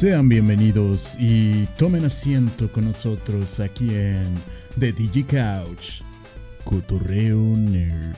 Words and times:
Sean 0.00 0.30
bienvenidos 0.30 1.14
y 1.18 1.66
tomen 1.76 2.06
asiento 2.06 2.72
con 2.72 2.86
nosotros 2.86 3.60
aquí 3.60 3.90
en 3.94 4.34
The 4.78 4.92
Digi 4.92 5.24
Couch. 5.24 6.00
Cotorreo 6.64 7.36
Nerd. 7.36 8.16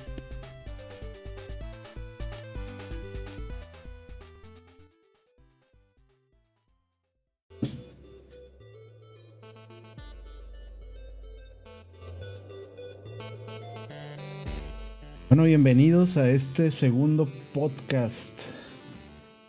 Bueno, 15.29 15.43
bienvenidos 15.43 16.17
a 16.17 16.31
este 16.31 16.71
segundo 16.71 17.29
podcast 17.53 18.31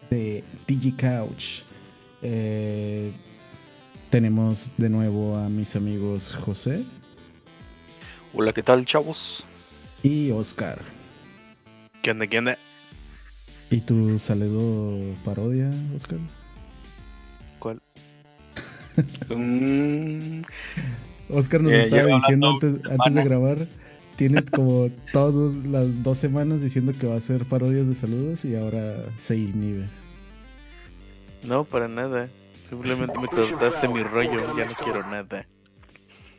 de 0.09 0.44
DigiCouch. 0.66 1.73
Eh, 2.23 3.12
tenemos 4.09 4.70
de 4.77 4.90
nuevo 4.90 5.36
a 5.36 5.50
mis 5.50 5.76
amigos 5.76 6.34
José 6.45 6.84
Hola, 8.34 8.54
¿qué 8.54 8.64
tal, 8.64 8.86
chavos? 8.86 9.45
y 10.02 10.31
Oscar. 10.31 10.80
¿Qué 12.02 12.12
onda, 12.12 12.28
qué 12.28 12.40
onda? 12.40 12.58
¿Y 13.70 13.80
tu 13.81 14.20
saludo 14.20 15.14
parodia, 15.23 15.70
Oscar? 15.95 16.20
¿Cuál? 17.59 17.81
Mm, 19.30 20.42
Oscar 21.30 21.62
nos 21.62 21.73
Eh, 21.73 21.84
estaba 21.86 22.16
diciendo 22.16 22.50
antes, 22.50 22.76
antes 22.92 23.14
de 23.14 23.23
grabar, 23.23 23.58
tiene 24.17 24.44
como 24.52 24.90
todas 25.12 25.55
las 25.66 26.03
dos 26.03 26.17
semanas 26.20 26.61
diciendo 26.61 26.94
que 27.00 27.08
va 27.08 27.16
a 27.16 27.17
hacer 27.17 27.45
parodias 27.45 27.88
de 27.88 27.95
saludos 27.95 28.45
y 28.45 28.55
ahora 28.55 29.05
se 29.17 29.36
inhibe. 29.38 29.88
No, 31.44 31.63
para 31.63 31.88
nada. 31.88 32.30
Simplemente 32.69 33.19
me 33.19 33.27
cortaste 33.27 33.88
mi 33.88 34.03
rollo, 34.03 34.58
ya 34.58 34.66
no 34.66 34.73
quiero 34.75 35.02
nada. 35.09 35.45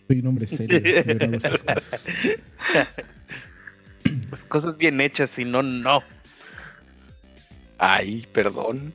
Soy 0.08 0.20
un 0.20 0.26
hombre 0.26 0.46
serio, 0.46 0.78
yo 1.04 1.14
no 1.14 1.24
hago 1.24 1.36
esas 1.36 1.62
cosas. 1.62 2.06
Pues 4.28 4.42
cosas 4.44 4.76
bien 4.76 5.00
hechas, 5.00 5.30
si 5.30 5.44
no, 5.44 5.62
no. 5.62 6.02
Ay, 7.78 8.26
perdón. 8.32 8.92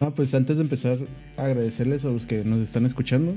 Ah, 0.00 0.10
pues 0.14 0.34
antes 0.34 0.56
de 0.58 0.62
empezar, 0.62 0.98
agradecerles 1.36 2.04
a 2.04 2.08
los 2.08 2.26
que 2.26 2.44
nos 2.44 2.60
están 2.60 2.86
escuchando. 2.86 3.34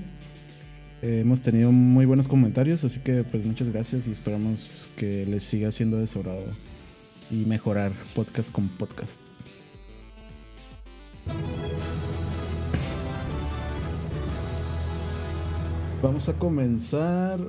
Eh, 1.01 1.21
hemos 1.21 1.41
tenido 1.41 1.71
muy 1.71 2.05
buenos 2.05 2.27
comentarios, 2.27 2.83
así 2.83 2.99
que 2.99 3.23
pues 3.23 3.43
muchas 3.43 3.71
gracias 3.73 4.07
y 4.07 4.11
esperamos 4.11 4.89
que 4.95 5.25
les 5.25 5.43
siga 5.43 5.71
siendo 5.71 5.97
de 5.97 6.07
y 7.31 7.45
mejorar 7.45 7.91
podcast 8.13 8.51
con 8.51 8.69
podcast. 8.69 9.30
Vamos 16.01 16.27
a 16.29 16.33
comenzar 16.33 17.39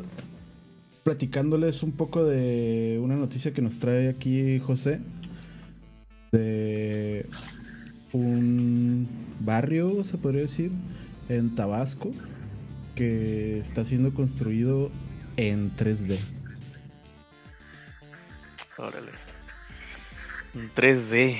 platicándoles 1.04 1.82
un 1.82 1.92
poco 1.92 2.24
de 2.24 3.00
una 3.02 3.16
noticia 3.16 3.52
que 3.54 3.62
nos 3.62 3.78
trae 3.78 4.10
aquí 4.10 4.58
José. 4.58 5.00
De 6.32 7.26
un 8.12 9.08
barrio, 9.40 10.04
se 10.04 10.18
podría 10.18 10.42
decir, 10.42 10.70
en 11.28 11.54
Tabasco, 11.54 12.12
que 12.94 13.58
está 13.58 13.84
siendo 13.84 14.12
construido 14.12 14.90
en 15.36 15.74
3D. 15.76 16.18
Órale. 18.76 19.12
En 20.54 20.70
3D. 20.74 21.38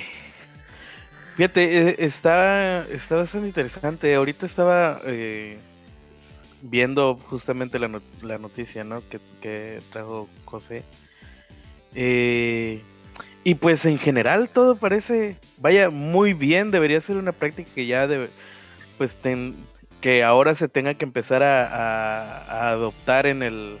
Fíjate, 1.35 1.89
eh, 1.89 1.95
está, 1.99 2.87
está 2.89 3.15
bastante 3.15 3.47
interesante. 3.47 4.13
Ahorita 4.13 4.45
estaba 4.45 5.01
eh, 5.05 5.57
viendo 6.61 7.15
justamente 7.15 7.79
la, 7.79 8.01
la 8.21 8.37
noticia, 8.37 8.83
¿no? 8.83 9.01
Que, 9.09 9.19
que 9.41 9.81
trajo 9.91 10.29
José. 10.45 10.83
Eh, 11.95 12.81
y 13.43 13.55
pues 13.55 13.85
en 13.85 13.97
general 13.99 14.49
todo 14.49 14.75
parece, 14.77 15.37
vaya, 15.57 15.89
muy 15.89 16.33
bien. 16.33 16.71
Debería 16.71 17.01
ser 17.01 17.17
una 17.17 17.31
práctica 17.31 17.69
que 17.73 17.85
ya 17.87 18.07
debe, 18.07 18.29
pues 18.97 19.15
ten- 19.17 19.55
que 20.01 20.23
ahora 20.23 20.55
se 20.55 20.67
tenga 20.69 20.93
que 20.95 21.05
empezar 21.05 21.43
a, 21.43 21.65
a- 21.67 22.67
a 22.67 22.69
adoptar 22.71 23.25
en 23.27 23.43
el, 23.43 23.79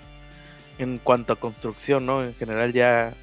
en 0.79 0.99
cuanto 0.99 1.33
a 1.33 1.39
construcción, 1.39 2.05
¿no? 2.05 2.23
En 2.23 2.35
general 2.35 2.73
ya 2.73 3.13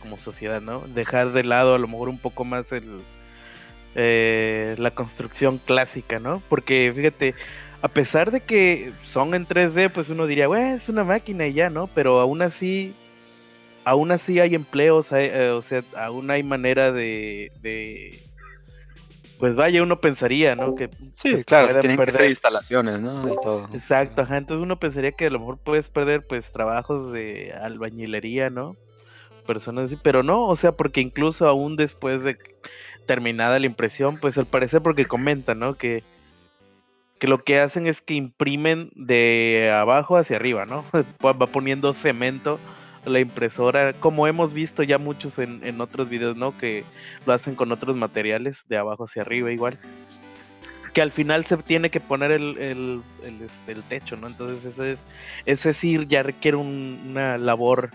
como 0.00 0.18
sociedad, 0.18 0.60
¿no? 0.62 0.80
Dejar 0.88 1.32
de 1.32 1.44
lado 1.44 1.74
a 1.74 1.78
lo 1.78 1.88
mejor 1.88 2.08
un 2.08 2.18
poco 2.18 2.44
más 2.44 2.72
el 2.72 3.02
eh, 3.96 4.76
la 4.78 4.92
construcción 4.92 5.58
clásica, 5.58 6.20
¿no? 6.20 6.42
Porque 6.48 6.92
fíjate, 6.94 7.34
a 7.82 7.88
pesar 7.88 8.30
de 8.30 8.40
que 8.42 8.92
son 9.04 9.34
en 9.34 9.46
3D, 9.46 9.90
pues 9.90 10.10
uno 10.10 10.26
diría, 10.26 10.48
bueno, 10.48 10.76
es 10.76 10.88
una 10.88 11.04
máquina 11.04 11.46
y 11.48 11.54
ya, 11.54 11.70
¿no? 11.70 11.88
Pero 11.88 12.20
aún 12.20 12.42
así, 12.42 12.94
aún 13.84 14.12
así 14.12 14.40
hay 14.40 14.54
empleos, 14.54 15.12
hay, 15.12 15.26
eh, 15.32 15.50
o 15.50 15.62
sea, 15.62 15.84
aún 15.96 16.30
hay 16.30 16.42
manera 16.42 16.92
de, 16.92 17.52
de- 17.62 18.20
pues 19.38 19.54
vaya, 19.56 19.82
uno 19.82 20.00
pensaría, 20.00 20.54
¿no? 20.56 20.74
Que 20.74 20.88
Sí, 21.12 21.44
claro, 21.44 21.78
tienen 21.80 21.98
que 22.02 22.12
ser 22.12 22.28
instalaciones, 22.30 23.00
¿no? 23.00 23.30
Y 23.30 23.36
todo. 23.42 23.68
Exacto, 23.74 24.22
ajá. 24.22 24.38
Entonces 24.38 24.62
uno 24.62 24.78
pensaría 24.78 25.12
que 25.12 25.26
a 25.26 25.30
lo 25.30 25.40
mejor 25.40 25.58
puedes 25.58 25.90
perder 25.90 26.26
pues 26.26 26.50
trabajos 26.52 27.12
de 27.12 27.52
albañilería, 27.60 28.48
¿no? 28.48 28.76
Personas 29.46 29.86
así, 29.86 29.96
pero 30.02 30.22
no, 30.22 30.46
o 30.46 30.56
sea, 30.56 30.72
porque 30.72 31.00
incluso 31.02 31.48
aún 31.48 31.76
después 31.76 32.24
de 32.24 32.38
terminada 33.06 33.58
la 33.58 33.66
impresión, 33.66 34.18
pues 34.18 34.36
al 34.38 34.46
parecer 34.46 34.82
porque 34.82 35.06
comentan, 35.06 35.58
¿no? 35.58 35.74
Que, 35.74 36.02
que 37.18 37.28
lo 37.28 37.42
que 37.44 37.60
hacen 37.60 37.86
es 37.86 38.00
que 38.00 38.14
imprimen 38.14 38.90
de 38.94 39.70
abajo 39.72 40.16
hacia 40.16 40.36
arriba, 40.36 40.66
¿no? 40.66 40.84
Va 41.24 41.34
poniendo 41.46 41.94
cemento 41.94 42.58
la 43.04 43.20
impresora, 43.20 43.92
como 43.92 44.26
hemos 44.26 44.52
visto 44.52 44.82
ya 44.82 44.98
muchos 44.98 45.38
en, 45.38 45.60
en 45.64 45.80
otros 45.80 46.08
videos, 46.08 46.36
¿no? 46.36 46.58
Que 46.58 46.84
lo 47.24 47.32
hacen 47.32 47.54
con 47.54 47.70
otros 47.72 47.96
materiales 47.96 48.64
de 48.68 48.76
abajo 48.76 49.04
hacia 49.04 49.22
arriba 49.22 49.52
igual 49.52 49.78
que 50.92 51.02
al 51.02 51.12
final 51.12 51.44
se 51.44 51.58
tiene 51.58 51.90
que 51.90 52.00
poner 52.00 52.30
el, 52.32 52.56
el, 52.56 53.02
el, 53.22 53.42
este, 53.42 53.74
techo, 53.86 54.16
¿no? 54.16 54.28
Entonces 54.28 54.64
eso 54.64 54.82
es, 54.82 55.00
ese 55.44 55.74
sí 55.74 56.02
ya 56.08 56.22
requiere 56.22 56.56
un- 56.56 56.98
una 57.10 57.36
labor 57.36 57.90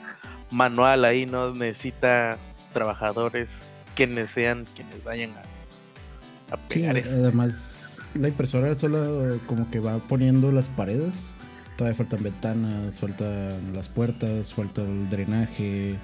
manual 0.52 1.04
ahí, 1.04 1.26
¿no? 1.26 1.52
Necesita 1.52 2.38
trabajadores 2.74 3.68
quienes 3.96 4.32
sean, 4.32 4.66
quienes 4.76 5.04
vayan 5.04 5.32
a, 5.32 6.54
a 6.54 6.58
Sí, 6.70 6.80
pegar 6.80 6.98
eso. 6.98 7.18
además 7.18 8.02
la 8.14 8.28
impresora 8.28 8.76
solo 8.76 9.40
como 9.48 9.70
que 9.72 9.80
va 9.80 9.98
poniendo 10.00 10.52
las 10.52 10.70
paredes. 10.70 11.34
Todavía 11.78 11.98
faltan 11.98 12.22
ventanas, 12.22 13.00
faltan 13.00 13.74
las 13.74 13.90
puertas, 13.90 14.54
falta 14.54 14.82
el 14.84 15.10
drenaje, 15.10 15.96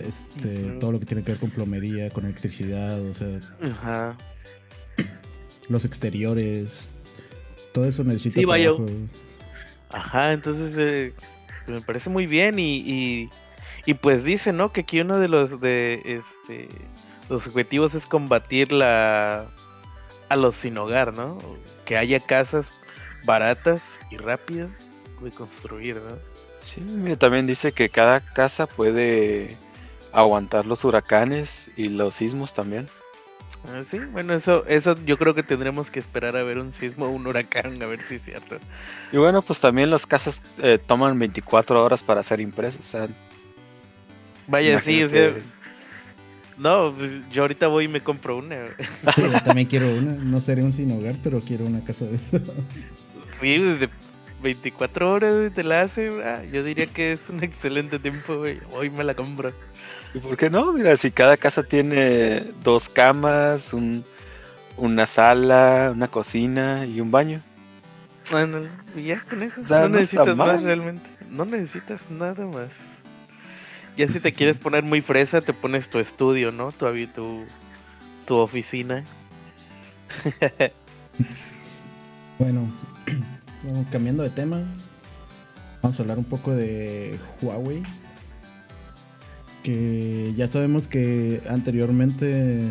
este, 0.00 0.72
todo 0.80 0.92
lo 0.92 0.98
que 1.00 1.06
tiene 1.06 1.22
que 1.22 1.32
ver 1.32 1.40
con 1.40 1.50
plomería, 1.50 2.10
con 2.10 2.24
electricidad, 2.24 3.00
o 3.04 3.14
sea, 3.14 3.38
Ajá. 3.62 4.16
los 5.68 5.84
exteriores, 5.84 6.88
todo 7.72 7.84
eso 7.84 8.02
necesita 8.02 8.40
Sí, 8.40 8.44
vaya. 8.44 8.72
Ajá, 9.90 10.32
entonces 10.32 10.74
eh, 10.78 11.12
me 11.68 11.80
parece 11.82 12.10
muy 12.10 12.26
bien 12.26 12.58
y, 12.58 12.78
y, 12.78 13.30
y 13.88 13.94
pues 13.94 14.22
dice, 14.22 14.52
¿no? 14.52 14.70
Que 14.70 14.82
aquí 14.82 15.00
uno 15.00 15.18
de 15.18 15.28
los 15.28 15.62
de 15.62 16.02
este 16.04 16.68
los 17.30 17.46
objetivos 17.46 17.94
es 17.94 18.06
combatir 18.06 18.70
la 18.70 19.46
a 20.28 20.36
los 20.36 20.56
sin 20.56 20.76
hogar, 20.76 21.14
¿no? 21.14 21.38
Que 21.86 21.96
haya 21.96 22.20
casas 22.20 22.70
baratas 23.24 23.98
y 24.10 24.18
rápidas 24.18 24.68
de 25.22 25.30
construir, 25.30 25.96
¿no? 25.96 26.18
Sí, 26.60 26.82
mira, 26.82 27.16
también 27.16 27.46
dice 27.46 27.72
que 27.72 27.88
cada 27.88 28.20
casa 28.20 28.66
puede 28.66 29.56
aguantar 30.12 30.66
los 30.66 30.84
huracanes 30.84 31.70
y 31.74 31.88
los 31.88 32.16
sismos 32.16 32.52
también. 32.52 32.90
Ah, 33.68 33.82
sí, 33.82 34.00
bueno, 34.00 34.34
eso 34.34 34.66
eso 34.66 34.96
yo 35.06 35.16
creo 35.16 35.34
que 35.34 35.42
tendremos 35.42 35.90
que 35.90 35.98
esperar 35.98 36.36
a 36.36 36.42
ver 36.42 36.58
un 36.58 36.74
sismo 36.74 37.06
o 37.06 37.08
un 37.08 37.26
huracán, 37.26 37.82
a 37.82 37.86
ver 37.86 38.06
si 38.06 38.16
es 38.16 38.22
cierto. 38.22 38.58
Y 39.12 39.16
bueno, 39.16 39.40
pues 39.40 39.62
también 39.62 39.88
las 39.88 40.04
casas 40.04 40.42
eh, 40.58 40.78
toman 40.78 41.18
24 41.18 41.82
horas 41.82 42.02
para 42.02 42.22
ser 42.22 42.42
impresas. 42.42 42.80
O 42.80 42.82
sea, 42.82 43.08
Vaya, 44.48 44.80
sí, 44.80 45.02
o 45.02 45.08
sea, 45.08 45.34
no, 46.56 46.92
pues, 46.96 47.20
yo 47.30 47.42
ahorita 47.42 47.68
voy 47.68 47.84
y 47.84 47.88
me 47.88 48.02
compro 48.02 48.38
una. 48.38 48.56
Yo 49.16 49.42
también 49.44 49.68
quiero 49.68 49.94
una, 49.94 50.12
no 50.12 50.40
seré 50.40 50.64
un 50.64 50.72
sin 50.72 50.90
hogar, 50.90 51.16
pero 51.22 51.40
quiero 51.40 51.64
una 51.64 51.84
casa 51.84 52.04
de 52.06 52.16
esas. 52.16 52.42
Sí, 53.40 53.58
desde 53.58 53.88
24 54.42 55.12
horas 55.12 55.34
güey, 55.36 55.50
te 55.50 55.62
la 55.62 55.82
hace. 55.82 56.10
ah, 56.24 56.42
yo 56.44 56.64
diría 56.64 56.86
que 56.86 57.12
es 57.12 57.30
un 57.30 57.44
excelente 57.44 57.98
tiempo, 57.98 58.38
güey. 58.38 58.60
Hoy 58.72 58.90
me 58.90 59.04
la 59.04 59.14
compro. 59.14 59.52
¿Y 60.14 60.18
por 60.18 60.36
qué 60.36 60.50
no? 60.50 60.72
Mira, 60.72 60.96
si 60.96 61.12
cada 61.12 61.36
casa 61.36 61.62
tiene 61.62 62.42
dos 62.64 62.88
camas, 62.88 63.72
un, 63.72 64.04
una 64.76 65.06
sala, 65.06 65.92
una 65.94 66.08
cocina 66.08 66.86
y 66.86 67.00
un 67.00 67.12
baño. 67.12 67.42
Ya 68.96 69.24
con 69.24 69.42
eso. 69.42 69.60
O 69.60 69.64
sea, 69.64 69.80
no 69.80 69.88
no 69.88 69.96
necesitas 69.96 70.36
más 70.36 70.62
realmente. 70.62 71.08
No 71.30 71.44
necesitas 71.44 72.10
nada 72.10 72.46
más. 72.46 72.97
Ya 73.98 74.06
si 74.06 74.20
te 74.20 74.32
quieres 74.32 74.58
poner 74.58 74.84
muy 74.84 75.02
fresa, 75.02 75.40
te 75.40 75.52
pones 75.52 75.90
tu 75.90 75.98
estudio, 75.98 76.52
¿no? 76.52 76.70
Tu, 76.70 76.86
tu, 77.08 77.42
tu 78.26 78.36
oficina. 78.36 79.04
bueno, 82.38 82.72
cambiando 83.90 84.22
de 84.22 84.30
tema, 84.30 84.62
vamos 85.82 85.98
a 85.98 86.02
hablar 86.04 86.16
un 86.16 86.24
poco 86.24 86.54
de 86.54 87.18
Huawei. 87.42 87.82
Que 89.64 90.32
ya 90.36 90.46
sabemos 90.46 90.86
que 90.86 91.42
anteriormente 91.50 92.62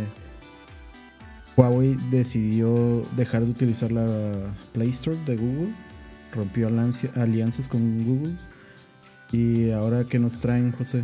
Huawei 1.57 1.97
decidió 2.09 3.06
dejar 3.18 3.44
de 3.44 3.51
utilizar 3.51 3.91
la 3.91 4.33
Play 4.71 4.91
Store 4.91 5.18
de 5.25 5.35
Google, 5.35 5.74
rompió 6.31 6.69
alianzas 7.15 7.68
con 7.68 8.06
Google. 8.06 8.33
Y 9.31 9.71
ahora, 9.71 10.06
¿qué 10.06 10.19
nos 10.19 10.39
traen, 10.39 10.71
José? 10.71 11.03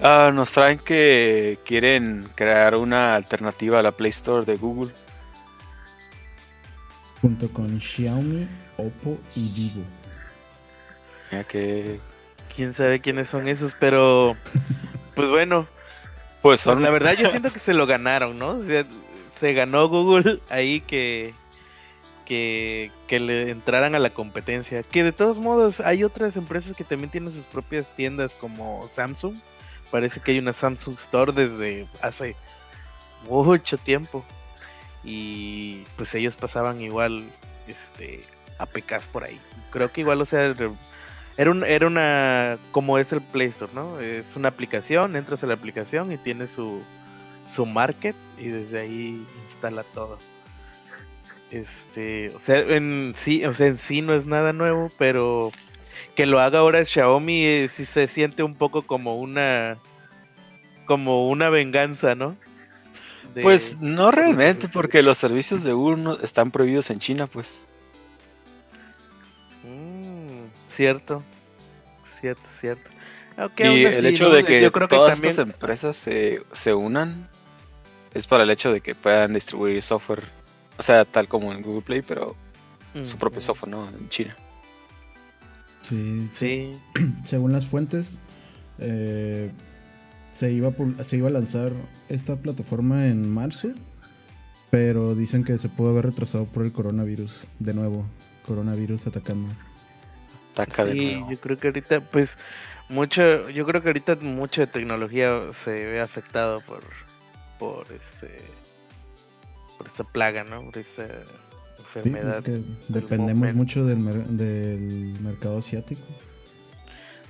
Ah, 0.00 0.30
nos 0.34 0.50
traen 0.50 0.78
que 0.78 1.58
quieren 1.64 2.28
crear 2.34 2.74
una 2.74 3.14
alternativa 3.14 3.78
a 3.78 3.82
la 3.82 3.92
Play 3.92 4.10
Store 4.10 4.44
de 4.44 4.56
Google. 4.56 4.92
Junto 7.20 7.48
con 7.52 7.80
Xiaomi, 7.80 8.48
Oppo 8.76 9.18
y 9.36 9.48
Vivo. 9.50 9.84
Ya 11.30 11.44
que... 11.44 12.00
Quién 12.54 12.74
sabe 12.74 13.00
quiénes 13.00 13.28
son 13.28 13.48
esos, 13.48 13.74
pero... 13.74 14.36
pues 15.14 15.30
bueno. 15.30 15.66
Pues 16.42 16.60
son... 16.60 16.82
La 16.82 16.90
verdad 16.90 17.16
yo 17.16 17.30
siento 17.30 17.52
que 17.52 17.60
se 17.60 17.72
lo 17.72 17.86
ganaron, 17.86 18.38
¿no? 18.38 18.60
se 18.62 19.52
ganó 19.54 19.88
Google 19.88 20.40
ahí 20.50 20.80
que... 20.80 21.32
Que, 22.24 22.90
le 23.08 23.50
entraran 23.50 23.94
a 23.94 23.98
la 23.98 24.10
competencia. 24.10 24.82
Que 24.82 25.04
de 25.04 25.12
todos 25.12 25.38
modos 25.38 25.80
hay 25.80 26.02
otras 26.04 26.36
empresas 26.36 26.74
que 26.74 26.84
también 26.84 27.10
tienen 27.10 27.32
sus 27.32 27.44
propias 27.44 27.94
tiendas 27.94 28.34
como 28.34 28.88
Samsung 28.88 29.34
parece 29.92 30.20
que 30.20 30.32
hay 30.32 30.38
una 30.38 30.54
Samsung 30.54 30.94
Store 30.94 31.32
desde 31.32 31.86
hace 32.00 32.34
mucho 33.28 33.78
tiempo. 33.78 34.24
Y 35.04 35.84
pues 35.96 36.14
ellos 36.14 36.34
pasaban 36.34 36.80
igual 36.80 37.30
este 37.68 38.24
APKs 38.58 39.06
por 39.06 39.22
ahí. 39.22 39.38
Creo 39.70 39.92
que 39.92 40.00
igual, 40.00 40.20
o 40.20 40.24
sea, 40.24 40.54
era, 41.36 41.50
un, 41.50 41.64
era 41.64 41.86
una, 41.86 42.58
como 42.72 42.98
es 42.98 43.12
el 43.12 43.20
Play 43.20 43.48
Store, 43.48 43.72
¿no? 43.74 44.00
Es 44.00 44.34
una 44.34 44.48
aplicación, 44.48 45.14
entras 45.14 45.44
a 45.44 45.46
la 45.46 45.54
aplicación 45.54 46.10
y 46.10 46.16
tiene 46.16 46.46
su, 46.46 46.82
su 47.46 47.66
market 47.66 48.16
y 48.38 48.48
desde 48.48 48.80
ahí 48.80 49.26
instala 49.42 49.84
todo. 49.92 50.18
Este, 51.52 52.32
o 52.34 52.40
sea, 52.40 52.60
en 52.60 53.12
sí, 53.14 53.44
o 53.44 53.52
sea, 53.52 53.66
en 53.66 53.76
sí 53.76 54.00
no 54.00 54.14
es 54.14 54.24
nada 54.24 54.54
nuevo, 54.54 54.90
pero 54.96 55.52
que 56.16 56.24
lo 56.24 56.40
haga 56.40 56.60
ahora 56.60 56.84
Xiaomi 56.84 57.44
eh, 57.44 57.68
si 57.70 57.84
se 57.84 58.08
siente 58.08 58.42
un 58.42 58.54
poco 58.54 58.82
como 58.82 59.18
una 59.18 59.78
como 60.86 61.28
una 61.28 61.50
venganza, 61.50 62.14
¿no? 62.14 62.36
pues 63.40 63.78
no 63.80 64.10
realmente, 64.10 64.68
porque 64.68 65.02
los 65.02 65.16
servicios 65.18 65.62
de 65.62 65.72
Google 65.72 66.18
están 66.22 66.50
prohibidos 66.50 66.90
en 66.90 66.98
China, 66.98 67.26
pues. 67.26 67.66
Mm, 69.62 70.46
cierto, 70.68 71.22
cierto, 72.02 72.50
cierto. 72.50 72.90
y 73.58 73.84
el 73.84 74.06
hecho 74.06 74.28
de 74.30 74.44
que 74.44 74.70
todas 74.88 75.18
estas 75.18 75.38
empresas 75.38 75.96
se, 75.96 76.42
se 76.52 76.74
unan 76.74 77.28
es 78.12 78.26
para 78.26 78.44
el 78.44 78.50
hecho 78.50 78.72
de 78.72 78.80
que 78.80 78.94
puedan 78.94 79.32
distribuir 79.32 79.82
software, 79.82 80.24
o 80.78 80.82
sea, 80.82 81.04
tal 81.04 81.28
como 81.28 81.52
en 81.52 81.62
Google 81.62 81.82
Play, 81.82 82.02
pero 82.02 82.36
su 83.02 83.16
propio 83.16 83.40
software, 83.40 83.70
¿no? 83.70 83.88
En 83.88 84.08
China. 84.08 84.36
Sí, 85.80 86.26
sí. 86.30 86.76
Según 87.24 87.52
las 87.52 87.66
fuentes, 87.66 88.18
eh, 88.78 89.50
se, 90.32 90.52
iba 90.52 90.72
se 91.02 91.16
iba 91.16 91.28
a 91.28 91.32
lanzar 91.32 91.72
esta 92.08 92.36
plataforma 92.36 93.06
en 93.06 93.28
marzo, 93.28 93.68
pero 94.70 95.14
dicen 95.14 95.44
que 95.44 95.58
se 95.58 95.68
pudo 95.68 95.90
haber 95.90 96.06
retrasado 96.06 96.44
por 96.46 96.64
el 96.64 96.72
coronavirus. 96.72 97.46
De 97.58 97.74
nuevo, 97.74 98.04
coronavirus 98.46 99.06
atacando. 99.06 99.48
sí, 100.92 101.20
yo 101.30 101.40
creo 101.40 101.56
que 101.56 101.68
ahorita, 101.68 102.00
pues, 102.00 102.38
mucho, 102.88 103.48
yo 103.50 103.66
creo 103.66 103.82
que 103.82 103.88
ahorita 103.88 104.16
mucha 104.16 104.66
tecnología 104.66 105.52
se 105.52 105.72
ve 105.72 106.00
afectado 106.00 106.60
por, 106.60 106.82
por 107.58 107.90
este, 107.92 108.40
por 109.82 109.90
esta 109.90 110.04
plaga, 110.04 110.44
¿no? 110.44 110.64
Por 110.64 110.78
esta 110.78 111.06
enfermedad. 111.78 112.44
dependemos 112.88 113.52
mucho 113.54 113.84
del, 113.84 114.36
del 114.36 115.16
mercado 115.20 115.58
asiático. 115.58 116.02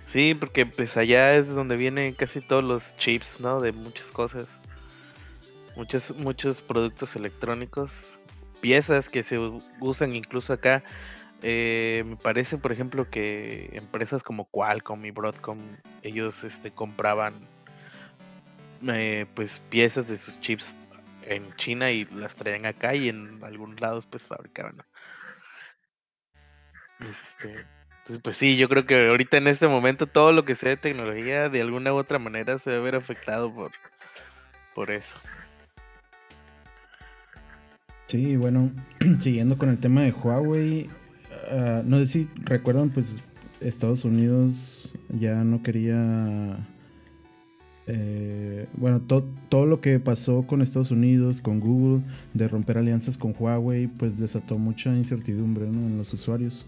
Sí, 0.04 0.34
porque 0.34 0.66
pues 0.66 0.98
allá 0.98 1.34
es 1.34 1.48
donde 1.48 1.76
vienen 1.76 2.12
casi 2.12 2.42
todos 2.42 2.62
los 2.62 2.94
chips, 2.98 3.40
¿no? 3.40 3.60
De 3.60 3.72
muchas 3.72 4.10
cosas. 4.10 4.60
Muchos, 5.76 6.14
muchos 6.18 6.60
productos 6.60 7.16
electrónicos. 7.16 8.20
Piezas 8.60 9.08
que 9.08 9.22
se 9.22 9.38
usan 9.80 10.14
incluso 10.14 10.52
acá. 10.52 10.84
Eh, 11.40 12.04
me 12.06 12.16
parece, 12.16 12.58
por 12.58 12.70
ejemplo, 12.70 13.08
que 13.08 13.70
empresas 13.72 14.22
como 14.22 14.44
Qualcomm 14.44 15.06
y 15.06 15.10
Broadcom, 15.10 15.58
ellos 16.02 16.44
este, 16.44 16.70
compraban 16.70 17.34
eh, 18.86 19.24
pues 19.34 19.60
piezas 19.70 20.06
de 20.06 20.18
sus 20.18 20.38
chips 20.40 20.74
en 21.26 21.54
China 21.56 21.90
y 21.90 22.04
las 22.06 22.34
traían 22.34 22.66
acá 22.66 22.94
y 22.94 23.08
en 23.08 23.42
algunos 23.42 23.80
lados 23.80 24.06
pues 24.06 24.26
fabricaban. 24.26 24.82
Este, 27.00 27.66
entonces, 28.02 28.20
pues 28.22 28.36
sí, 28.36 28.56
yo 28.56 28.68
creo 28.68 28.84
que 28.84 29.08
ahorita 29.08 29.36
en 29.36 29.46
este 29.46 29.68
momento 29.68 30.06
todo 30.06 30.32
lo 30.32 30.44
que 30.44 30.54
sea 30.54 30.70
de 30.70 30.76
tecnología 30.76 31.48
de 31.48 31.60
alguna 31.60 31.92
u 31.92 31.96
otra 31.96 32.18
manera 32.18 32.58
se 32.58 32.74
a 32.74 32.80
ver 32.80 32.96
afectado 32.96 33.54
por, 33.54 33.70
por 34.74 34.90
eso. 34.90 35.16
Sí, 38.06 38.36
bueno, 38.36 38.72
siguiendo 39.18 39.56
con 39.56 39.68
el 39.68 39.78
tema 39.78 40.02
de 40.02 40.12
Huawei, 40.12 40.90
ah, 41.50 41.82
no 41.84 41.98
sé 41.98 42.06
si 42.06 42.30
recuerdan, 42.44 42.90
pues 42.90 43.16
Estados 43.60 44.04
Unidos 44.04 44.92
ya 45.08 45.34
no 45.44 45.62
quería... 45.62 46.58
Eh, 47.94 48.68
bueno, 48.72 49.02
todo 49.02 49.66
lo 49.66 49.82
que 49.82 50.00
pasó 50.00 50.46
con 50.46 50.62
Estados 50.62 50.90
Unidos, 50.90 51.42
con 51.42 51.60
Google, 51.60 52.02
de 52.32 52.48
romper 52.48 52.78
alianzas 52.78 53.18
con 53.18 53.34
Huawei, 53.38 53.86
pues 53.86 54.18
desató 54.18 54.56
mucha 54.56 54.96
incertidumbre 54.96 55.66
en 55.66 55.98
los 55.98 56.12
usuarios. 56.14 56.66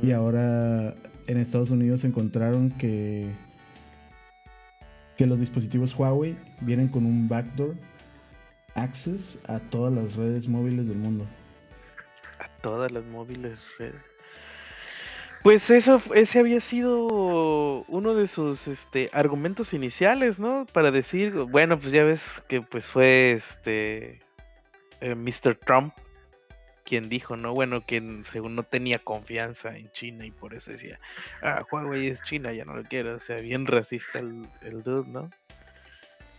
Y 0.00 0.12
ahora 0.12 0.94
en 1.26 1.38
Estados 1.38 1.70
Unidos 1.70 2.04
encontraron 2.04 2.70
que, 2.70 3.28
que 5.16 5.26
los 5.26 5.40
dispositivos 5.40 5.94
Huawei 5.98 6.36
vienen 6.60 6.88
con 6.88 7.04
un 7.04 7.28
backdoor 7.28 7.74
access 8.76 9.40
a 9.48 9.58
todas 9.58 9.92
las 9.92 10.14
redes 10.14 10.48
móviles 10.48 10.86
del 10.86 10.98
mundo. 10.98 11.26
A 12.38 12.48
todas 12.62 12.92
las 12.92 13.04
móviles 13.06 13.58
redes. 13.78 14.07
Pues 15.42 15.70
eso, 15.70 16.02
ese 16.14 16.40
había 16.40 16.60
sido 16.60 17.84
uno 17.88 18.14
de 18.14 18.26
sus 18.26 18.66
este, 18.66 19.08
argumentos 19.12 19.72
iniciales, 19.72 20.38
¿no? 20.38 20.66
Para 20.72 20.90
decir, 20.90 21.32
bueno, 21.32 21.78
pues 21.78 21.92
ya 21.92 22.04
ves 22.04 22.42
que 22.48 22.60
pues 22.60 22.88
fue 22.88 23.32
este 23.32 24.20
eh, 25.00 25.14
Mr. 25.14 25.54
Trump 25.64 25.94
quien 26.84 27.10
dijo, 27.10 27.36
¿no? 27.36 27.52
Bueno, 27.52 27.84
que 27.84 28.02
según 28.24 28.56
no 28.56 28.62
tenía 28.62 28.98
confianza 28.98 29.76
en 29.76 29.92
China 29.92 30.24
y 30.24 30.30
por 30.30 30.54
eso 30.54 30.70
decía, 30.70 30.98
ah, 31.42 31.62
Huawei 31.70 32.06
es 32.06 32.22
China, 32.22 32.50
ya 32.52 32.64
no 32.64 32.74
lo 32.74 32.82
quiero. 32.82 33.14
O 33.14 33.18
sea, 33.18 33.40
bien 33.40 33.66
racista 33.66 34.20
el, 34.20 34.48
el 34.62 34.82
dude, 34.82 35.08
¿no? 35.08 35.30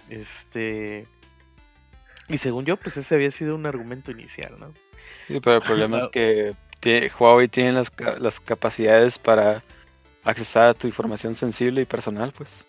Este. 0.09 1.07
Y 2.27 2.37
según 2.37 2.65
yo, 2.65 2.77
pues 2.77 2.97
ese 2.97 3.13
había 3.13 3.29
sido 3.29 3.55
un 3.55 3.67
argumento 3.67 4.11
inicial, 4.11 4.59
¿no? 4.59 4.73
Sí, 5.27 5.39
pero 5.39 5.57
el 5.57 5.61
problema 5.61 5.99
es 5.99 6.07
que 6.11 6.55
Huawei 7.19 7.47
tiene 7.47 7.73
las, 7.73 7.91
las 8.19 8.39
capacidades 8.39 9.17
para 9.17 9.63
accesar 10.23 10.69
a 10.69 10.73
tu 10.73 10.87
información 10.87 11.33
sensible 11.33 11.81
y 11.81 11.85
personal, 11.85 12.33
pues. 12.35 12.67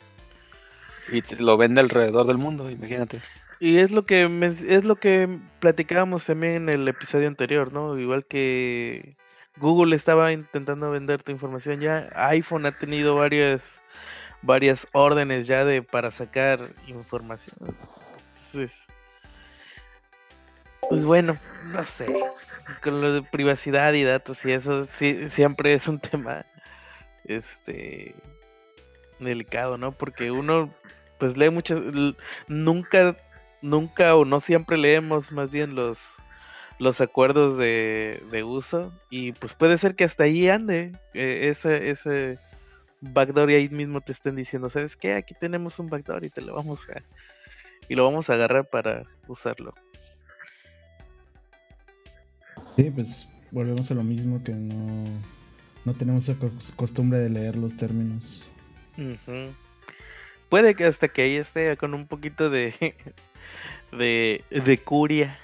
Y 1.11 1.23
lo 1.37 1.57
vende 1.57 1.81
alrededor 1.81 2.27
del 2.27 2.39
mundo, 2.39 2.71
imagínate. 2.71 3.21
Y 3.59 3.79
es 3.79 3.91
lo 3.91 4.07
que 4.07 4.25
es 4.69 4.85
lo 4.85 4.97
que 4.97 5.29
platicábamos 5.59 6.25
también 6.25 6.55
en 6.55 6.69
el 6.71 6.89
episodio 6.89 7.29
anterior, 7.29 7.73
¿no? 7.73 7.99
Igual 7.99 8.25
que 8.25 9.17
Google 9.57 9.95
estaba 9.97 10.33
intentando 10.33 10.91
vender 10.91 11.23
tu 11.23 11.33
información 11.33 11.81
ya, 11.81 12.09
iPhone 12.15 12.67
ha 12.67 12.79
tenido 12.79 13.17
varias 13.17 13.83
varias 14.43 14.87
órdenes 14.93 15.47
ya 15.47 15.65
de 15.65 15.83
para 15.83 16.11
sacar 16.11 16.73
información. 16.87 17.77
Pues 20.89 21.05
bueno, 21.05 21.39
no 21.67 21.85
sé, 21.85 22.07
con 22.83 23.01
lo 23.01 23.13
de 23.13 23.23
privacidad 23.23 23.93
y 23.95 24.05
datos 24.05 24.45
y 24.45 24.53
eso 24.53 24.85
sí, 24.85 25.31
siempre 25.31 25.75
es 25.75 25.89
un 25.89 25.99
tema 26.01 26.47
este 27.25 28.15
delicado, 29.19 29.79
¿no? 29.79 29.93
Porque 29.93 30.31
uno 30.31 30.73
pues 31.19 31.37
lee 31.37 31.51
muchas 31.51 31.81
nunca 32.49 33.17
nunca 33.63 34.17
o 34.17 34.25
no 34.25 34.41
siempre 34.41 34.77
leemos 34.79 35.33
más 35.33 35.51
bien 35.51 35.75
los, 35.75 36.15
los 36.79 37.01
acuerdos 37.01 37.59
de, 37.59 38.43
uso 38.45 38.93
y 39.11 39.33
pues 39.33 39.55
puede 39.55 39.77
ser 39.77 39.95
que 39.95 40.05
hasta 40.05 40.25
ahí 40.25 40.49
ande 40.49 40.93
eh, 41.13 41.49
ese, 41.51 41.91
ese 41.91 42.39
backdoor 43.01 43.51
y 43.51 43.55
ahí 43.55 43.69
mismo 43.69 44.01
te 44.01 44.13
estén 44.13 44.37
diciendo, 44.37 44.69
¿sabes 44.69 44.97
qué? 44.97 45.15
Aquí 45.15 45.35
tenemos 45.35 45.79
un 45.79 45.89
backdoor 45.89 46.25
y 46.25 46.31
te 46.31 46.41
lo 46.41 46.55
vamos 46.55 46.89
a, 46.89 47.03
y 47.89 47.95
lo 47.95 48.05
vamos 48.05 48.31
a 48.31 48.35
agarrar 48.35 48.69
para 48.69 49.05
usarlo. 49.29 49.75
Sí, 52.77 52.91
pues 52.91 53.29
volvemos 53.51 53.91
a 53.91 53.95
lo 53.95 54.03
mismo 54.03 54.43
que 54.43 54.53
no, 54.53 55.05
no 55.85 55.95
tenemos 55.95 56.29
esa 56.29 56.39
costumbre 56.77 57.19
de 57.19 57.31
leer 57.31 57.57
los 57.57 57.77
términos. 57.77 58.51
Puede 60.49 60.75
que 60.75 60.85
hasta 60.85 61.09
que 61.09 61.23
ahí 61.23 61.37
esté 61.37 61.77
con 61.77 61.95
un 61.95 62.07
poquito 62.07 62.51
de, 62.51 62.95
de, 63.93 64.45
de 64.51 64.79
curia 64.79 65.39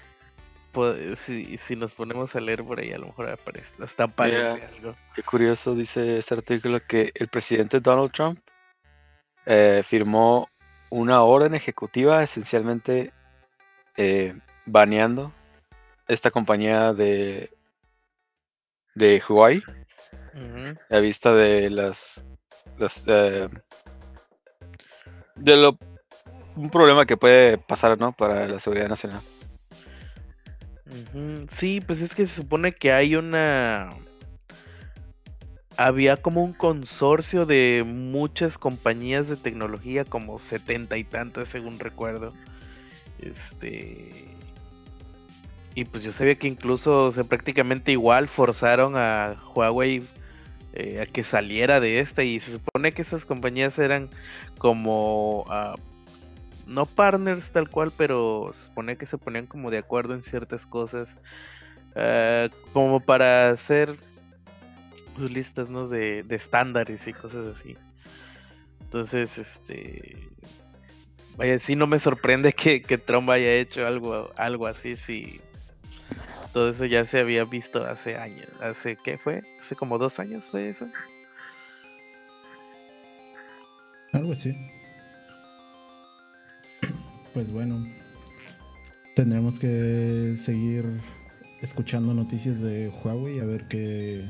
si, 1.16 1.56
si, 1.58 1.76
nos 1.76 1.94
ponemos 1.94 2.34
a 2.36 2.40
leer 2.40 2.62
por 2.62 2.80
ahí, 2.80 2.92
a 2.92 2.98
lo 2.98 3.06
mejor 3.06 3.30
aparece, 3.30 3.72
hasta 3.82 4.04
aparece 4.04 4.62
algo. 4.62 4.94
Qué 5.14 5.22
curioso 5.22 5.74
dice 5.74 6.18
este 6.18 6.34
artículo 6.34 6.80
que 6.86 7.12
el 7.14 7.28
presidente 7.28 7.80
Donald 7.80 8.12
Trump 8.12 8.38
eh, 9.46 9.82
firmó 9.84 10.48
una 10.90 11.22
orden 11.22 11.54
ejecutiva 11.54 12.22
esencialmente 12.22 13.12
eh, 13.96 14.34
baneando 14.66 15.32
esta 16.08 16.30
compañía 16.30 16.92
de 16.92 17.50
de 18.94 19.22
Huawei 19.28 19.62
a 20.90 20.98
vista 20.98 21.34
de 21.34 21.70
las, 21.70 22.24
las 22.78 23.04
eh, 23.06 23.48
de 25.36 25.56
lo 25.56 25.78
un 26.56 26.70
problema 26.70 27.04
que 27.04 27.16
puede 27.16 27.58
pasar 27.58 27.98
no 27.98 28.12
para 28.12 28.48
la 28.48 28.58
seguridad 28.58 28.88
nacional. 28.88 29.20
Sí, 31.50 31.80
pues 31.80 32.00
es 32.00 32.14
que 32.14 32.26
se 32.26 32.36
supone 32.36 32.72
que 32.72 32.92
hay 32.92 33.16
una... 33.16 33.94
Había 35.76 36.16
como 36.16 36.42
un 36.42 36.54
consorcio 36.54 37.44
de 37.44 37.84
muchas 37.86 38.56
compañías 38.56 39.28
de 39.28 39.36
tecnología, 39.36 40.06
como 40.06 40.38
setenta 40.38 40.96
y 40.96 41.04
tantas 41.04 41.50
según 41.50 41.78
recuerdo. 41.78 42.32
Este... 43.18 44.35
Y 45.76 45.84
pues 45.84 46.02
yo 46.02 46.10
sabía 46.10 46.36
que 46.36 46.48
incluso, 46.48 47.08
o 47.08 47.24
prácticamente 47.24 47.92
igual 47.92 48.28
forzaron 48.28 48.96
a 48.96 49.36
Huawei 49.54 50.02
eh, 50.72 51.02
a 51.02 51.06
que 51.06 51.22
saliera 51.22 51.80
de 51.80 51.98
esta 51.98 52.24
y 52.24 52.40
se 52.40 52.52
supone 52.52 52.92
que 52.92 53.02
esas 53.02 53.26
compañías 53.26 53.78
eran 53.78 54.08
como 54.56 55.44
ah, 55.50 55.74
no 56.66 56.86
partners 56.86 57.52
tal 57.52 57.68
cual, 57.68 57.92
pero 57.94 58.52
supone 58.54 58.96
que 58.96 59.04
se 59.04 59.18
ponían 59.18 59.46
como 59.46 59.70
de 59.70 59.76
acuerdo 59.76 60.14
en 60.14 60.22
ciertas 60.22 60.64
cosas, 60.64 61.18
eh, 61.94 62.48
como 62.72 63.00
para 63.00 63.50
hacer 63.50 63.98
sus 65.18 65.30
listas 65.30 65.68
¿no? 65.68 65.88
de, 65.88 66.24
estándares 66.30 67.06
y 67.06 67.12
cosas 67.12 67.54
así. 67.54 67.76
Entonces, 68.80 69.36
este, 69.36 70.16
vaya, 71.36 71.58
sí 71.58 71.76
no 71.76 71.86
me 71.86 71.98
sorprende 71.98 72.54
que, 72.54 72.80
que 72.80 72.96
Trump 72.96 73.28
haya 73.28 73.52
hecho 73.52 73.86
algo, 73.86 74.30
algo 74.36 74.66
así, 74.66 74.96
si 74.96 75.42
todo 76.56 76.70
eso 76.70 76.86
ya 76.86 77.04
se 77.04 77.20
había 77.20 77.44
visto 77.44 77.84
hace 77.84 78.16
años, 78.16 78.48
hace, 78.62 78.96
¿qué 79.04 79.18
fue? 79.18 79.42
Hace 79.60 79.76
como 79.76 79.98
dos 79.98 80.18
años 80.18 80.48
fue 80.48 80.70
eso. 80.70 80.88
Algo 84.14 84.32
así 84.32 84.56
pues 87.36 87.52
bueno, 87.52 87.86
tendremos 89.14 89.58
que 89.58 90.36
seguir 90.38 90.86
escuchando 91.60 92.14
noticias 92.14 92.62
de 92.62 92.88
Huawei 92.88 93.40
a 93.40 93.44
ver 93.44 93.68
qué, 93.68 94.26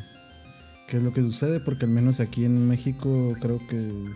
qué 0.89 0.97
es 0.97 1.03
lo 1.05 1.13
que 1.13 1.21
sucede, 1.21 1.61
porque 1.61 1.85
al 1.85 1.93
menos 1.93 2.19
aquí 2.19 2.45
en 2.45 2.67
México 2.67 3.37
creo 3.41 3.65
que 3.69 4.11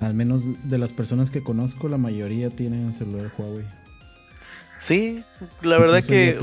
al 0.00 0.14
menos 0.14 0.42
de 0.64 0.78
las 0.78 0.94
personas 0.94 1.30
que 1.30 1.42
conozco, 1.42 1.86
la 1.86 1.98
mayoría 1.98 2.48
tienen 2.48 2.94
celular 2.94 3.30
Huawei. 3.36 3.81
Sí, 4.82 5.22
la 5.60 5.78
verdad 5.78 6.02
que... 6.02 6.36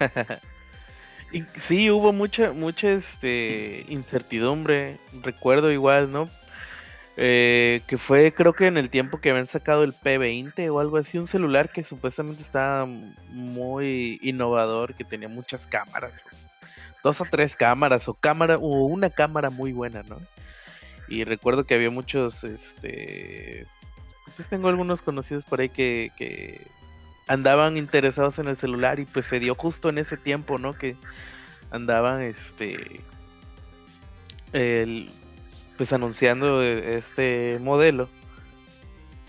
sí. 1.56 1.88
hubo 1.88 2.12
mucha, 2.12 2.50
mucha 2.50 2.90
este, 2.90 3.84
incertidumbre, 3.88 4.98
recuerdo 5.22 5.70
igual, 5.70 6.10
¿no? 6.10 6.28
Eh, 7.16 7.82
que 7.86 7.96
fue 7.96 8.34
creo 8.34 8.54
que 8.54 8.66
en 8.66 8.76
el 8.76 8.90
tiempo 8.90 9.20
que 9.20 9.30
habían 9.30 9.46
sacado 9.46 9.84
el 9.84 9.94
P20 9.94 10.68
o 10.68 10.80
algo 10.80 10.96
así, 10.96 11.16
un 11.16 11.28
celular 11.28 11.70
que 11.70 11.84
supuestamente 11.84 12.42
estaba 12.42 12.86
muy 12.86 14.18
innovador, 14.20 14.94
que 14.94 15.04
tenía 15.04 15.28
muchas 15.28 15.68
cámaras, 15.68 16.24
dos 17.04 17.20
o 17.20 17.24
tres 17.24 17.54
cámaras 17.54 18.08
o 18.08 18.14
cámara 18.14 18.56
o 18.56 18.86
una 18.86 19.10
cámara 19.10 19.50
muy 19.50 19.72
buena, 19.72 20.02
¿no? 20.02 20.18
Y 21.06 21.22
recuerdo 21.22 21.62
que 21.62 21.74
había 21.74 21.90
muchos, 21.90 22.42
este, 22.42 23.64
pues 24.34 24.48
tengo 24.48 24.68
algunos 24.68 25.02
conocidos 25.02 25.44
por 25.44 25.60
ahí 25.60 25.68
que, 25.68 26.10
que 26.16 26.66
andaban 27.30 27.76
interesados 27.76 28.40
en 28.40 28.48
el 28.48 28.56
celular 28.56 28.98
y 28.98 29.04
pues 29.04 29.24
se 29.24 29.38
dio 29.38 29.54
justo 29.54 29.88
en 29.88 29.98
ese 29.98 30.16
tiempo, 30.16 30.58
¿no? 30.58 30.76
Que 30.76 30.96
andaban, 31.70 32.22
este, 32.22 33.02
el, 34.52 35.08
pues 35.76 35.92
anunciando 35.92 36.60
este 36.60 37.60
modelo. 37.62 38.08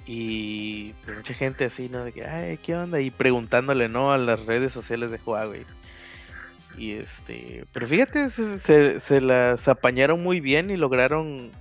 Y 0.07 0.93
pues 1.05 1.17
mucha 1.17 1.35
gente 1.35 1.65
así, 1.65 1.89
¿no? 1.89 2.03
De 2.03 2.11
que, 2.11 2.25
ay, 2.25 2.57
¿qué 2.57 2.75
onda? 2.75 2.99
Y 2.99 3.11
preguntándole, 3.11 3.87
¿no? 3.87 4.11
A 4.11 4.17
las 4.17 4.47
redes 4.47 4.73
sociales 4.73 5.11
de 5.11 5.19
Huawei. 5.23 5.63
Y 6.75 6.93
este, 6.93 7.65
pero 7.71 7.87
fíjate, 7.87 8.31
se, 8.31 8.99
se 8.99 9.21
las 9.21 9.67
apañaron 9.67 10.23
muy 10.23 10.39
bien 10.39 10.71
y 10.71 10.75
lograron, 10.75 11.51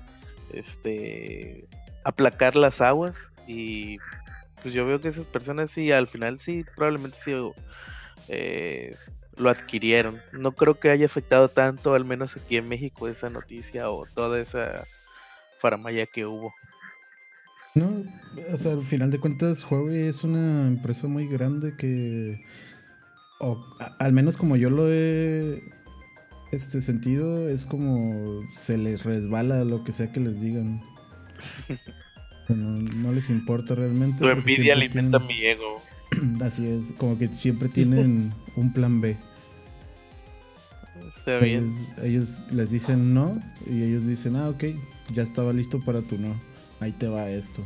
este, 0.55 1.67
aplacar 2.05 2.57
las 2.57 2.81
aguas. 2.81 3.31
Y 3.47 3.99
pues 4.63 4.75
yo 4.75 4.87
veo 4.87 5.01
que 5.01 5.09
esas 5.09 5.27
personas 5.27 5.71
sí, 5.71 5.91
al 5.93 6.09
final 6.09 6.39
sí, 6.39 6.65
probablemente 6.75 7.19
sí 7.19 7.33
eh, 8.29 8.97
lo 9.37 9.51
adquirieron. 9.51 10.21
No 10.33 10.53
creo 10.53 10.79
que 10.79 10.91
haya 10.91 11.07
afectado 11.07 11.49
tanto, 11.49 11.95
al 11.95 12.05
menos 12.05 12.37
aquí 12.37 12.57
en 12.57 12.69
México, 12.69 13.09
esa 13.09 13.31
noticia 13.31 13.91
o 13.91 14.07
toda 14.15 14.41
esa 14.41 14.85
faramaya 15.59 16.07
que 16.07 16.27
hubo. 16.27 16.55
No, 17.75 18.05
o 18.53 18.57
sea, 18.57 18.73
al 18.73 18.85
final 18.85 19.11
de 19.11 19.21
cuentas, 19.21 19.65
Huawei 19.71 20.09
es 20.09 20.25
una 20.25 20.67
empresa 20.67 21.07
muy 21.07 21.29
grande 21.29 21.77
que, 21.77 22.45
o 23.39 23.65
al 23.99 24.13
menos 24.13 24.37
como 24.37 24.57
yo 24.57 24.71
lo 24.71 24.91
he 24.91 25.63
este 26.51 26.83
sentido, 26.83 27.49
es 27.49 27.65
como 27.65 28.43
se 28.49 28.77
les 28.77 29.05
resbala 29.05 29.65
lo 29.65 29.85
que 29.85 29.93
sea 29.93 30.11
que 30.11 30.21
les 30.21 30.41
digan. 30.41 30.83
no, 32.55 33.13
les 33.13 33.31
importa 33.31 33.75
realmente. 33.75 34.19
Tu 34.19 34.29
envidia 34.29 34.75
alimenta 34.75 35.19
mi 35.19 35.45
ego. 35.45 35.83
Así 36.45 36.67
es, 36.67 36.97
como 36.97 37.19
que 37.19 37.29
siempre 37.29 37.69
tienen 37.69 38.33
un 38.57 38.73
plan 38.73 39.01
B. 39.01 39.17
Ellos, 42.03 42.43
les 42.51 42.71
dicen 42.71 43.15
no 43.15 43.41
y 43.67 43.83
ellos 43.83 44.07
dicen, 44.07 44.37
ah, 44.37 44.49
ok, 44.49 44.65
ya 45.13 45.23
estaba 45.23 45.53
listo 45.53 45.81
para 45.85 46.03
tu 46.03 46.19
no. 46.19 46.35
Ahí 46.81 46.93
te 46.93 47.09
va 47.09 47.29
esto. 47.29 47.63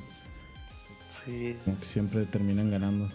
Sí. 1.08 1.56
Como 1.64 1.78
que 1.78 1.86
siempre 1.86 2.26
terminan 2.26 2.70
ganando. 2.70 3.08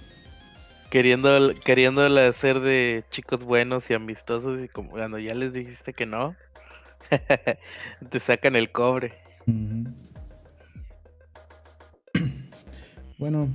Queriendo, 0.89 1.53
queriendo 1.63 2.03
hacer 2.19 2.61
de 2.61 3.03
chicos 3.11 3.43
buenos 3.43 3.89
y 3.89 3.93
amistosos 3.93 4.63
y 4.63 4.67
como 4.67 4.91
cuando 4.91 5.19
ya 5.19 5.35
les 5.35 5.53
dijiste 5.53 5.93
que 5.93 6.05
no, 6.05 6.35
te 8.09 8.19
sacan 8.19 8.55
el 8.55 8.71
cobre. 8.71 9.13
Bueno, 13.19 13.47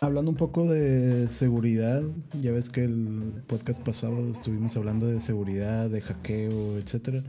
Hablando 0.00 0.30
un 0.30 0.36
poco 0.36 0.68
de 0.68 1.28
seguridad, 1.28 2.04
ya 2.40 2.52
ves 2.52 2.70
que 2.70 2.84
el 2.84 3.42
podcast 3.48 3.82
pasado 3.82 4.30
estuvimos 4.30 4.76
hablando 4.76 5.08
de 5.08 5.20
seguridad, 5.20 5.90
de 5.90 6.00
hackeo, 6.00 6.78
etcétera. 6.78 7.24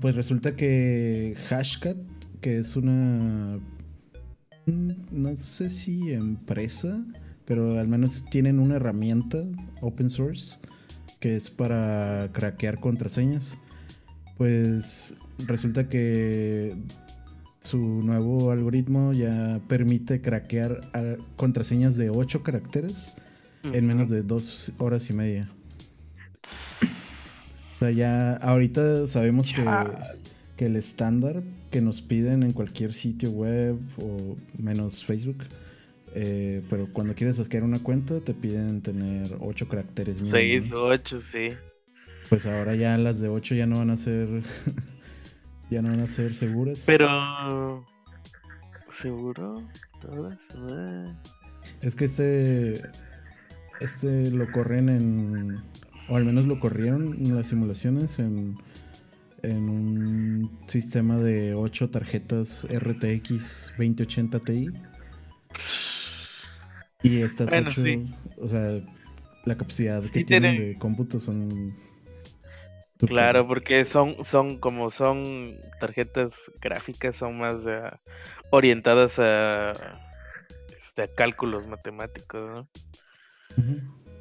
Pues 0.00 0.14
resulta 0.16 0.56
que 0.56 1.36
Hashcat, 1.48 1.98
que 2.40 2.58
es 2.58 2.74
una 2.74 3.60
no 4.64 5.36
sé 5.36 5.68
si 5.68 6.10
empresa, 6.12 7.04
pero 7.44 7.78
al 7.78 7.88
menos 7.88 8.24
tienen 8.30 8.58
una 8.58 8.76
herramienta 8.76 9.44
open 9.82 10.08
source 10.08 10.56
que 11.20 11.36
es 11.36 11.50
para 11.50 12.30
craquear 12.32 12.80
contraseñas. 12.80 13.58
Pues 14.38 15.14
resulta 15.38 15.90
que 15.90 16.76
su 17.68 17.76
nuevo 17.78 18.50
algoritmo 18.50 19.12
ya 19.12 19.60
permite 19.68 20.22
craquear 20.22 20.88
contraseñas 21.36 21.96
de 21.96 22.08
8 22.08 22.42
caracteres 22.42 23.12
en 23.62 23.86
menos 23.86 24.08
de 24.08 24.22
2 24.22 24.72
horas 24.78 25.10
y 25.10 25.12
media. 25.12 25.42
O 26.42 27.78
sea, 27.78 27.90
ya 27.90 28.36
ahorita 28.36 29.06
sabemos 29.06 29.52
que, 29.54 29.64
que, 30.56 30.66
el 30.66 30.76
estándar 30.76 31.42
que 31.70 31.82
nos 31.82 32.00
piden 32.00 32.42
en 32.42 32.54
cualquier 32.54 32.94
sitio 32.94 33.30
web 33.30 33.76
o 33.98 34.36
menos 34.56 35.04
Facebook, 35.04 35.44
eh, 36.14 36.62
pero 36.70 36.86
cuando 36.90 37.14
quieres 37.14 37.36
sacar 37.36 37.64
una 37.64 37.80
cuenta 37.80 38.20
te 38.20 38.32
piden 38.32 38.80
tener 38.80 39.36
8 39.40 39.68
caracteres. 39.68 40.16
6 40.16 40.72
o 40.72 40.84
8, 40.86 41.20
sí. 41.20 41.50
Pues 42.30 42.46
ahora 42.46 42.74
ya 42.76 42.96
las 42.96 43.20
de 43.20 43.28
8 43.28 43.54
ya 43.56 43.66
no 43.66 43.76
van 43.78 43.90
a 43.90 43.98
ser 43.98 44.28
ya 45.70 45.82
no 45.82 45.90
van 45.90 46.00
a 46.00 46.06
ser 46.06 46.34
seguras. 46.34 46.84
Pero 46.86 47.84
¿Seguro? 48.92 49.62
¿Todas? 50.00 50.38
Es 51.82 51.94
que 51.94 52.04
este. 52.06 52.82
Este 53.80 54.30
lo 54.30 54.50
corren 54.50 54.88
en. 54.88 55.56
O 56.08 56.16
al 56.16 56.24
menos 56.24 56.46
lo 56.46 56.58
corrieron 56.58 57.14
en 57.14 57.36
las 57.36 57.48
simulaciones 57.48 58.18
en. 58.18 58.56
En 59.42 59.68
un 59.68 60.58
sistema 60.66 61.16
de 61.18 61.54
8 61.54 61.90
tarjetas 61.90 62.66
RTX 62.68 63.72
2080 63.78 64.38
Ti. 64.40 64.66
Y 67.04 67.20
estas 67.20 67.52
8. 67.52 67.82
O 68.38 68.48
sea, 68.48 68.80
la 69.44 69.56
capacidad 69.56 70.02
que 70.02 70.24
tienen 70.24 70.56
de 70.56 70.76
cómputo 70.76 71.20
son 71.20 71.72
Claro, 73.06 73.46
porque 73.46 73.84
son, 73.84 74.24
son 74.24 74.58
como 74.58 74.90
son 74.90 75.60
tarjetas 75.78 76.50
gráficas, 76.60 77.16
son 77.16 77.38
más 77.38 77.60
orientadas 78.50 79.18
a, 79.18 80.00
este, 80.76 81.02
a 81.02 81.08
cálculos 81.08 81.66
matemáticos, 81.66 82.50
¿no? 82.50 82.68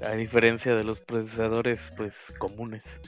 A 0.05 0.11
diferencia 0.11 0.75
de 0.75 0.83
los 0.83 0.99
procesadores, 1.01 1.91
pues, 1.97 2.31
comunes. 2.37 3.01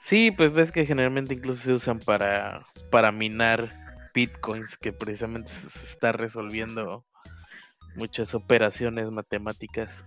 Sí, 0.00 0.32
pues 0.32 0.52
ves 0.52 0.72
que 0.72 0.84
generalmente 0.84 1.34
incluso 1.34 1.62
se 1.62 1.72
usan 1.72 2.00
para, 2.00 2.66
para 2.90 3.12
minar 3.12 3.72
bitcoins, 4.12 4.76
que 4.76 4.92
precisamente 4.92 5.50
se 5.50 5.84
está 5.84 6.12
resolviendo 6.12 7.04
muchas 7.94 8.34
operaciones 8.34 9.10
matemáticas. 9.10 10.04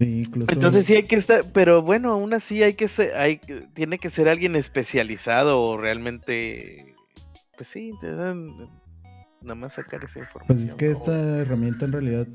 Entonces 0.00 0.86
sí 0.86 0.96
hay 0.96 1.02
que 1.02 1.16
estar, 1.16 1.52
pero 1.52 1.82
bueno, 1.82 2.12
aún 2.12 2.32
así 2.32 2.62
hay 2.62 2.72
que 2.72 2.88
ser, 2.88 3.14
hay, 3.16 3.38
tiene 3.74 3.98
que 3.98 4.08
ser 4.08 4.30
alguien 4.30 4.56
especializado 4.56 5.60
o 5.60 5.76
realmente, 5.76 6.94
pues 7.58 7.68
sí, 7.68 7.92
te 8.00 8.10
dan 8.12 8.56
nada 9.42 9.54
más 9.56 9.74
sacar 9.74 10.02
esa 10.02 10.20
información. 10.20 10.46
Pues 10.46 10.62
es 10.62 10.74
que 10.74 10.90
esta 10.90 11.40
herramienta 11.40 11.84
en 11.84 11.92
realidad 11.92 12.26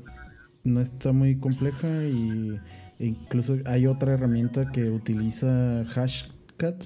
no 0.62 0.80
está 0.80 1.10
muy 1.10 1.38
compleja 1.40 1.88
y 2.04 2.60
incluso 3.00 3.56
hay 3.64 3.88
otra 3.88 4.12
herramienta 4.12 4.70
que 4.70 4.88
utiliza 4.88 5.84
Hashcat, 5.88 6.84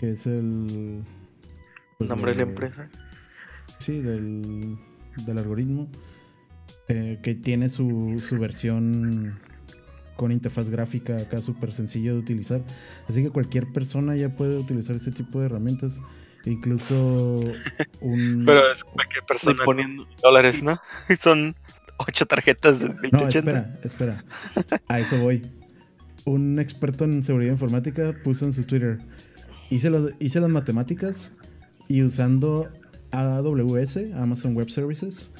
que 0.00 0.10
es 0.10 0.26
el 0.26 1.04
pues, 1.98 2.10
nombre 2.10 2.32
de, 2.32 2.38
la 2.38 2.42
empresa. 2.42 2.90
Sí, 3.78 4.00
del, 4.00 4.76
del 5.24 5.38
algoritmo, 5.38 5.88
eh, 6.88 7.20
que 7.22 7.36
tiene 7.36 7.68
su, 7.68 8.20
su 8.20 8.36
versión 8.38 9.38
con 10.22 10.30
interfaz 10.30 10.70
gráfica 10.70 11.16
acá 11.16 11.42
súper 11.42 11.72
sencillo 11.72 12.12
de 12.12 12.20
utilizar. 12.20 12.60
Así 13.08 13.24
que 13.24 13.30
cualquier 13.30 13.66
persona 13.72 14.14
ya 14.14 14.28
puede 14.28 14.56
utilizar 14.56 14.94
este 14.94 15.10
tipo 15.10 15.40
de 15.40 15.46
herramientas. 15.46 16.00
Incluso 16.44 17.40
un... 18.00 18.44
Pero 18.46 18.70
es 18.70 18.84
cualquier 18.84 19.24
persona 19.24 19.64
poniendo 19.64 20.06
dólares, 20.22 20.62
¿no? 20.62 20.80
Son 21.18 21.56
ocho 21.96 22.24
tarjetas 22.26 22.78
de 22.78 22.86
2080. 22.86 23.18
No, 23.18 23.28
espera, 23.28 23.80
espera. 23.82 24.24
A 24.86 25.00
eso 25.00 25.18
voy. 25.18 25.42
Un 26.24 26.60
experto 26.60 27.04
en 27.04 27.24
seguridad 27.24 27.50
informática 27.50 28.14
puso 28.22 28.44
en 28.44 28.52
su 28.52 28.62
Twitter. 28.62 29.00
Hice, 29.70 29.90
hice 30.20 30.38
las 30.38 30.50
matemáticas 30.50 31.32
y 31.88 32.04
usando 32.04 32.70
AWS, 33.10 33.98
Amazon 34.14 34.54
Web 34.54 34.70
Services, 34.70 35.32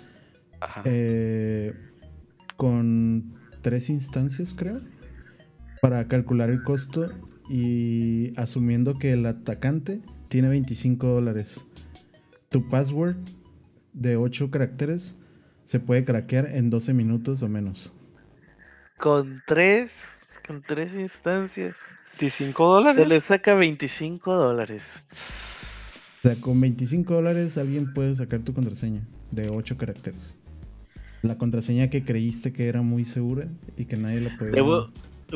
eh, 0.85 1.73
con 2.57 3.42
tres 3.63 3.89
instancias, 3.89 4.53
creo, 4.55 4.81
para 5.81 6.07
calcular 6.09 6.51
el 6.51 6.63
costo 6.63 7.11
y 7.49 8.39
asumiendo 8.39 8.95
que 8.95 9.13
el 9.13 9.25
atacante 9.27 10.03
tiene 10.29 10.49
25 10.49 11.07
dólares. 11.07 11.65
Tu 12.51 12.69
password 12.69 13.17
de 13.93 14.17
8 14.17 14.51
caracteres 14.51 15.17
se 15.65 15.81
puede 15.81 16.05
craquear 16.05 16.47
en 16.47 16.71
12 16.71 16.93
minutos 16.93 17.43
o 17.43 17.49
menos. 17.49 17.93
Con 18.99 19.43
tres, 19.47 20.03
con 20.47 20.63
tres 20.63 20.95
instancias. 20.95 21.79
25 22.13 22.67
dólares. 22.67 23.03
Se 23.03 23.09
le 23.09 23.21
saca 23.21 23.55
25 23.55 24.35
dólares. 24.35 24.85
O 26.19 26.29
sea, 26.29 26.41
con 26.41 26.61
25 26.61 27.15
dólares 27.15 27.59
alguien 27.59 27.93
puede 27.95 28.15
sacar 28.15 28.41
tu 28.41 28.53
contraseña 28.53 29.03
de 29.31 29.49
8 29.49 29.77
caracteres 29.77 30.37
la 31.23 31.39
contraseña 31.39 31.89
que 31.89 32.05
creíste 32.05 32.53
que 32.53 32.69
era 32.69 32.83
muy 32.83 33.05
segura 33.05 33.47
y 33.77 33.87
que 33.87 33.97
nadie 33.97 34.21
la 34.21 34.37
podía. 34.37 34.53
Debo, 34.53 34.91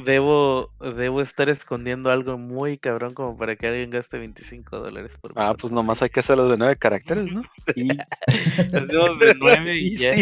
debo, 0.04 0.70
debo 0.80 1.20
estar 1.20 1.48
escondiendo 1.48 2.10
algo 2.10 2.36
muy 2.38 2.76
cabrón 2.76 3.14
como 3.14 3.36
para 3.36 3.54
que 3.56 3.68
alguien 3.68 3.90
gaste 3.90 4.18
25 4.18 4.78
dólares 4.78 5.16
por 5.20 5.32
Ah, 5.36 5.54
pues 5.58 5.72
nomás 5.72 6.02
hay 6.02 6.10
que 6.10 6.20
hacerlo 6.20 6.48
de 6.48 6.58
9 6.58 6.76
caracteres, 6.76 7.32
¿no? 7.32 7.42
Y... 7.76 7.88
Hacemos 7.90 9.18
de 9.20 9.34
9 9.38 9.76
y 9.78 9.96
ya. 9.96 10.14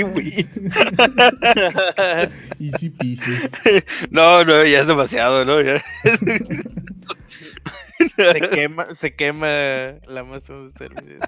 Easy 2.60 2.90
peasy. 2.90 3.32
No, 4.10 4.44
no, 4.44 4.64
ya 4.64 4.80
es 4.80 4.86
demasiado, 4.86 5.44
¿no? 5.44 5.60
Ya... 5.62 5.82
se 8.16 8.40
quema, 8.52 8.94
se 8.94 9.14
quema 9.14 9.46
la 10.06 10.24
masa 10.24 10.54
de 10.54 10.68
servicio. 10.72 11.20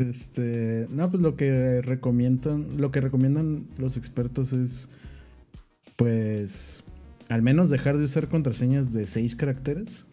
Este, 0.00 0.86
no, 0.90 1.10
pues 1.10 1.22
lo 1.22 1.36
que 1.36 1.82
recomiendan, 1.82 2.78
lo 2.78 2.90
que 2.90 3.02
recomiendan 3.02 3.66
los 3.76 3.98
expertos 3.98 4.54
es, 4.54 4.88
pues, 5.96 6.84
al 7.28 7.42
menos 7.42 7.68
dejar 7.68 7.98
de 7.98 8.04
usar 8.04 8.28
contraseñas 8.28 8.94
de 8.94 9.06
6 9.06 9.36
caracteres, 9.36 10.06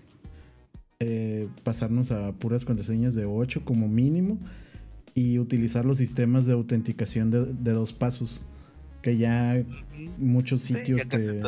eh, 0.99 1.47
pasarnos 1.63 2.11
a 2.11 2.33
puras 2.33 2.65
contraseñas 2.65 3.15
de 3.15 3.25
8 3.25 3.63
como 3.63 3.87
mínimo 3.87 4.37
y 5.15 5.39
utilizar 5.39 5.85
los 5.85 5.99
sistemas 5.99 6.45
de 6.45 6.53
autenticación 6.53 7.31
de, 7.31 7.71
dos 7.71 7.93
pasos, 7.93 8.43
que 9.01 9.17
ya 9.17 9.63
muchos 10.17 10.63
sitios 10.63 11.07
te, 11.07 11.39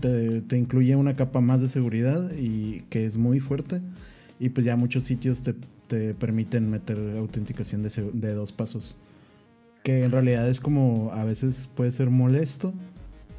te, 0.00 0.40
te 0.42 0.56
incluye 0.56 0.94
una 0.94 1.16
capa 1.16 1.40
más 1.40 1.60
de 1.60 1.66
seguridad 1.66 2.30
y 2.36 2.82
que 2.88 3.04
es 3.04 3.16
muy 3.16 3.40
fuerte 3.40 3.80
y 4.38 4.50
pues 4.50 4.64
ya 4.64 4.76
muchos 4.76 5.04
sitios 5.04 5.42
te 5.42 5.54
te 5.90 6.14
permiten 6.14 6.70
meter 6.70 6.96
autenticación 7.18 7.82
de, 7.82 8.32
dos 8.32 8.52
pasos. 8.52 8.96
Que 9.82 10.02
en 10.04 10.12
realidad 10.12 10.48
es 10.48 10.60
como 10.60 11.12
a 11.12 11.24
veces 11.24 11.68
puede 11.74 11.90
ser 11.90 12.10
molesto 12.10 12.72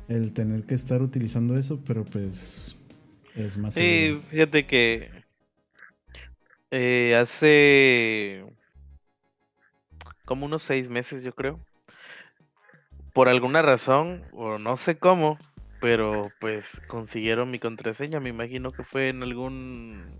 el 0.09 0.33
tener 0.33 0.63
que 0.63 0.75
estar 0.75 1.01
utilizando 1.01 1.57
eso, 1.57 1.79
pero 1.87 2.03
pues 2.03 2.77
es 3.35 3.57
más. 3.57 3.73
Sí, 3.73 4.21
fíjate 4.29 4.67
que 4.67 5.09
eh, 6.71 7.15
hace 7.15 8.43
como 10.25 10.45
unos 10.45 10.61
seis 10.61 10.89
meses, 10.89 11.23
yo 11.23 11.33
creo. 11.33 11.57
Por 13.13 13.29
alguna 13.29 13.61
razón, 13.61 14.25
o 14.33 14.57
no 14.57 14.75
sé 14.75 14.97
cómo, 14.97 15.39
pero 15.79 16.33
pues 16.41 16.81
consiguieron 16.87 17.49
mi 17.49 17.59
contraseña. 17.59 18.19
Me 18.19 18.29
imagino 18.29 18.73
que 18.73 18.83
fue 18.83 19.07
en 19.07 19.23
algún 19.23 20.19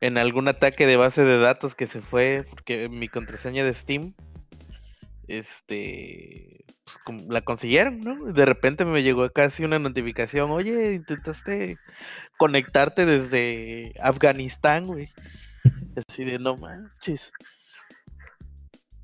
en 0.00 0.18
algún 0.18 0.48
ataque 0.48 0.86
de 0.86 0.96
base 0.96 1.24
de 1.24 1.38
datos 1.38 1.74
que 1.74 1.86
se 1.86 2.00
fue, 2.00 2.44
porque 2.48 2.88
mi 2.88 3.08
contraseña 3.08 3.64
de 3.64 3.74
Steam, 3.74 4.14
este, 5.28 6.64
pues, 6.84 7.22
la 7.28 7.40
consiguieron, 7.40 8.00
¿no? 8.00 8.32
De 8.32 8.44
repente 8.44 8.84
me 8.84 9.02
llegó 9.02 9.28
casi 9.30 9.64
una 9.64 9.78
notificación, 9.78 10.50
oye, 10.50 10.94
intentaste 10.94 11.78
conectarte 12.36 13.06
desde 13.06 13.94
Afganistán, 14.00 14.86
güey. 14.86 15.08
Así 15.96 16.24
de 16.24 16.38
no 16.38 16.56
manches. 16.56 17.32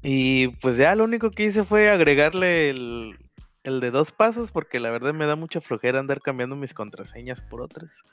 Y 0.02 0.48
pues 0.58 0.76
ya 0.76 0.94
lo 0.94 1.04
único 1.04 1.30
que 1.30 1.44
hice 1.44 1.64
fue 1.64 1.90
agregarle 1.90 2.70
el, 2.70 3.18
el 3.64 3.80
de 3.80 3.90
dos 3.90 4.12
pasos, 4.12 4.50
porque 4.50 4.80
la 4.80 4.90
verdad 4.90 5.12
me 5.12 5.26
da 5.26 5.36
mucha 5.36 5.60
flojera 5.60 6.00
andar 6.00 6.20
cambiando 6.20 6.56
mis 6.56 6.74
contraseñas 6.74 7.42
por 7.42 7.60
otras. 7.60 8.04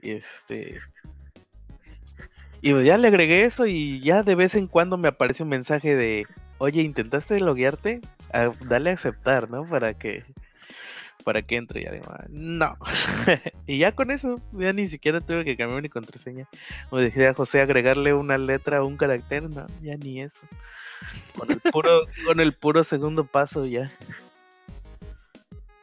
Este, 0.00 0.80
y 2.62 2.72
pues 2.72 2.84
ya 2.84 2.98
le 2.98 3.08
agregué 3.08 3.44
eso 3.44 3.66
y 3.66 4.00
ya 4.00 4.22
de 4.22 4.34
vez 4.34 4.54
en 4.54 4.66
cuando 4.66 4.96
me 4.98 5.08
aparece 5.08 5.42
un 5.42 5.48
mensaje 5.48 5.96
de, 5.96 6.26
oye, 6.58 6.82
¿intentaste 6.82 7.40
loguearte? 7.40 8.00
Ah, 8.32 8.52
dale 8.68 8.90
a 8.90 8.94
aceptar, 8.94 9.50
¿no? 9.50 9.66
Para 9.66 9.94
que 9.94 10.24
para 11.24 11.42
que 11.42 11.56
entre. 11.56 11.82
Ya 11.82 11.92
digo, 11.92 12.06
ah, 12.08 12.26
no. 12.28 12.76
y 13.66 13.78
ya 13.78 13.92
con 13.92 14.10
eso, 14.10 14.40
ya 14.52 14.72
ni 14.72 14.88
siquiera 14.88 15.20
tuve 15.20 15.44
que 15.44 15.56
cambiar 15.56 15.82
mi 15.82 15.88
contraseña. 15.88 16.48
Como 16.88 17.02
dije 17.02 17.26
a 17.28 17.34
José, 17.34 17.60
agregarle 17.60 18.14
una 18.14 18.38
letra 18.38 18.82
o 18.82 18.86
un 18.86 18.96
carácter, 18.96 19.48
no, 19.48 19.66
ya 19.82 19.96
ni 19.96 20.20
eso. 20.20 20.40
Con 21.36 21.50
el 21.50 21.60
puro, 21.60 22.06
con 22.26 22.40
el 22.40 22.52
puro 22.52 22.84
segundo 22.84 23.24
paso 23.24 23.66
ya. 23.66 23.92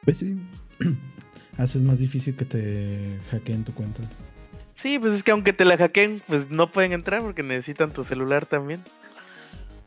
Pues 0.04 0.18
sí. 0.18 0.38
Haces 1.56 1.82
más 1.82 1.98
difícil 1.98 2.36
que 2.36 2.44
te 2.44 3.18
hackeen 3.30 3.64
tu 3.64 3.74
cuenta. 3.74 4.02
Sí, 4.78 4.96
pues 5.00 5.12
es 5.12 5.24
que 5.24 5.32
aunque 5.32 5.52
te 5.52 5.64
la 5.64 5.76
hackeen, 5.76 6.22
pues 6.28 6.50
no 6.50 6.70
pueden 6.70 6.92
entrar 6.92 7.20
porque 7.22 7.42
necesitan 7.42 7.92
tu 7.92 8.04
celular 8.04 8.46
también. 8.46 8.80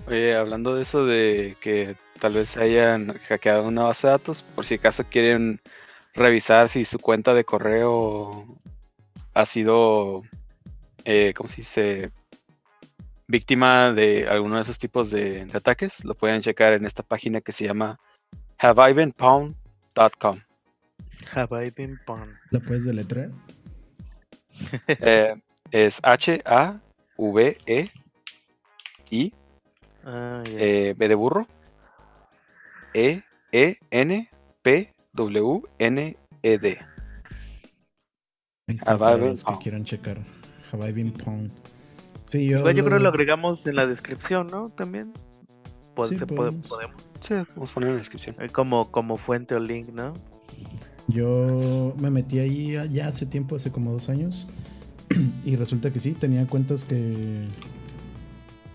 Oye, 0.06 0.36
hablando 0.36 0.76
de 0.76 0.82
eso 0.82 1.06
de 1.06 1.56
que 1.62 1.96
tal 2.20 2.34
vez 2.34 2.58
hayan 2.58 3.18
hackeado 3.20 3.64
una 3.64 3.84
base 3.84 4.08
de 4.08 4.12
datos, 4.12 4.44
por 4.44 4.66
si 4.66 4.76
acaso 4.76 5.06
quieren 5.06 5.62
revisar 6.14 6.68
si 6.68 6.84
su 6.84 7.00
cuenta 7.00 7.34
de 7.34 7.46
correo 7.46 8.46
ha 9.34 9.46
sido, 9.46 10.24
eh, 11.06 11.34
¿cómo 11.38 11.48
se 11.48 11.62
dice? 11.62 12.12
víctima 13.28 13.94
de 13.94 14.28
alguno 14.28 14.56
de 14.56 14.64
esos 14.64 14.78
tipos 14.78 15.10
de, 15.10 15.50
ataques, 15.54 16.04
lo 16.04 16.16
pueden 16.16 16.42
checar 16.42 16.74
en 16.74 16.86
esta 16.86 17.02
página 17.02 17.40
que 17.40 17.54
se 17.54 17.64
llama 17.64 17.98
haveibenpound.com. 18.58 20.42
Have 21.34 21.66
I 21.66 21.70
been 21.70 21.98
pawned? 22.06 22.36
¿La 22.50 22.60
puedes 22.60 22.84
deletrear? 22.84 23.32
eh, 24.88 25.36
es 25.72 26.00
H-A-V-E-I 26.04 26.84
ah, 30.06 30.44
eh, 30.48 30.94
B 30.98 31.08
de 31.08 31.16
burro 31.16 31.48
E-E-N-P-W-N-E-D. 32.94 33.32
Been 38.68 38.78
que 38.78 39.58
quieran 39.62 39.84
checar. 39.86 40.18
Have 40.72 40.88
I 40.88 40.92
been 40.92 41.12
pawned? 41.12 41.52
Sí, 42.26 42.48
yo, 42.48 42.60
yo 42.72 42.86
creo 42.86 42.98
que 42.98 43.04
lo 43.04 43.10
agregamos 43.10 43.68
en 43.68 43.76
la 43.76 43.86
descripción, 43.86 44.48
¿no? 44.48 44.70
También. 44.70 45.12
sí, 46.04 46.18
se 46.18 46.26
podemos. 46.26 46.66
podemos. 46.66 46.96
Sí, 47.20 47.34
podemos 47.48 47.72
poner 47.72 47.90
en 47.90 47.96
la 47.96 48.00
descripción. 48.00 48.36
Como, 48.54 48.90
como 48.92 49.18
fuente 49.18 49.56
o 49.56 49.60
link, 49.60 49.90
¿no? 49.90 50.14
Yo 51.08 51.94
me 51.98 52.10
metí 52.10 52.40
ahí 52.40 52.78
ya 52.94 53.08
hace 53.08 53.26
tiempo, 53.26 53.56
hace 53.56 53.72
como 53.72 53.92
dos 53.92 54.08
años. 54.10 54.48
Y 55.46 55.56
resulta 55.56 55.92
que 55.92 56.00
sí, 56.00 56.12
tenía 56.12 56.46
cuentas 56.48 56.84
que, 56.84 57.46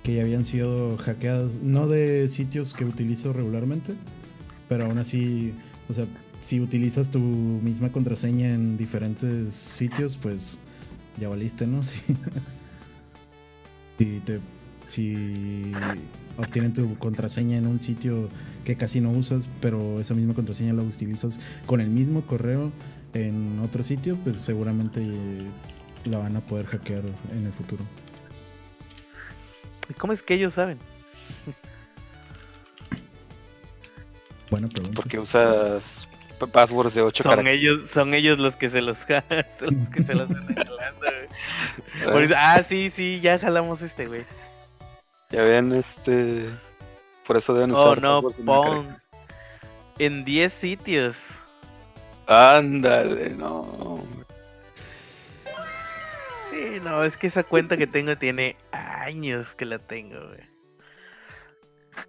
que 0.03 0.15
ya 0.15 0.23
habían 0.23 0.45
sido 0.45 0.97
hackeadas. 0.99 1.53
No 1.63 1.87
de 1.87 2.29
sitios 2.29 2.75
que 2.75 2.85
utilizo 2.85 3.33
regularmente, 3.33 3.95
pero 4.69 4.85
aún 4.87 4.99
así, 4.99 5.53
o 5.89 5.95
sea, 5.95 6.07
si 6.43 6.61
utilizas 6.61 7.11
tu 7.11 7.19
misma 7.19 7.91
contraseña 7.91 8.55
en 8.55 8.77
diferentes 8.77 9.55
sitios, 9.55 10.17
pues 10.17 10.59
ya 11.21 11.29
valiste, 11.29 11.67
¿no? 11.67 11.81
Si, 13.99 14.21
te, 14.27 14.41
si 14.89 15.73
obtienen 16.37 16.75
tu 16.75 16.99
contraseña 16.99 17.57
en 17.57 17.67
un 17.67 17.81
sitio 17.81 18.29
que 18.67 18.77
casi 18.77 19.01
no 19.01 19.11
usas, 19.11 19.49
pero 19.63 20.01
esa 20.03 20.13
misma 20.13 20.35
contraseña 20.35 20.75
la 20.75 20.83
utilizas 20.83 21.41
con 21.65 21.81
el 21.81 21.89
mismo 21.89 22.21
correo 22.27 22.73
en 23.15 23.59
otro 23.61 23.83
sitio, 23.83 24.19
pues 24.23 24.43
seguramente 24.43 25.01
la 26.07 26.19
van 26.19 26.37
a 26.37 26.41
poder 26.41 26.67
hackear 26.67 27.03
en 27.33 27.47
el 27.47 27.53
futuro. 27.53 27.85
¿Y 29.89 29.95
cómo 29.95 30.13
es 30.13 30.23
que 30.23 30.35
ellos 30.35 30.55
saben? 30.55 30.79
Buena 34.51 34.69
pregunta. 34.69 35.01
Porque 35.01 35.19
usas 35.19 36.09
passwords 36.53 36.95
de 36.95 37.03
8 37.03 37.23
son 37.23 37.47
Ellos, 37.47 37.91
son 37.91 38.15
ellos 38.15 38.39
los 38.39 38.57
que 38.57 38.69
se 38.69 38.83
los, 38.83 39.07
los 39.61 39.89
que 39.89 40.03
se 40.03 40.15
los 40.15 40.31
están 40.31 40.55
jalando, 40.55 42.37
ah, 42.37 42.63
sí, 42.63 42.91
sí, 42.91 43.21
ya 43.21 43.39
jalamos 43.39 43.81
este, 43.83 44.07
güey. 44.07 44.25
Ya 45.31 45.43
ven, 45.43 45.73
este. 45.73 46.51
Por 47.27 47.37
eso 47.37 47.55
deben 47.55 47.73
oh, 47.73 47.75
usar. 47.75 48.05
Oh, 48.05 48.23
no, 48.23 48.31
pon. 48.45 48.99
En 49.99 50.25
10 50.25 50.53
sitios. 50.53 51.27
Ándale, 52.27 53.31
no. 53.31 54.03
Sí, 56.57 56.81
no, 56.83 57.05
es 57.05 57.19
que 57.19 57.27
esa 57.27 57.45
cuenta 57.45 57.77
que 57.77 57.87
tengo 57.87 58.17
tiene 58.17 58.57
años 58.73 59.55
que 59.55 59.67
la 59.67 59.79
tengo, 59.79 60.17
güey. 60.29 60.41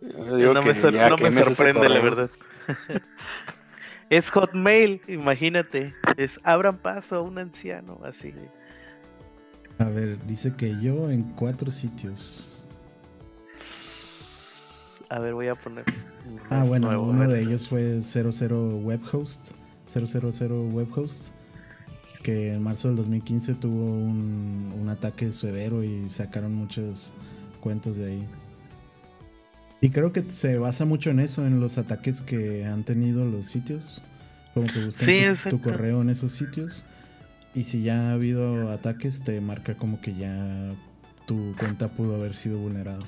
No, 0.02 0.62
me, 0.62 0.74
no 0.74 1.18
me 1.18 1.32
sorprende, 1.32 1.90
la 1.90 2.00
verdad. 2.00 2.30
es 4.10 4.30
Hotmail, 4.30 5.02
imagínate. 5.08 5.94
Es 6.16 6.40
abran 6.44 6.78
paso 6.78 7.18
a 7.18 7.22
un 7.22 7.40
anciano, 7.40 8.00
así. 8.06 8.34
A 9.80 9.86
ver, 9.86 10.18
dice 10.26 10.54
que 10.56 10.80
yo 10.82 11.10
en 11.10 11.24
cuatro 11.34 11.70
sitios. 11.70 12.64
A 15.10 15.20
ver, 15.20 15.34
voy 15.34 15.48
a 15.48 15.56
poner. 15.56 15.84
Ah, 16.50 16.64
bueno, 16.66 17.02
uno 17.02 17.28
de 17.28 17.42
ellos 17.42 17.68
fue 17.68 18.02
00 18.02 18.78
Webhost. 18.78 19.52
000 19.88 20.70
Webhost. 20.72 21.37
Que 22.24 22.54
en 22.54 22.64
marzo 22.64 22.88
del 22.88 22.98
2015 22.98 23.54
tuvo 23.56 23.86
un, 23.86 24.74
un 24.80 24.90
ataque 24.90 25.32
severo 25.32 25.84
y 25.84 26.10
sacaron 26.10 26.54
muchas 26.54 27.14
cuentas 27.62 27.98
de 27.98 28.06
ahí. 28.06 28.28
Y 29.80 29.92
creo 29.92 30.12
que 30.12 30.24
se 30.24 30.58
basa 30.58 30.86
mucho 30.86 31.12
en 31.12 31.20
eso, 31.20 31.46
en 31.46 31.60
los 31.60 31.78
ataques 31.78 32.22
que 32.22 32.66
han 32.66 32.84
tenido 32.84 33.26
los 33.26 33.46
sitios. 33.46 34.02
Como 34.54 34.68
que 34.68 34.84
buscan 34.84 35.36
tu, 35.50 35.62
correo 35.62 36.02
en 36.02 36.10
esos 36.10 36.32
sitios. 36.32 36.84
Y 37.54 37.64
si 37.66 37.84
ya 37.84 38.10
ha 38.10 38.14
habido 38.14 38.72
ataques, 38.72 39.24
te 39.24 39.40
marca 39.40 39.76
como 39.76 40.02
que 40.02 40.16
ya 40.16 40.72
tu 41.28 41.56
cuenta 41.60 41.90
pudo 41.90 42.16
haber 42.16 42.36
sido 42.36 42.58
vulnerada. 42.58 43.06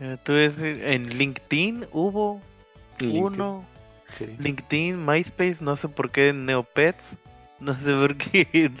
Eh, 0.00 0.16
tú 0.24 0.32
ves, 0.32 0.60
en 0.60 1.08
LinkedIn 1.10 1.86
hubo 1.92 2.40
uno. 3.02 3.64
LinkedIn, 4.38 5.04
MySpace, 5.04 5.58
no 5.60 5.76
sé 5.76 5.88
por 5.88 6.10
qué 6.10 6.32
Neopets, 6.32 7.16
no 7.60 7.74
sé 7.74 7.94
por 7.94 8.16
qué 8.16 8.48
en 8.52 8.76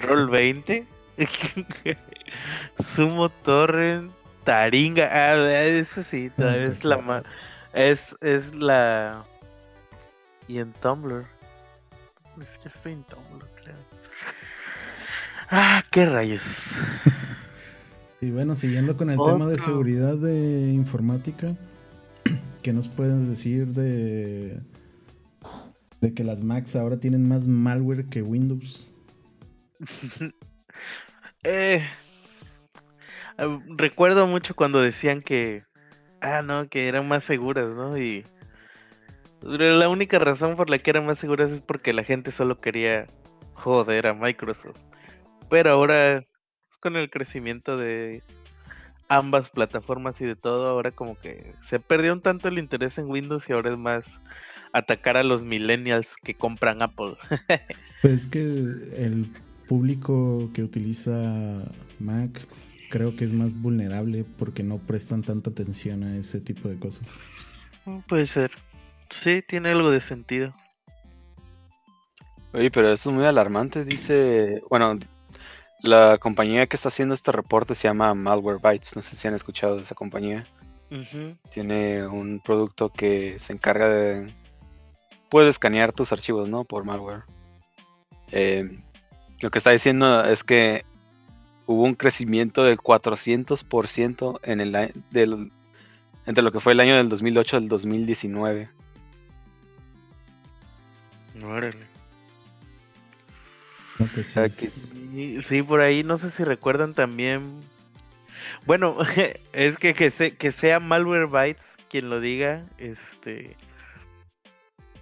Roll20. 0.00 0.86
Sumo 2.84 3.28
Torrent, 3.28 4.12
Taringa, 4.44 5.08
ah, 5.10 5.34
eso 5.64 6.02
sí, 6.02 6.30
es 6.38 6.84
la 6.84 7.22
es, 7.72 8.16
es 8.20 8.54
la 8.54 9.24
y 10.46 10.58
en 10.58 10.72
Tumblr. 10.74 11.26
Es 12.40 12.58
que 12.58 12.68
estoy 12.68 12.92
en 12.92 13.02
Tumblr, 13.04 13.46
creo. 13.62 13.76
Ah, 15.50 15.82
qué 15.90 16.06
rayos. 16.06 16.72
Y 18.20 18.32
bueno, 18.32 18.56
siguiendo 18.56 18.96
con 18.96 19.10
el 19.10 19.16
tema 19.16 19.46
de 19.46 19.60
seguridad 19.60 20.16
de 20.16 20.72
informática, 20.72 21.54
¿qué 22.62 22.72
nos 22.72 22.88
pueden 22.88 23.28
decir 23.28 23.68
de, 23.68 24.60
de 26.00 26.14
que 26.14 26.24
las 26.24 26.42
Macs 26.42 26.76
ahora 26.76 26.98
tienen 26.98 27.28
más 27.28 27.46
malware 27.46 28.06
que 28.06 28.22
Windows? 28.22 28.94
eh, 31.44 31.86
recuerdo 33.76 34.26
mucho 34.26 34.54
cuando 34.54 34.80
decían 34.80 35.22
que, 35.22 35.64
ah, 36.20 36.42
no, 36.42 36.68
que 36.68 36.88
eran 36.88 37.06
más 37.08 37.24
seguras, 37.24 37.72
¿no? 37.72 37.96
Y 37.98 38.24
la 39.42 39.88
única 39.88 40.18
razón 40.18 40.56
por 40.56 40.68
la 40.68 40.78
que 40.78 40.90
eran 40.90 41.06
más 41.06 41.18
seguras 41.18 41.50
es 41.50 41.60
porque 41.60 41.92
la 41.92 42.02
gente 42.02 42.32
solo 42.32 42.60
quería 42.60 43.06
joder 43.54 44.06
a 44.08 44.14
Microsoft. 44.14 44.80
Pero 45.48 45.72
ahora 45.72 46.24
con 46.80 46.96
el 46.96 47.10
crecimiento 47.10 47.76
de 47.76 48.22
ambas 49.08 49.50
plataformas 49.50 50.20
y 50.20 50.26
de 50.26 50.36
todo, 50.36 50.68
ahora 50.68 50.92
como 50.92 51.18
que 51.18 51.54
se 51.60 51.80
perdió 51.80 52.12
un 52.12 52.20
tanto 52.20 52.48
el 52.48 52.58
interés 52.58 52.98
en 52.98 53.10
Windows 53.10 53.48
y 53.48 53.52
ahora 53.52 53.72
es 53.72 53.78
más 53.78 54.20
atacar 54.72 55.16
a 55.16 55.22
los 55.22 55.42
millennials 55.42 56.16
que 56.16 56.34
compran 56.34 56.82
Apple. 56.82 57.16
pues 58.02 58.22
es 58.22 58.26
que 58.26 58.40
el 58.40 59.26
público 59.66 60.50
que 60.52 60.62
utiliza 60.62 61.12
Mac 61.98 62.46
creo 62.90 63.16
que 63.16 63.24
es 63.24 63.32
más 63.32 63.52
vulnerable 63.60 64.24
porque 64.38 64.62
no 64.62 64.78
prestan 64.78 65.22
tanta 65.22 65.50
atención 65.50 66.04
a 66.04 66.16
ese 66.16 66.40
tipo 66.40 66.68
de 66.68 66.78
cosas. 66.78 67.10
Puede 68.06 68.26
ser. 68.26 68.50
Sí, 69.10 69.42
tiene 69.46 69.70
algo 69.70 69.90
de 69.90 70.00
sentido. 70.00 70.54
Oye, 72.52 72.70
pero 72.70 72.90
eso 72.92 73.10
es 73.10 73.16
muy 73.16 73.26
alarmante, 73.26 73.84
dice, 73.84 74.62
bueno, 74.70 74.98
la 75.80 76.18
compañía 76.18 76.66
que 76.66 76.76
está 76.76 76.88
haciendo 76.88 77.14
este 77.14 77.32
reporte 77.32 77.74
se 77.74 77.88
llama 77.88 78.14
Malwarebytes. 78.14 78.96
No 78.96 79.02
sé 79.02 79.16
si 79.16 79.28
han 79.28 79.34
escuchado 79.34 79.76
de 79.76 79.82
esa 79.82 79.94
compañía. 79.94 80.46
Tiene 81.50 82.06
un 82.06 82.40
producto 82.40 82.88
que 82.88 83.38
se 83.38 83.52
encarga 83.52 83.88
de. 83.88 84.32
Puedes 85.28 85.50
escanear 85.50 85.92
tus 85.92 86.12
archivos, 86.12 86.48
¿no? 86.48 86.64
Por 86.64 86.84
malware. 86.84 87.24
Eh, 88.32 88.80
lo 89.40 89.50
que 89.50 89.58
está 89.58 89.70
diciendo 89.70 90.24
es 90.24 90.42
que 90.42 90.84
hubo 91.66 91.82
un 91.82 91.94
crecimiento 91.94 92.64
del 92.64 92.78
400% 92.78 94.40
en 94.42 94.60
el 94.60 94.92
del, 95.10 95.52
entre 96.26 96.42
lo 96.42 96.50
que 96.50 96.60
fue 96.60 96.72
el 96.72 96.80
año 96.80 96.96
del 96.96 97.10
2008 97.10 97.58
al 97.58 97.68
2019. 97.68 98.70
Órale. 101.44 101.87
Sí, 105.42 105.62
por 105.62 105.80
ahí 105.80 106.04
no 106.04 106.16
sé 106.16 106.30
si 106.30 106.44
recuerdan 106.44 106.94
también. 106.94 107.60
Bueno, 108.66 108.96
es 109.52 109.76
que 109.76 109.94
que, 109.94 110.10
que 110.10 110.52
sea 110.52 110.80
Malwarebytes 110.80 111.64
quien 111.88 112.10
lo 112.10 112.20
diga, 112.20 112.64
este 112.78 113.56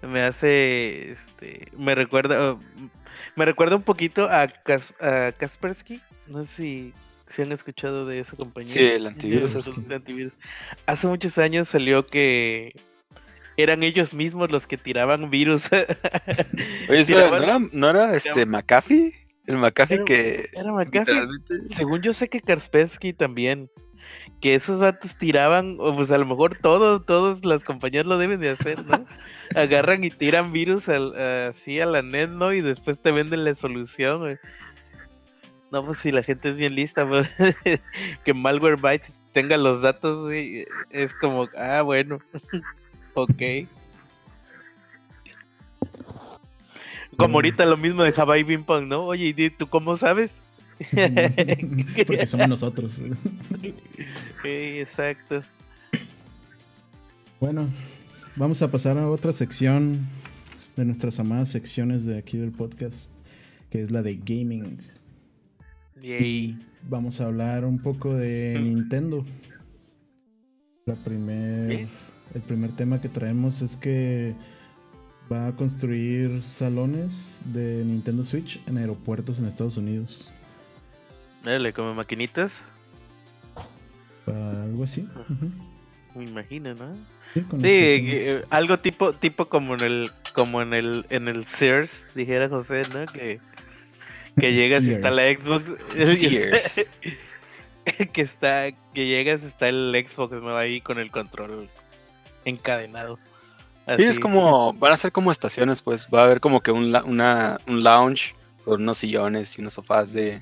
me 0.01 0.21
hace 0.21 1.11
este 1.11 1.71
me 1.77 1.95
recuerda 1.95 2.57
me 3.35 3.45
recuerda 3.45 3.75
un 3.75 3.83
poquito 3.83 4.29
a, 4.29 4.47
Kaspersky, 4.47 6.01
no 6.27 6.43
sé 6.43 6.49
si, 6.49 6.93
si 7.27 7.41
han 7.41 7.51
escuchado 7.51 8.05
de 8.05 8.19
esa 8.19 8.35
compañía. 8.35 8.71
Sí, 8.71 8.79
el 8.79 9.05
antivirus. 9.07 9.55
Hace 10.85 11.07
muchos 11.07 11.37
años 11.37 11.67
salió 11.67 12.05
que 12.05 12.73
eran 13.57 13.83
ellos 13.83 14.13
mismos 14.13 14.51
los 14.51 14.67
que 14.67 14.77
tiraban 14.77 15.29
virus. 15.29 15.69
Oye, 16.89 17.05
¿no 17.73 17.89
era, 17.89 18.15
este 18.15 18.45
McAfee? 18.45 19.13
El 19.47 19.57
McAfee 19.57 20.03
que. 20.05 20.49
Era 20.53 20.71
McAfee. 20.71 21.27
Según 21.75 22.01
yo 22.01 22.13
sé 22.13 22.29
que 22.29 22.41
Kaspersky 22.41 23.13
también. 23.13 23.69
Que 24.39 24.55
esos 24.55 24.79
vatos 24.79 25.17
tiraban, 25.17 25.77
o 25.79 25.93
pues 25.93 26.11
a 26.11 26.17
lo 26.17 26.25
mejor 26.25 26.57
todo, 26.61 27.01
todas 27.01 27.43
las 27.43 27.65
compañías 27.65 28.05
lo 28.05 28.17
deben 28.17 28.39
de 28.39 28.51
hacer, 28.51 28.85
¿no? 28.85 29.05
Agarran 29.55 30.03
y 30.03 30.11
tiran 30.11 30.53
virus 30.53 30.87
así 30.87 31.79
a 31.81 31.85
la 31.85 32.01
net, 32.03 32.29
¿no? 32.29 32.53
Y 32.53 32.61
después 32.61 33.01
te 33.01 33.11
venden 33.11 33.43
la 33.43 33.55
solución, 33.55 34.19
güey. 34.19 34.37
No, 35.71 35.85
pues 35.85 35.99
si 35.99 36.11
la 36.11 36.23
gente 36.23 36.47
es 36.49 36.55
bien 36.55 36.75
lista, 36.75 37.07
pues, 37.07 37.27
que 38.23 38.33
Malwarebytes 38.33 39.19
tenga 39.33 39.57
los 39.57 39.81
datos, 39.81 40.23
güey, 40.23 40.65
es 40.91 41.13
como, 41.13 41.49
ah, 41.57 41.81
bueno, 41.81 42.19
ok. 43.17 43.67
Como 47.17 47.37
ahorita 47.37 47.65
lo 47.65 47.77
mismo 47.77 48.03
de 48.03 48.13
Hawaii 48.15 48.43
Ping 48.43 48.63
Pong, 48.63 48.87
¿no? 48.87 49.05
Oye, 49.05 49.33
¿y 49.35 49.49
tú 49.49 49.67
cómo 49.67 49.97
sabes? 49.97 50.31
Porque 52.07 52.27
somos 52.27 52.47
nosotros. 52.47 53.01
exacto. 54.43 55.41
Bueno, 57.39 57.67
vamos 58.35 58.61
a 58.61 58.69
pasar 58.69 58.97
a 58.97 59.09
otra 59.09 59.33
sección 59.33 60.07
de 60.75 60.85
nuestras 60.85 61.19
amadas 61.19 61.49
secciones 61.49 62.05
de 62.05 62.19
aquí 62.19 62.37
del 62.37 62.51
podcast, 62.51 63.11
que 63.71 63.81
es 63.81 63.89
la 63.89 64.03
de 64.03 64.15
gaming. 64.15 64.79
Y 66.01 66.55
vamos 66.87 67.19
a 67.19 67.25
hablar 67.25 67.65
un 67.65 67.79
poco 67.79 68.15
de 68.15 68.59
Nintendo. 68.61 69.25
La 70.85 70.95
primer, 70.95 71.87
el 72.33 72.41
primer 72.41 72.75
tema 72.75 73.01
que 73.01 73.09
traemos 73.09 73.61
es 73.61 73.75
que 73.75 74.33
va 75.31 75.47
a 75.47 75.55
construir 75.55 76.43
salones 76.43 77.41
de 77.45 77.83
Nintendo 77.83 78.23
Switch 78.23 78.61
en 78.67 78.77
aeropuertos 78.77 79.39
en 79.39 79.47
Estados 79.47 79.77
Unidos. 79.77 80.31
Dale, 81.43 81.73
como 81.73 81.93
maquinitas. 81.93 82.63
algo 84.25 84.83
así. 84.83 85.07
Me 86.15 86.25
imagino, 86.25 86.73
¿no? 86.73 86.95
Sí, 87.33 87.43
eh, 87.63 88.43
algo 88.49 88.79
tipo, 88.79 89.13
tipo 89.13 89.47
como 89.47 89.75
en 89.75 89.81
el, 89.81 90.09
como 90.33 90.61
en 90.61 90.73
el, 90.73 91.05
en 91.09 91.27
el 91.27 91.45
Sears, 91.45 92.07
dijera 92.15 92.49
José, 92.49 92.83
¿no? 92.93 93.05
Que, 93.05 93.39
que 94.39 94.53
llegas 94.53 94.85
y 94.85 94.93
está 94.93 95.11
la 95.11 95.23
Xbox. 95.23 95.69
que 98.13 98.21
está, 98.21 98.71
que 98.93 99.05
llegas 99.05 99.43
está 99.43 99.69
el 99.69 99.93
Xbox, 100.07 100.41
¿no? 100.41 100.57
Ahí 100.57 100.81
con 100.81 100.97
el 100.97 101.11
control 101.11 101.69
encadenado. 102.45 103.19
Sí, 103.95 104.03
es 104.03 104.19
como, 104.19 104.73
van 104.73 104.91
a 104.91 104.97
ser 104.97 105.13
como 105.13 105.31
estaciones, 105.31 105.81
pues 105.81 106.09
va 106.13 106.21
a 106.21 106.25
haber 106.25 106.41
como 106.41 106.59
que 106.61 106.71
un, 106.71 106.93
una, 107.05 107.57
un 107.67 107.83
lounge 107.83 108.35
con 108.65 108.81
unos 108.81 108.97
sillones 108.97 109.57
y 109.57 109.61
unos 109.61 109.75
sofás 109.75 110.11
de, 110.11 110.41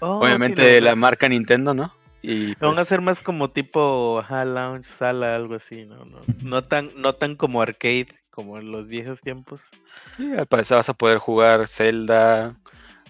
oh, 0.00 0.18
obviamente 0.18 0.60
de 0.60 0.80
la 0.82 0.94
marca 0.94 1.26
Nintendo, 1.26 1.72
¿no? 1.72 1.94
Y 2.20 2.54
van 2.56 2.72
a 2.72 2.74
pues 2.74 2.88
ser 2.88 3.00
más 3.00 3.20
como 3.20 3.50
tipo 3.50 4.18
ajá, 4.18 4.44
lounge, 4.44 4.84
sala, 4.84 5.34
algo 5.34 5.54
así, 5.54 5.86
¿no? 5.86 6.04
No, 6.04 6.20
no 6.42 6.62
tan, 6.62 6.90
no 6.96 7.14
tan 7.14 7.36
como 7.36 7.62
arcade 7.62 8.08
como 8.30 8.58
en 8.58 8.70
los 8.70 8.88
viejos 8.88 9.20
tiempos. 9.20 9.70
Sí, 10.16 10.32
al 10.32 10.46
parecer 10.46 10.76
vas 10.76 10.88
a 10.88 10.94
poder 10.94 11.18
jugar 11.18 11.66
Zelda, 11.66 12.56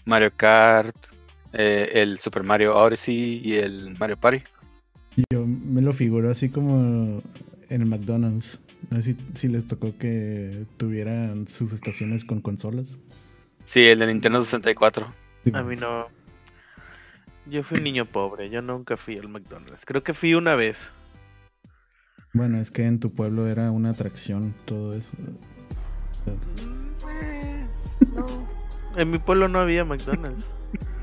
Mario 0.04 0.32
Kart, 0.37 0.94
eh, 1.52 1.90
el 1.94 2.18
Super 2.18 2.42
Mario 2.42 2.76
Odyssey 2.76 3.40
y 3.44 3.54
el 3.54 3.96
Mario 3.98 4.16
Party. 4.16 4.42
Yo 5.30 5.44
me 5.46 5.80
lo 5.80 5.92
figuro 5.92 6.30
así 6.30 6.48
como 6.48 7.22
en 7.74 7.82
el 7.82 7.88
McDonald's. 7.88 8.60
No 8.90 9.02
sé 9.02 9.16
si, 9.34 9.48
les 9.48 9.66
tocó 9.66 9.96
que 9.98 10.64
tuvieran 10.76 11.48
sus 11.48 11.72
estaciones 11.72 12.24
con 12.24 12.40
consolas. 12.40 12.98
Sí, 13.64 13.84
el 13.84 13.98
de 13.98 14.06
Nintendo 14.06 14.42
64. 14.42 15.06
A 15.52 15.62
mí 15.62 15.76
no. 15.76 16.06
Yo 17.46 17.62
fui 17.62 17.78
un 17.78 17.84
niño 17.84 18.06
pobre, 18.06 18.48
yo 18.48 18.62
nunca 18.62 18.96
fui 18.96 19.16
al 19.16 19.28
McDonald's. 19.28 19.84
Creo 19.84 20.02
que 20.02 20.14
fui 20.14 20.34
una 20.34 20.54
vez. 20.54 20.92
Bueno, 22.32 22.58
es 22.58 22.70
que 22.70 22.84
en 22.84 23.00
tu 23.00 23.12
pueblo 23.12 23.46
era 23.46 23.70
una 23.70 23.90
atracción 23.90 24.54
todo 24.64 24.94
eso. 24.94 25.10
En 28.96 29.10
mi 29.10 29.18
pueblo 29.18 29.48
no 29.48 29.58
había 29.58 29.84
McDonald's. 29.84 30.48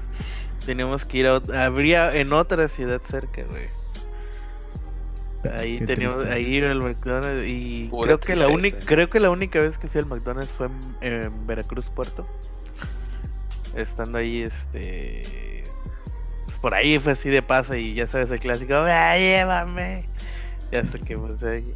Teníamos 0.65 1.05
que 1.05 1.17
ir 1.19 1.27
a... 1.27 1.41
Habría 1.65 2.15
en 2.15 2.33
otra 2.33 2.67
ciudad 2.67 3.01
cerca, 3.03 3.43
güey. 3.43 3.80
Ahí 5.49 5.79
teníamos, 5.79 6.25
ahí 6.25 6.57
en 6.57 6.65
el 6.65 6.79
McDonald's 6.79 7.47
y 7.47 7.89
creo 8.03 8.19
que 8.19 8.35
la 8.35 8.47
única, 8.47 8.77
creo 8.85 9.09
que 9.09 9.19
la 9.19 9.29
única 9.29 9.59
vez 9.59 9.77
que 9.77 9.87
fui 9.87 9.99
al 9.99 10.07
McDonald's 10.07 10.53
fue 10.53 10.69
en, 11.01 11.47
Veracruz 11.47 11.89
Puerto. 11.89 12.27
Estando 13.75 14.17
ahí, 14.17 14.41
este, 14.41 15.63
pues 16.45 16.57
por 16.59 16.73
ahí 16.73 16.99
fue 16.99 17.13
así 17.13 17.29
de 17.29 17.41
paso 17.41 17.75
y 17.75 17.93
ya 17.93 18.05
sabes 18.05 18.29
el 18.31 18.39
clásico, 18.39 18.75
ah, 18.75 19.17
llévame. 19.17 20.07
Ya 20.71 20.85
sé 20.85 20.99
que 20.99 21.17
pues 21.17 21.41
ahí. 21.43 21.73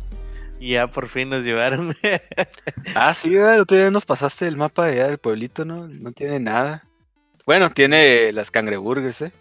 Y 0.60 0.74
ya 0.74 0.88
por 0.88 1.10
fin 1.10 1.30
nos 1.30 1.44
llevaron. 1.44 1.96
ah, 2.96 3.14
sí, 3.14 3.36
otro 3.38 3.78
día 3.78 3.90
nos 3.90 4.06
pasaste 4.06 4.48
el 4.48 4.58
mapa 4.58 4.86
allá 4.86 5.08
del 5.08 5.18
pueblito, 5.18 5.66
¿no? 5.66 5.88
No 5.88 6.12
tiene 6.12 6.40
nada. 6.40 6.86
Bueno, 7.46 7.70
tiene 7.72 8.32
las 8.32 8.52
cangreburgers, 8.52 9.22
¿eh? 9.24 9.32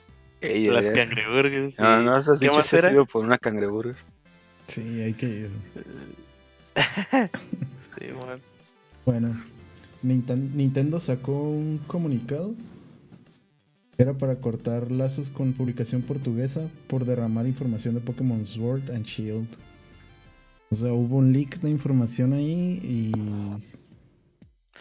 las 0.43 0.91
cangreburgers. 0.91 1.79
No, 1.79 2.03
no, 2.03 2.15
has 2.15 2.39
dicho 2.39 2.57
que 2.57 2.63
sido 2.63 3.07
por 3.07 3.25
una 3.25 3.39
cangreburger. 3.39 3.97
Sí, 4.67 5.01
hay 5.01 5.15
que 5.15 5.27
ir. 5.27 5.51
sí, 7.99 8.07
bueno. 8.21 8.43
Bueno, 9.05 9.45
Nintendo 10.03 11.01
sacó 11.01 11.33
un 11.33 11.79
comunicado. 11.87 12.55
Era 13.97 14.13
para 14.13 14.37
cortar 14.37 14.91
lazos 14.91 15.31
con 15.31 15.53
publicación 15.53 16.03
portuguesa 16.03 16.69
por 16.89 17.05
derramar 17.05 17.47
información 17.47 17.95
de 17.95 18.01
Pokémon 18.01 18.45
Sword 18.47 18.91
and 18.91 19.05
Shield. 19.05 19.47
O 20.71 20.77
sea, 20.77 20.93
hubo 20.93 21.19
un 21.19 21.33
leak 21.33 21.61
de 21.61 21.71
información 21.71 22.33
ahí 22.33 22.81
y 22.83 23.13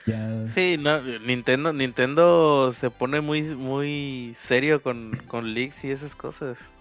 ya... 0.07 0.47
Sí, 0.47 0.77
no, 0.79 1.01
Nintendo, 1.19 1.71
Nintendo 1.71 2.71
se 2.73 2.89
pone 2.89 3.21
muy, 3.21 3.43
muy 3.43 4.33
serio 4.35 4.81
con, 4.81 5.21
con 5.27 5.53
leaks 5.53 5.83
y 5.83 5.91
esas 5.91 6.15
cosas. 6.15 6.71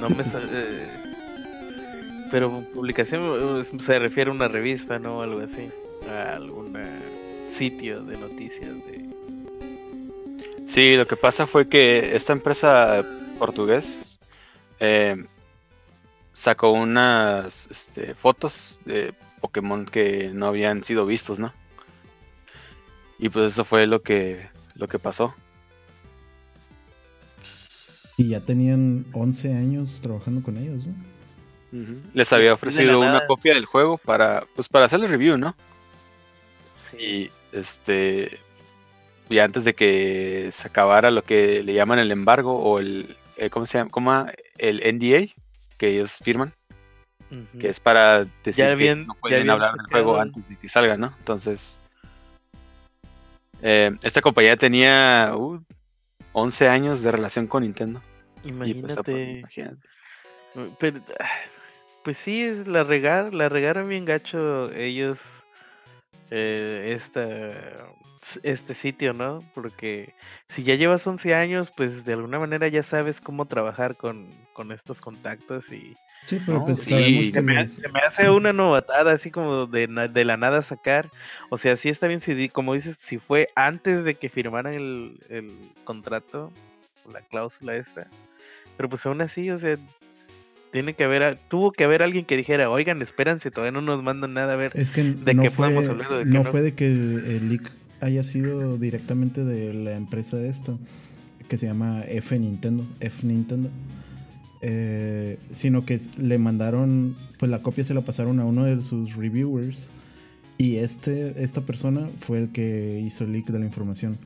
No 0.00 0.10
me 0.10 0.22
eh, 0.22 1.13
pero 2.34 2.64
publicación 2.74 3.60
eh, 3.60 3.64
se 3.78 3.96
refiere 4.00 4.28
a 4.28 4.34
una 4.34 4.48
revista, 4.48 4.98
¿no? 4.98 5.22
Algo 5.22 5.38
así. 5.38 5.70
A 6.10 6.34
algún 6.34 6.76
sitio 7.48 8.02
de 8.02 8.16
noticias 8.16 8.70
de. 8.70 9.08
Sí, 10.66 10.96
lo 10.96 11.06
que 11.06 11.14
pasa 11.14 11.46
fue 11.46 11.68
que 11.68 12.16
esta 12.16 12.32
empresa 12.32 13.06
portugués 13.38 14.18
eh, 14.80 15.24
sacó 16.32 16.72
unas 16.72 17.68
este, 17.70 18.16
fotos 18.16 18.80
de 18.84 19.14
Pokémon 19.40 19.86
que 19.86 20.32
no 20.34 20.46
habían 20.48 20.82
sido 20.82 21.06
vistos, 21.06 21.38
¿no? 21.38 21.52
Y 23.20 23.28
pues 23.28 23.52
eso 23.52 23.64
fue 23.64 23.86
lo 23.86 24.02
que, 24.02 24.48
lo 24.74 24.88
que 24.88 24.98
pasó. 24.98 25.32
Y 28.16 28.30
ya 28.30 28.40
tenían 28.40 29.06
11 29.12 29.54
años 29.54 30.00
trabajando 30.00 30.42
con 30.42 30.56
ellos, 30.56 30.88
¿no? 30.88 31.13
Les 32.12 32.32
había 32.32 32.52
ofrecido 32.52 33.00
una 33.00 33.26
copia 33.26 33.54
del 33.54 33.66
juego 33.66 33.98
para, 33.98 34.44
pues 34.54 34.68
para 34.68 34.86
hacerle 34.86 35.08
review, 35.08 35.36
¿no? 35.36 35.56
Sí. 36.76 36.96
Y 36.96 37.30
este, 37.52 38.38
y 39.28 39.38
antes 39.38 39.64
de 39.64 39.74
que 39.74 40.48
se 40.52 40.68
acabara 40.68 41.10
lo 41.10 41.22
que 41.22 41.62
le 41.62 41.74
llaman 41.74 41.98
el 41.98 42.12
embargo 42.12 42.58
o 42.58 42.78
el, 42.78 43.16
eh, 43.36 43.50
¿cómo 43.50 43.66
se 43.66 43.78
llama? 43.78 43.90
¿Cómo? 43.90 44.26
El 44.58 44.82
NDA 44.96 45.32
que 45.78 45.88
ellos 45.88 46.18
firman, 46.22 46.52
que 47.58 47.68
es 47.68 47.80
para 47.80 48.26
decir 48.44 48.76
que 48.76 48.94
no 48.94 49.14
pueden 49.14 49.50
hablar 49.50 49.74
del 49.74 49.86
juego 49.86 50.20
antes 50.20 50.48
de 50.48 50.56
que 50.56 50.68
salga, 50.68 50.96
¿no? 50.96 51.12
Entonces, 51.18 51.82
eh, 53.62 53.90
esta 54.02 54.20
compañía 54.20 54.56
tenía 54.56 55.32
11 56.32 56.66
uh, 56.66 56.70
años 56.70 57.02
de 57.02 57.10
relación 57.10 57.46
con 57.46 57.62
Nintendo. 57.62 58.00
Pues, 58.42 58.46
imagínate. 58.46 59.38
imagínate. 59.40 59.88
Pero, 60.78 61.00
ah, 61.18 61.30
pues 62.04 62.18
sí, 62.18 62.42
es 62.42 62.68
la 62.68 62.84
regar, 62.84 63.34
la 63.34 63.48
regaron 63.48 63.88
bien 63.88 64.04
gacho 64.04 64.70
ellos 64.72 65.44
eh, 66.30 66.98
este 68.42 68.74
sitio, 68.74 69.12
¿no? 69.12 69.42
Porque 69.54 70.14
si 70.48 70.62
ya 70.62 70.74
llevas 70.74 71.06
11 71.06 71.34
años, 71.34 71.72
pues 71.74 72.04
de 72.04 72.14
alguna 72.14 72.38
manera 72.38 72.68
ya 72.68 72.82
sabes 72.82 73.20
cómo 73.20 73.46
trabajar 73.46 73.96
con, 73.96 74.28
estos 74.72 75.00
contactos 75.00 75.72
y... 75.72 75.96
Sí, 76.26 76.40
pero 76.44 76.64
pues 76.64 76.80
sí, 76.80 77.30
se, 77.32 77.42
me, 77.42 77.60
hace 78.00 78.30
una 78.30 78.54
novatada 78.54 79.12
así 79.12 79.30
como 79.30 79.66
de, 79.66 79.86
de, 79.86 80.24
la 80.24 80.38
nada 80.38 80.62
sacar. 80.62 81.10
O 81.50 81.58
sea, 81.58 81.76
sí 81.76 81.90
está 81.90 82.06
bien, 82.06 82.22
si, 82.22 82.48
como 82.48 82.72
dices, 82.72 82.96
si 82.98 83.18
fue 83.18 83.48
antes 83.56 84.04
de 84.04 84.14
que 84.14 84.30
firmaran 84.30 84.72
el, 84.72 85.18
el 85.28 85.52
contrato, 85.84 86.50
la 87.12 87.20
cláusula 87.20 87.76
esta. 87.76 88.08
Pero 88.78 88.88
pues 88.88 89.04
aún 89.04 89.20
así, 89.20 89.50
o 89.50 89.58
sea, 89.58 89.76
tiene 90.74 90.94
que 90.94 91.04
haber, 91.04 91.36
tuvo 91.36 91.70
que 91.70 91.84
haber 91.84 92.02
alguien 92.02 92.24
que 92.24 92.36
dijera, 92.36 92.68
oigan, 92.68 93.00
espérense, 93.00 93.52
todavía 93.52 93.70
no 93.70 93.80
nos 93.80 94.02
mandan 94.02 94.34
nada 94.34 94.54
a 94.54 94.56
ver 94.56 94.72
es 94.74 94.90
que 94.90 95.04
de 95.04 95.34
no 95.34 95.42
qué 95.42 95.50
podemos 95.52 95.88
hablar. 95.88 96.12
De 96.12 96.24
no, 96.24 96.42
fue 96.42 96.62
de 96.62 96.74
que 96.74 96.86
el 96.86 97.48
leak 97.48 97.70
haya 98.00 98.24
sido 98.24 98.76
directamente 98.76 99.44
de 99.44 99.72
la 99.72 99.94
empresa 99.94 100.44
esto, 100.44 100.80
que 101.46 101.58
se 101.58 101.66
llama 101.66 102.02
F 102.08 102.36
Nintendo, 102.36 102.84
F 102.98 103.24
Nintendo. 103.24 103.70
Eh, 104.62 105.38
sino 105.52 105.86
que 105.86 106.00
le 106.18 106.38
mandaron, 106.38 107.14
pues 107.38 107.52
la 107.52 107.60
copia 107.60 107.84
se 107.84 107.94
la 107.94 108.00
pasaron 108.00 108.40
a 108.40 108.44
uno 108.44 108.64
de 108.64 108.82
sus 108.82 109.14
reviewers 109.14 109.92
y 110.58 110.78
este, 110.78 111.40
esta 111.44 111.60
persona 111.60 112.08
fue 112.18 112.38
el 112.38 112.48
que 112.48 113.00
hizo 113.06 113.22
el 113.22 113.32
leak 113.32 113.46
de 113.46 113.60
la 113.60 113.64
información. 113.64 114.18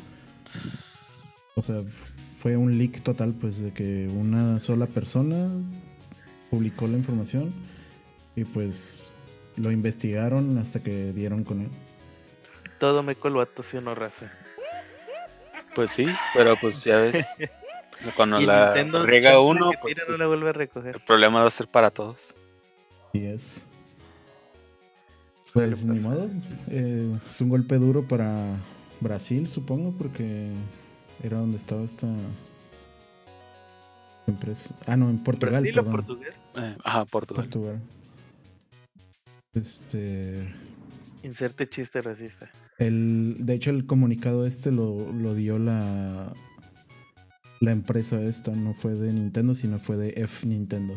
O 1.57 1.63
sea, 1.63 1.83
fue 2.41 2.57
un 2.57 2.79
leak 2.79 3.03
total, 3.03 3.35
pues, 3.39 3.59
de 3.59 3.73
que 3.73 4.09
una 4.09 4.61
sola 4.61 4.87
persona 4.87 5.51
publicó 6.51 6.87
la 6.87 6.97
información 6.97 7.53
y 8.37 8.45
pues 8.45 9.11
lo 9.57 9.71
investigaron 9.71 10.59
hasta 10.59 10.81
que 10.81 11.13
dieron 11.13 11.45
con 11.45 11.63
él. 11.63 11.71
Todo 12.79 13.03
me 13.03 13.17
colbato, 13.17 13.63
si 13.63 13.79
no 13.79 13.95
raza. 13.95 14.33
Pues 15.75 15.91
sí, 15.91 16.07
pero 16.35 16.57
pues 16.61 16.85
ya 16.85 16.99
ves. 16.99 17.27
Cuando 18.17 18.41
la 18.41 18.75
rega 19.05 19.41
uno, 19.41 19.73
pues, 19.83 19.97
no 20.09 20.17
la 20.17 20.27
vuelve 20.27 20.51
a 20.51 20.53
recoger. 20.53 20.95
el 20.97 21.03
problema 21.03 21.41
va 21.41 21.49
a 21.49 21.51
ser 21.51 21.67
para 21.67 21.91
todos. 21.91 22.37
Sí 23.13 23.27
es. 23.27 23.67
Pues 25.53 25.85
ni 25.85 25.99
modo. 26.01 26.31
Eh, 26.71 27.19
es 27.29 27.41
un 27.41 27.49
golpe 27.49 27.77
duro 27.77 28.03
para 28.03 28.57
Brasil, 29.01 29.49
supongo, 29.49 29.93
porque 29.99 30.51
era 31.23 31.39
donde 31.39 31.57
estaba 31.57 31.83
esta 31.83 32.07
empresa. 34.31 34.75
Ah, 34.87 34.97
no, 34.97 35.11
en 35.11 35.19
Portugal. 35.19 35.62
¿Brasil 35.62 35.79
o 35.79 35.85
Portugal? 35.85 36.31
Eh, 36.57 36.77
ajá, 36.85 37.05
Portugal. 37.05 37.45
Portugal. 37.45 37.81
Este. 39.55 40.49
Inserte 41.23 41.69
chiste 41.69 42.01
racista. 42.01 42.51
El, 42.79 43.37
de 43.41 43.55
hecho, 43.55 43.71
el 43.71 43.87
comunicado 43.87 44.47
este 44.47 44.71
lo, 44.71 45.12
lo 45.12 45.35
dio 45.35 45.59
la, 45.59 46.33
la 47.61 47.73
empresa 47.73 48.21
esta, 48.23 48.53
no 48.53 48.75
fue 48.75 48.95
de 48.95 49.12
Nintendo, 49.12 49.55
sino 49.55 49.79
fue 49.79 49.97
de 49.97 50.14
F 50.17 50.47
Nintendo. 50.47 50.97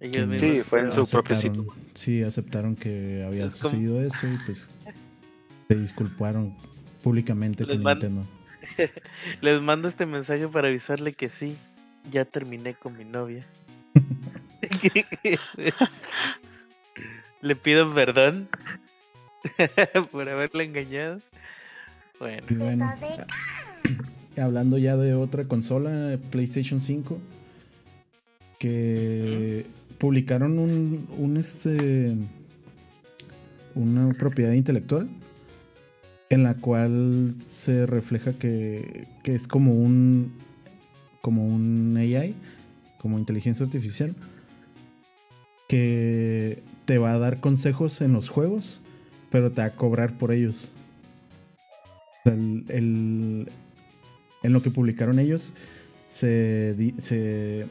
sí, 0.00 0.60
fue 0.62 0.80
en 0.80 0.92
su 0.92 1.06
propio 1.06 1.36
sitio. 1.36 1.66
Sí, 1.94 2.22
aceptaron 2.22 2.76
que 2.76 3.24
había 3.26 3.50
sucedido 3.50 4.00
eso 4.00 4.26
y 4.26 4.36
pues 4.46 4.70
se 5.68 5.74
disculparon 5.74 6.54
públicamente 7.02 7.66
con 7.66 7.82
Nintendo. 7.82 8.24
Les 9.40 9.60
mando 9.60 9.88
este 9.88 10.06
mensaje 10.06 10.46
para 10.46 10.68
avisarle 10.68 11.14
que 11.14 11.28
sí, 11.28 11.56
ya 12.10 12.24
terminé 12.24 12.74
con 12.74 12.96
mi 12.96 13.04
novia. 13.04 13.44
Le 17.42 17.56
pido 17.56 17.92
perdón 17.92 18.48
por 20.10 20.28
haberle 20.28 20.64
engañado. 20.64 21.20
Bueno. 22.18 22.92
Hablando 24.36 24.78
ya 24.78 24.96
de 24.96 25.14
otra 25.14 25.44
consola, 25.44 26.18
PlayStation 26.30 26.80
5, 26.80 27.18
que 28.58 29.66
publicaron 29.98 30.58
un, 30.58 31.08
un 31.18 31.36
este 31.36 32.16
una 33.74 34.12
propiedad 34.14 34.52
intelectual 34.52 35.08
en 36.30 36.42
la 36.44 36.54
cual 36.54 37.34
se 37.46 37.86
refleja 37.86 38.32
que, 38.32 39.06
que 39.22 39.34
es 39.34 39.46
como 39.46 39.74
un 39.74 40.32
como 41.22 41.46
un 41.46 41.96
AI, 41.96 42.34
como 42.98 43.18
inteligencia 43.18 43.64
artificial, 43.64 44.14
que 45.68 46.62
te 46.84 46.98
va 46.98 47.12
a 47.12 47.18
dar 47.18 47.40
consejos 47.40 48.02
en 48.02 48.12
los 48.12 48.28
juegos, 48.28 48.82
pero 49.30 49.50
te 49.50 49.62
va 49.62 49.68
a 49.68 49.76
cobrar 49.76 50.18
por 50.18 50.32
ellos. 50.32 50.70
en 52.24 53.46
lo 54.42 54.62
que 54.62 54.70
publicaron 54.70 55.18
ellos, 55.18 55.54
se, 56.12 56.76
se, 56.98 57.66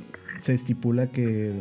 estipula 0.48 1.08
que 1.08 1.54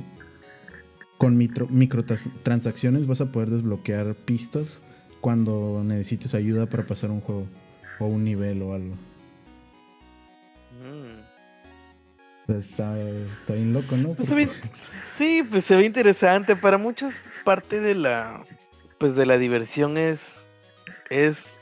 con 1.19 1.37
microtransacciones 1.37 3.07
vas 3.07 3.21
a 3.21 3.31
poder 3.31 3.51
desbloquear 3.51 4.15
pistas 4.15 4.83
cuando 5.21 5.83
necesites 5.85 6.35
ayuda 6.35 6.67
para 6.67 6.87
pasar 6.87 7.11
un 7.11 7.21
juego 7.21 7.45
o 7.99 8.07
un 8.07 8.25
nivel 8.25 8.63
o 8.63 8.73
algo. 8.73 8.95
Está, 12.59 12.99
está, 12.99 13.55
bien 13.55 13.73
loco, 13.73 13.97
¿no? 13.97 14.15
Pues 14.15 14.29
sí, 15.15 15.43
pues 15.49 15.65
se 15.65 15.77
ve 15.77 15.85
interesante. 15.85 16.57
Para 16.57 16.79
muchos 16.79 17.29
parte 17.45 17.81
de 17.81 17.95
la 17.95 18.45
pues 18.99 19.17
de 19.17 19.27
la 19.27 19.39
diversión 19.39 19.97
es 19.97 20.49
es 21.09 21.59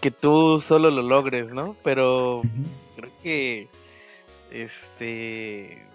que 0.00 0.10
tú 0.10 0.60
solo 0.60 0.90
lo 0.90 1.02
logres, 1.02 1.52
¿no? 1.52 1.76
Pero 1.82 2.42
creo 2.96 3.10
que 3.22 3.68
este 4.50 5.86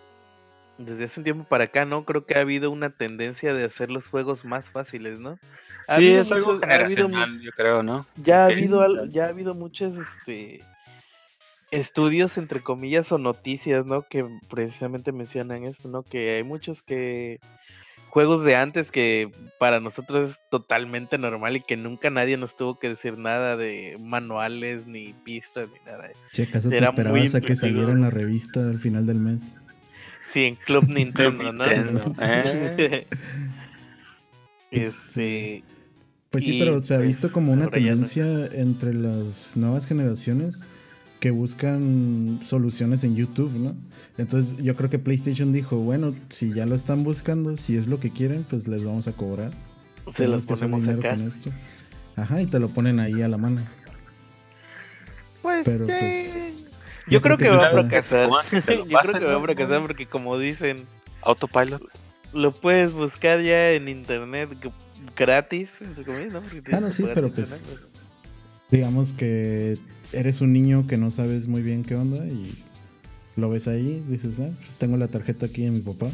desde 0.77 1.05
hace 1.05 1.19
un 1.19 1.23
tiempo 1.23 1.43
para 1.43 1.65
acá, 1.65 1.85
¿no? 1.85 2.05
Creo 2.05 2.25
que 2.25 2.35
ha 2.35 2.41
habido 2.41 2.71
una 2.71 2.89
tendencia 2.89 3.53
de 3.53 3.63
hacer 3.63 3.89
los 3.89 4.09
juegos 4.09 4.45
más 4.45 4.69
fáciles, 4.69 5.19
¿no? 5.19 5.39
sí, 5.95 6.09
es 6.09 6.31
algo 6.31 6.59
generacional, 6.59 7.39
yo 7.41 7.51
creo, 7.51 7.81
¿no? 7.81 8.05
Ya 8.17 8.43
ha 8.43 8.45
habido, 8.47 9.05
ya 9.05 9.25
ha 9.25 9.29
habido 9.29 9.53
muchos, 9.53 9.95
este, 9.95 10.61
estudios, 11.71 12.37
entre 12.37 12.61
comillas, 12.61 13.11
o 13.11 13.17
noticias, 13.17 13.85
¿no? 13.85 14.03
Que 14.03 14.25
precisamente 14.49 15.11
mencionan 15.11 15.63
esto, 15.63 15.89
¿no? 15.89 16.03
Que 16.03 16.35
hay 16.35 16.43
muchos 16.43 16.81
que 16.81 17.39
juegos 18.09 18.43
de 18.43 18.55
antes 18.55 18.91
que 18.91 19.31
para 19.59 19.79
nosotros 19.79 20.31
es 20.31 20.39
totalmente 20.49 21.17
normal 21.17 21.57
y 21.57 21.61
que 21.61 21.77
nunca 21.77 22.09
nadie 22.09 22.37
nos 22.37 22.55
tuvo 22.55 22.79
que 22.79 22.89
decir 22.89 23.17
nada 23.17 23.57
de 23.57 23.97
manuales 23.99 24.87
ni 24.87 25.13
pistas 25.13 25.69
ni 25.69 25.91
nada. 25.91 26.09
Si 26.31 26.43
acaso 26.43 26.69
te 26.69 26.77
esperabas 26.77 27.35
a 27.35 27.41
que 27.41 27.55
saliera 27.55 27.91
en 27.91 28.01
la 28.01 28.09
revista 28.09 28.61
al 28.61 28.79
final 28.79 29.05
del 29.05 29.19
mes. 29.19 29.41
Sí, 30.23 30.45
en 30.45 30.55
Club 30.55 30.85
Nintendo, 30.87 31.53
¿no? 31.53 31.65
¿eh? 31.65 33.07
este, 34.71 35.63
pues 36.29 36.43
sí, 36.43 36.59
pero 36.59 36.81
se 36.81 36.95
ha 36.95 36.97
pues, 36.97 37.09
visto 37.09 37.31
como 37.31 37.51
una 37.51 37.67
tendencia 37.67 38.47
entre 38.47 38.93
las 38.93 39.55
nuevas 39.55 39.85
generaciones 39.85 40.63
que 41.19 41.31
buscan 41.31 42.39
soluciones 42.41 43.03
en 43.03 43.15
YouTube, 43.15 43.51
¿no? 43.53 43.75
Entonces 44.17 44.55
yo 44.57 44.75
creo 44.75 44.89
que 44.89 44.99
PlayStation 44.99 45.51
dijo, 45.53 45.77
bueno, 45.77 46.15
si 46.29 46.53
ya 46.53 46.65
lo 46.65 46.75
están 46.75 47.03
buscando, 47.03 47.57
si 47.57 47.77
es 47.77 47.87
lo 47.87 47.99
que 47.99 48.11
quieren, 48.11 48.43
pues 48.43 48.67
les 48.67 48.83
vamos 48.83 49.07
a 49.07 49.13
cobrar. 49.13 49.51
Se 50.09 50.27
los 50.27 50.45
ponemos 50.45 50.87
acá. 50.87 51.11
Con 51.11 51.27
esto. 51.27 51.51
Ajá, 52.15 52.41
y 52.41 52.45
te 52.45 52.59
lo 52.59 52.69
ponen 52.69 52.99
ahí 52.99 53.21
a 53.21 53.27
la 53.27 53.37
mano. 53.37 53.61
Pues, 55.41 55.65
pero, 55.65 55.85
pues 55.85 56.53
yo, 57.07 57.21
creo, 57.21 57.37
que, 57.37 57.49
va 57.49 57.67
a 57.67 57.71
fracasar. 57.71 58.29
yo 58.29 58.97
creo 58.99 59.19
que 59.19 59.25
va 59.25 59.35
a 59.35 59.41
fracasar 59.41 59.81
porque 59.81 60.05
como 60.05 60.37
dicen... 60.37 60.85
Autopilot. 61.21 61.81
Lo 62.33 62.53
puedes 62.53 62.93
buscar 62.93 63.41
ya 63.41 63.71
en 63.71 63.87
internet 63.87 64.49
gratis, 65.15 65.79
¿no? 65.81 66.41
Ah, 66.71 66.79
no, 66.79 66.91
sí, 66.91 67.05
pero 67.13 67.31
pues... 67.31 67.63
Digamos 68.69 69.13
que 69.13 69.77
eres 70.13 70.41
un 70.41 70.53
niño 70.53 70.87
que 70.87 70.97
no 70.97 71.11
sabes 71.11 71.47
muy 71.47 71.61
bien 71.61 71.83
qué 71.83 71.95
onda 71.95 72.25
y 72.25 72.63
lo 73.35 73.49
ves 73.49 73.67
ahí, 73.67 74.03
dices, 74.07 74.39
ah, 74.39 74.49
pues 74.59 74.75
tengo 74.75 74.97
la 74.97 75.07
tarjeta 75.07 75.45
aquí 75.45 75.63
de 75.63 75.71
mi 75.71 75.81
papá, 75.81 76.09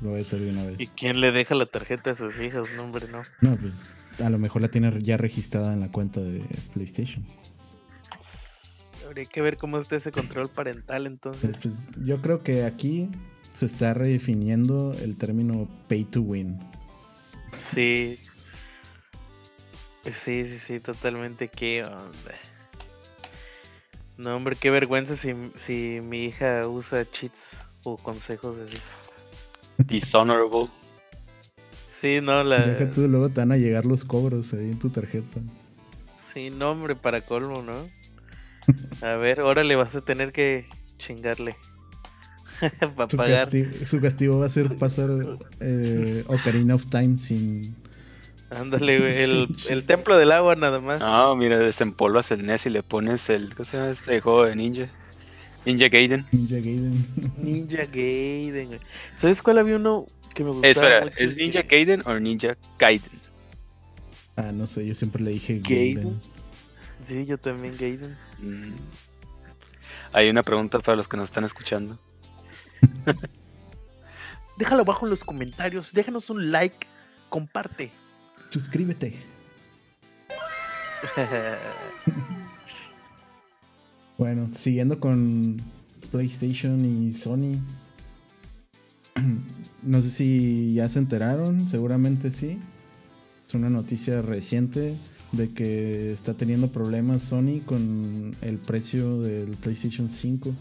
lo 0.00 0.10
voy 0.10 0.18
a 0.18 0.22
hacer 0.22 0.40
de 0.40 0.50
una 0.50 0.64
vez. 0.64 0.80
¿Y 0.80 0.86
quién 0.88 1.20
le 1.20 1.32
deja 1.32 1.54
la 1.54 1.66
tarjeta 1.66 2.10
a 2.10 2.14
sus 2.14 2.38
hijos? 2.38 2.72
No, 2.72 2.84
hombre, 2.84 3.08
no. 3.08 3.22
No, 3.40 3.56
pues 3.56 3.86
a 4.22 4.30
lo 4.30 4.38
mejor 4.38 4.62
la 4.62 4.68
tiene 4.68 5.02
ya 5.02 5.16
registrada 5.16 5.72
en 5.72 5.80
la 5.80 5.90
cuenta 5.90 6.20
de 6.20 6.42
PlayStation. 6.74 7.24
Habría 9.06 9.24
que 9.24 9.40
ver 9.40 9.56
cómo 9.56 9.78
está 9.78 9.96
ese 9.96 10.12
control 10.12 10.50
parental 10.50 11.06
entonces. 11.06 11.56
Pues, 11.62 11.88
yo 12.04 12.20
creo 12.20 12.42
que 12.42 12.64
aquí 12.64 13.08
se 13.54 13.64
está 13.64 13.94
redefiniendo 13.94 14.94
el 15.02 15.16
término 15.16 15.66
pay 15.88 16.04
to 16.04 16.20
win. 16.20 16.58
Sí. 17.56 18.18
Sí, 20.04 20.46
sí, 20.46 20.58
sí, 20.58 20.80
totalmente. 20.80 21.48
¿Qué 21.48 21.84
onda? 21.84 22.34
No, 24.18 24.34
hombre, 24.34 24.56
qué 24.56 24.70
vergüenza 24.70 25.14
si, 25.14 25.32
si 25.54 26.00
mi 26.02 26.24
hija 26.24 26.66
usa 26.68 27.08
cheats 27.08 27.64
o 27.84 27.96
consejos 27.96 28.56
así. 28.58 28.78
Dishonorable. 29.86 30.68
Sí, 31.88 32.18
no, 32.20 32.42
la. 32.42 32.66
Deja 32.66 32.92
tú, 32.92 33.06
luego 33.06 33.28
te 33.28 33.40
van 33.40 33.52
a 33.52 33.56
llegar 33.56 33.84
los 33.84 34.04
cobros 34.04 34.52
ahí 34.54 34.70
en 34.72 34.78
tu 34.78 34.90
tarjeta. 34.90 35.40
Sí, 36.12 36.50
no, 36.50 36.72
hombre, 36.72 36.96
para 36.96 37.20
colmo, 37.20 37.62
¿no? 37.62 37.88
A 39.06 39.14
ver, 39.14 39.40
ahora 39.40 39.62
le 39.62 39.76
vas 39.76 39.94
a 39.94 40.00
tener 40.00 40.32
que 40.32 40.66
chingarle. 40.98 41.56
Para 42.96 43.06
pagar. 43.06 43.50
su 43.86 44.00
castigo 44.00 44.40
va 44.40 44.46
a 44.46 44.50
ser 44.50 44.76
pasar 44.78 45.10
eh, 45.60 46.24
Ocarina 46.26 46.74
of 46.74 46.86
Time 46.86 47.18
sin. 47.18 47.74
Ándale, 48.50 48.98
güey. 48.98 49.16
El, 49.18 49.48
el, 49.68 49.84
templo 49.84 50.16
del 50.16 50.32
agua 50.32 50.56
nada 50.56 50.80
más. 50.80 51.00
No, 51.00 51.36
mira, 51.36 51.58
desempolvas 51.58 52.30
el 52.30 52.46
NES 52.46 52.66
y 52.66 52.70
le 52.70 52.82
pones 52.82 53.28
el. 53.30 53.54
¿Cómo 53.54 53.64
se 53.64 53.76
llama 53.76 53.90
este 53.90 54.20
juego 54.20 54.44
de 54.44 54.56
ninja? 54.56 54.88
Ninja 55.64 55.88
Gaiden. 55.88 56.26
Ninja 56.32 56.56
Gaiden. 56.56 57.06
Ninja 57.38 57.84
Gaiden. 57.84 58.80
¿Sabes 59.16 59.42
cuál 59.42 59.58
había 59.58 59.76
uno 59.76 60.06
que 60.34 60.44
me 60.44 60.50
gustaba? 60.50 60.70
Espera, 60.70 61.12
¿es 61.16 61.36
Ninja 61.36 61.62
Gaiden 61.62 62.02
o 62.06 62.18
Ninja 62.18 62.56
Gaiden? 62.78 63.20
Ah, 64.36 64.52
no 64.52 64.66
sé, 64.66 64.86
yo 64.86 64.94
siempre 64.94 65.22
le 65.22 65.32
dije 65.32 65.60
Gaiden. 65.62 66.20
Sí, 67.04 67.26
yo 67.26 67.38
también, 67.38 67.76
Gaiden. 67.76 68.16
Mm. 68.38 68.76
Hay 70.12 70.30
una 70.30 70.42
pregunta 70.42 70.78
para 70.78 70.96
los 70.96 71.08
que 71.08 71.16
nos 71.16 71.26
están 71.26 71.44
escuchando. 71.44 71.98
Déjalo 74.56 74.82
abajo 74.82 75.06
en 75.06 75.10
los 75.10 75.24
comentarios, 75.24 75.92
déjanos 75.92 76.30
un 76.30 76.50
like, 76.50 76.86
comparte. 77.28 77.92
Suscríbete. 78.48 79.14
bueno, 84.18 84.48
siguiendo 84.54 84.98
con 84.98 85.60
PlayStation 86.10 86.84
y 86.84 87.12
Sony. 87.12 87.58
No 89.80 90.02
sé 90.02 90.10
si 90.10 90.74
ya 90.74 90.88
se 90.88 90.98
enteraron, 90.98 91.68
seguramente 91.68 92.32
sí. 92.32 92.58
Es 93.46 93.54
una 93.54 93.70
noticia 93.70 94.22
reciente 94.22 94.96
de 95.32 95.50
que 95.50 96.10
está 96.10 96.34
teniendo 96.34 96.68
problemas 96.72 97.22
Sony 97.22 97.60
con 97.64 98.36
el 98.42 98.58
precio 98.58 99.20
del 99.20 99.56
PlayStation 99.56 100.08
5 100.08 100.52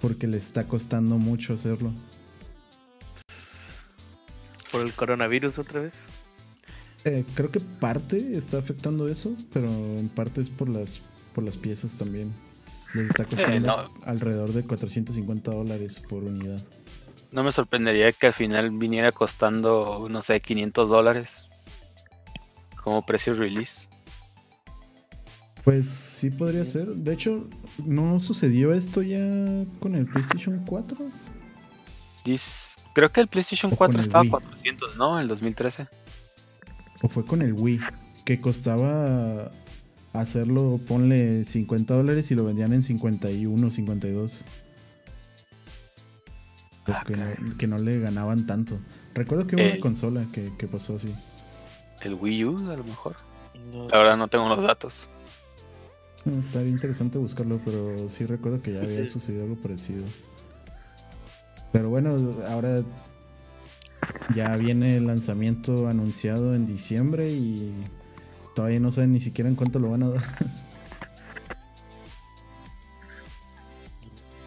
porque 0.00 0.26
le 0.26 0.36
está 0.36 0.68
costando 0.68 1.18
mucho 1.18 1.54
hacerlo. 1.54 1.92
¿Por 4.70 4.82
el 4.82 4.92
coronavirus 4.92 5.58
otra 5.58 5.80
vez? 5.80 6.06
Eh, 7.06 7.24
creo 7.36 7.52
que 7.52 7.60
parte 7.60 8.36
está 8.36 8.58
afectando 8.58 9.06
eso, 9.06 9.36
pero 9.52 9.68
en 9.68 10.08
parte 10.08 10.40
es 10.40 10.50
por 10.50 10.68
las, 10.68 11.00
por 11.36 11.44
las 11.44 11.56
piezas 11.56 11.92
también. 11.92 12.34
Les 12.94 13.06
está 13.06 13.24
costando 13.30 13.92
alrededor 14.04 14.52
de 14.52 14.64
450 14.64 15.52
dólares 15.52 16.00
por 16.00 16.24
unidad. 16.24 16.60
No 17.30 17.44
me 17.44 17.52
sorprendería 17.52 18.10
que 18.10 18.26
al 18.26 18.32
final 18.32 18.70
viniera 18.70 19.12
costando, 19.12 20.08
no 20.10 20.20
sé, 20.20 20.40
500 20.40 20.88
dólares 20.88 21.48
como 22.82 23.06
precio 23.06 23.34
release. 23.34 23.88
Pues 25.62 25.88
sí 25.88 26.30
podría 26.30 26.64
ser. 26.64 26.88
De 26.88 27.12
hecho, 27.12 27.48
¿no 27.84 28.18
sucedió 28.18 28.74
esto 28.74 29.02
ya 29.02 29.24
con 29.78 29.94
el 29.94 30.06
PlayStation 30.06 30.60
4? 30.66 30.96
creo 32.94 33.12
que 33.12 33.20
el 33.20 33.28
PlayStation 33.28 33.70
4 33.70 34.00
estaba 34.00 34.24
a 34.24 34.28
400, 34.28 34.96
¿no? 34.96 35.16
En 35.16 35.22
el 35.22 35.28
2013. 35.28 35.86
O 37.02 37.08
fue 37.08 37.24
con 37.24 37.42
el 37.42 37.52
Wii, 37.52 37.80
que 38.24 38.40
costaba 38.40 39.50
hacerlo, 40.12 40.80
ponle 40.88 41.44
50 41.44 41.94
dólares 41.94 42.30
y 42.30 42.34
lo 42.34 42.44
vendían 42.44 42.72
en 42.72 42.82
51, 42.82 43.70
52. 43.70 44.44
Pues 46.86 46.98
ah, 46.98 47.04
que, 47.58 47.66
no, 47.66 47.78
le 47.78 47.98
ganaban 48.00 48.46
tanto. 48.46 48.78
Recuerdo 49.14 49.46
que 49.46 49.56
hubo 49.56 49.64
una 49.64 49.74
eh. 49.74 49.80
consola 49.80 50.24
que, 50.32 50.66
pasó 50.66 50.96
así. 50.96 51.12
¿El 52.02 52.14
Wii 52.14 52.44
U 52.44 52.70
a 52.70 52.76
lo 52.76 52.84
mejor? 52.84 53.16
Ahora 53.92 54.16
no 54.16 54.28
tengo 54.28 54.48
los 54.48 54.62
datos. 54.62 55.08
está 56.38 56.60
bien 56.60 56.74
interesante 56.74 57.18
buscarlo, 57.18 57.60
pero 57.64 58.08
sí 58.08 58.24
recuerdo 58.24 58.60
que 58.60 58.74
ya 58.74 58.80
había 58.80 59.06
sucedido 59.06 59.44
algo 59.44 59.56
parecido. 59.56 60.04
Pero 61.72 61.90
bueno, 61.90 62.16
ahora 62.48 62.82
ya 64.34 64.56
viene 64.56 64.96
el 64.96 65.06
lanzamiento 65.06 65.88
anunciado 65.88 66.54
en 66.54 66.66
diciembre 66.66 67.30
y 67.30 67.72
todavía 68.54 68.80
no 68.80 68.90
saben 68.90 69.12
ni 69.12 69.20
siquiera 69.20 69.48
en 69.48 69.56
cuánto 69.56 69.78
lo 69.78 69.90
van 69.90 70.02
a 70.02 70.08
dar. 70.10 70.24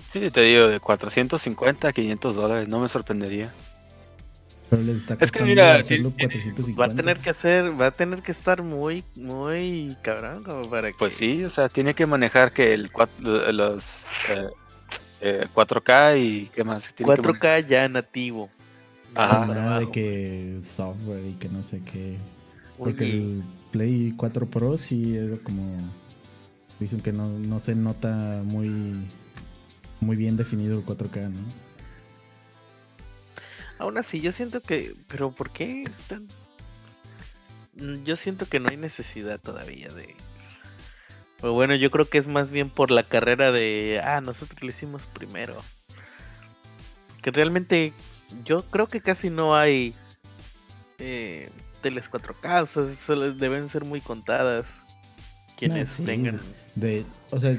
Sí, 0.10 0.32
te 0.32 0.42
digo, 0.42 0.68
de 0.68 0.80
450 0.80 1.88
a 1.88 1.94
500 1.94 2.36
dólares, 2.36 2.68
no 2.68 2.80
me 2.80 2.88
sorprendería. 2.88 3.54
Pero 4.70 4.82
les 4.82 4.98
está 4.98 5.18
es 5.20 5.32
que 5.32 5.44
mira, 5.44 5.76
hacerlo 5.76 6.12
450. 6.12 6.80
va 6.80 6.92
a 6.92 6.96
tener 6.96 7.18
que 7.18 7.30
hacer, 7.30 7.80
va 7.80 7.88
a 7.88 7.92
tener 7.92 8.24
que 8.24 8.32
estar 8.32 8.64
muy, 8.64 9.04
muy 9.16 9.96
cabrón 10.02 10.44
como 10.44 10.68
para 10.70 10.92
Pues 10.98 11.14
sí, 11.14 11.44
o 11.44 11.50
sea, 11.50 11.70
tiene 11.70 11.94
que 11.94 12.08
manejar 12.08 12.54
que 12.54 12.74
el 12.74 12.92
los 13.52 14.10
eh, 15.22 15.46
4K 15.54 16.14
eh, 16.14 16.20
y 16.20 16.46
qué 16.48 16.64
más. 16.64 16.96
4K 16.96 17.68
ya 17.68 17.88
nativo. 17.88 18.50
Ajá. 19.20 19.45
Nada 19.47 19.80
de 19.80 19.91
que 19.91 20.59
software 20.63 21.26
y 21.26 21.34
que 21.34 21.49
no 21.49 21.61
sé 21.61 21.82
qué. 21.82 22.17
Porque 22.78 23.03
el 23.03 23.43
Play 23.72 24.13
4 24.15 24.45
Pro 24.47 24.78
sí 24.78 25.17
es 25.17 25.39
como. 25.39 25.78
Dicen 26.80 27.01
que 27.01 27.11
no, 27.11 27.28
no 27.28 27.59
se 27.59 27.76
nota 27.76 28.41
muy. 28.45 28.95
Muy 29.99 30.15
bien 30.15 30.38
definido 30.38 30.80
el 30.80 30.86
4K, 30.86 31.30
¿no? 31.30 31.41
Aún 33.80 33.97
así, 33.97 34.22
yo 34.22 34.32
siento 34.32 34.61
que. 34.61 34.95
¿Pero 35.09 35.32
por 35.32 35.49
qué 35.49 35.91
tan.? 36.07 36.30
Yo 38.05 38.15
siento 38.15 38.45
que 38.45 38.61
no 38.61 38.70
hay 38.70 38.78
necesidad 38.78 39.38
todavía 39.41 39.89
de. 39.89 40.15
Pero 41.41 41.51
bueno, 41.51 41.76
yo 41.76 41.91
creo 41.91 42.09
que 42.09 42.17
es 42.17 42.30
más 42.30 42.51
bien 42.51 42.70
por 42.70 42.89
la 42.89 43.03
carrera 43.03 43.51
de. 43.51 43.99
Ah, 44.01 44.22
nosotros 44.22 44.61
lo 44.61 44.70
hicimos 44.70 45.05
primero. 45.07 45.61
Que 47.22 47.32
realmente 47.32 47.91
yo 48.46 48.64
creo 48.64 48.88
que 48.88 49.02
casi 49.02 49.30
no 49.30 49.56
hay 49.56 49.94
eh, 50.98 51.50
teles 51.82 52.12
4K, 52.12 52.64
o 52.64 52.68
sea, 52.68 53.16
deben 53.34 53.70
ser 53.70 53.86
muy 53.86 54.02
contadas 54.02 54.84
quienes 55.58 55.98
tengan. 55.98 56.40
De, 56.76 57.06
o 57.32 57.40
sea, 57.40 57.58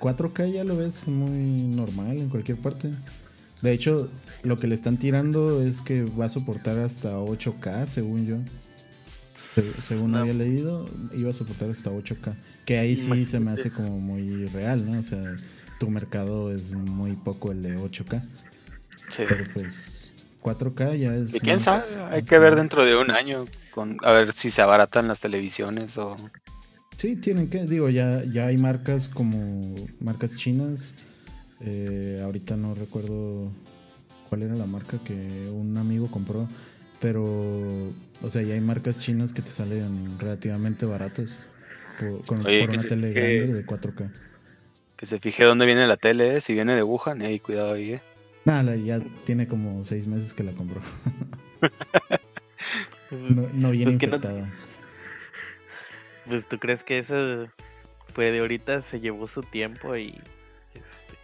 4K 0.00 0.52
ya 0.52 0.64
lo 0.64 0.76
ves 0.76 1.06
muy 1.08 1.66
normal 1.74 2.18
en 2.18 2.28
cualquier 2.28 2.58
parte. 2.58 2.90
De 3.62 3.72
hecho, 3.72 4.08
lo 4.42 4.58
que 4.58 4.66
le 4.66 4.74
están 4.74 4.98
tirando 4.98 5.62
es 5.62 5.80
que 5.80 6.04
va 6.04 6.26
a 6.26 6.28
soportar 6.28 6.78
hasta 6.78 7.18
8K, 7.18 7.86
según 7.86 8.26
yo. 8.26 8.36
según 9.34 10.14
había 10.14 10.34
leído, 10.34 10.88
iba 11.12 11.30
a 11.30 11.34
soportar 11.34 11.70
hasta 11.70 11.90
8K. 11.90 12.34
Que 12.64 12.78
ahí 12.78 12.96
sí 12.96 13.26
se 13.26 13.40
me 13.40 13.50
hace 13.50 13.70
como 13.70 13.98
muy 13.98 14.46
real, 14.46 14.90
¿no? 14.90 15.00
O 15.00 15.02
sea, 15.02 15.36
tu 15.80 15.90
mercado 15.90 16.52
es 16.52 16.74
muy 16.74 17.16
poco 17.16 17.50
el 17.50 17.62
de 17.62 17.76
8K. 17.76 18.22
Sí. 19.08 19.24
Pero 19.28 19.44
pues 19.52 20.12
4K 20.42 20.96
ya 20.96 21.14
es. 21.14 21.34
¿Y 21.34 21.40
quién 21.40 21.60
sabe? 21.60 21.82
Hay 22.10 22.22
que 22.22 22.38
ver 22.38 22.56
dentro 22.56 22.84
de 22.84 22.96
un 22.96 23.10
año 23.10 23.46
con 23.70 23.96
a 24.02 24.12
ver 24.12 24.32
si 24.32 24.50
se 24.50 24.62
abaratan 24.62 25.08
las 25.08 25.20
televisiones 25.20 25.98
o. 25.98 26.16
Sí, 26.96 27.14
tienen 27.14 27.48
que, 27.48 27.64
digo, 27.64 27.88
ya, 27.90 28.24
ya 28.24 28.46
hay 28.46 28.58
marcas 28.58 29.08
como 29.08 29.74
marcas 30.00 30.34
chinas. 30.34 30.94
Eh, 31.60 32.20
ahorita 32.24 32.56
no 32.56 32.74
recuerdo 32.74 33.52
cuál 34.28 34.42
era 34.42 34.54
la 34.54 34.66
marca 34.66 34.98
que 35.04 35.14
un 35.52 35.76
amigo 35.76 36.10
compró, 36.10 36.48
pero, 37.00 37.24
o 37.24 38.30
sea, 38.30 38.42
ya 38.42 38.54
hay 38.54 38.60
marcas 38.60 38.98
chinas 38.98 39.32
que 39.32 39.42
te 39.42 39.50
salen 39.50 40.18
relativamente 40.18 40.86
baratas 40.86 41.48
por, 41.98 42.24
con, 42.26 42.40
una 42.40 42.82
tele 42.82 43.12
grande 43.12 43.54
de 43.54 43.66
4K. 43.66 44.10
Que 44.96 45.06
se 45.06 45.20
fije 45.20 45.44
dónde 45.44 45.66
viene 45.66 45.86
la 45.86 45.96
tele, 45.96 46.40
si 46.40 46.54
viene 46.54 46.74
de 46.74 46.82
Wuhan, 46.82 47.22
ahí 47.22 47.38
cuidado 47.38 47.74
ahí, 47.74 47.92
eh. 47.92 48.00
Nada, 48.48 48.74
ya 48.76 48.98
tiene 49.26 49.46
como 49.46 49.84
seis 49.84 50.06
meses 50.06 50.32
que 50.32 50.42
la 50.42 50.52
compró. 50.52 50.80
no, 53.10 53.72
viene 53.72 53.92
pues 53.92 54.02
infectada. 54.02 54.48
Pues 56.26 56.48
tú 56.48 56.58
crees 56.58 56.82
que 56.82 56.98
eso 56.98 57.46
fue 58.14 58.32
de 58.32 58.38
ahorita, 58.38 58.80
se 58.80 59.00
llevó 59.00 59.26
su 59.26 59.42
tiempo 59.42 59.94
y 59.98 60.14
este, 60.72 61.18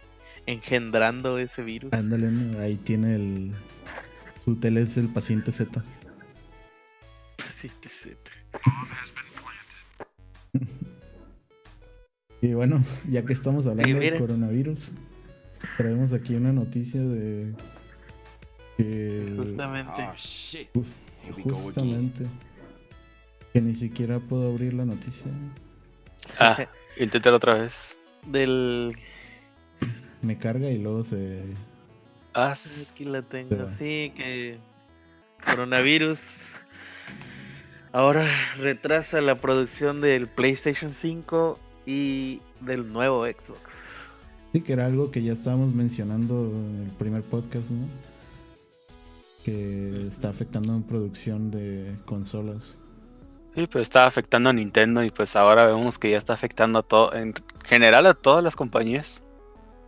engendrando 0.45 1.39
ese 1.39 1.63
virus. 1.63 1.93
Ándale, 1.93 2.29
ahí 2.59 2.75
tiene 2.75 3.15
el. 3.15 3.53
Su 4.43 4.57
tele 4.57 4.81
es 4.81 4.95
el 4.97 5.07
paciente 5.07 5.51
Z. 5.51 5.83
Paciente 7.37 7.89
Z. 7.89 8.19
y 12.43 12.53
bueno, 12.53 12.85
ya 13.09 13.25
que 13.25 13.33
estamos 13.33 13.65
hablando 13.65 13.99
del 13.99 14.19
coronavirus, 14.19 14.93
traemos 15.77 16.13
aquí 16.13 16.35
una 16.35 16.51
noticia 16.51 17.01
de 17.01 17.53
que 18.77 19.33
justamente 19.37 20.01
ah, 20.01 20.15
justamente 21.43 22.25
que 23.53 23.61
ni 23.61 23.73
siquiera 23.73 24.19
puedo 24.19 24.49
abrir 24.49 24.73
la 24.73 24.85
noticia. 24.85 25.31
Ah, 26.39 26.67
inténtalo 26.97 27.37
otra 27.37 27.53
vez. 27.55 27.97
Del 28.25 28.97
me 30.21 30.37
carga 30.37 30.69
y 30.69 30.79
luego 30.79 31.03
se 31.03 31.43
Ah, 32.33 32.53
aquí 32.91 33.05
la 33.05 33.21
tengo. 33.21 33.69
Sí, 33.69 34.11
que 34.17 34.57
coronavirus 35.45 36.19
ahora 37.93 38.27
retrasa 38.57 39.21
la 39.21 39.35
producción 39.35 40.01
del 40.01 40.27
PlayStation 40.27 40.93
5 40.93 41.57
y 41.85 42.41
del 42.59 42.91
nuevo 42.91 43.25
Xbox. 43.25 43.84
Sí, 44.55 44.61
que 44.61 44.71
era 44.71 44.85
algo 44.85 45.11
que 45.11 45.21
ya 45.21 45.33
estábamos 45.33 45.75
mencionando 45.75 46.45
en 46.45 46.85
el 46.85 46.91
primer 46.91 47.23
podcast, 47.23 47.71
¿no? 47.71 47.89
Que 49.43 50.07
está 50.07 50.29
afectando 50.29 50.73
en 50.73 50.83
producción 50.83 51.51
de 51.51 51.93
consolas. 52.05 52.79
Sí, 53.53 53.67
pero 53.67 53.81
está 53.81 54.05
afectando 54.05 54.51
a 54.51 54.53
Nintendo 54.53 55.03
y 55.03 55.09
pues 55.09 55.35
ahora 55.35 55.67
vemos 55.67 55.99
que 55.99 56.11
ya 56.11 56.15
está 56.15 56.31
afectando 56.31 56.79
a 56.79 56.83
todo, 56.83 57.13
en 57.13 57.33
general 57.65 58.05
a 58.05 58.13
todas 58.13 58.41
las 58.41 58.55
compañías. 58.55 59.21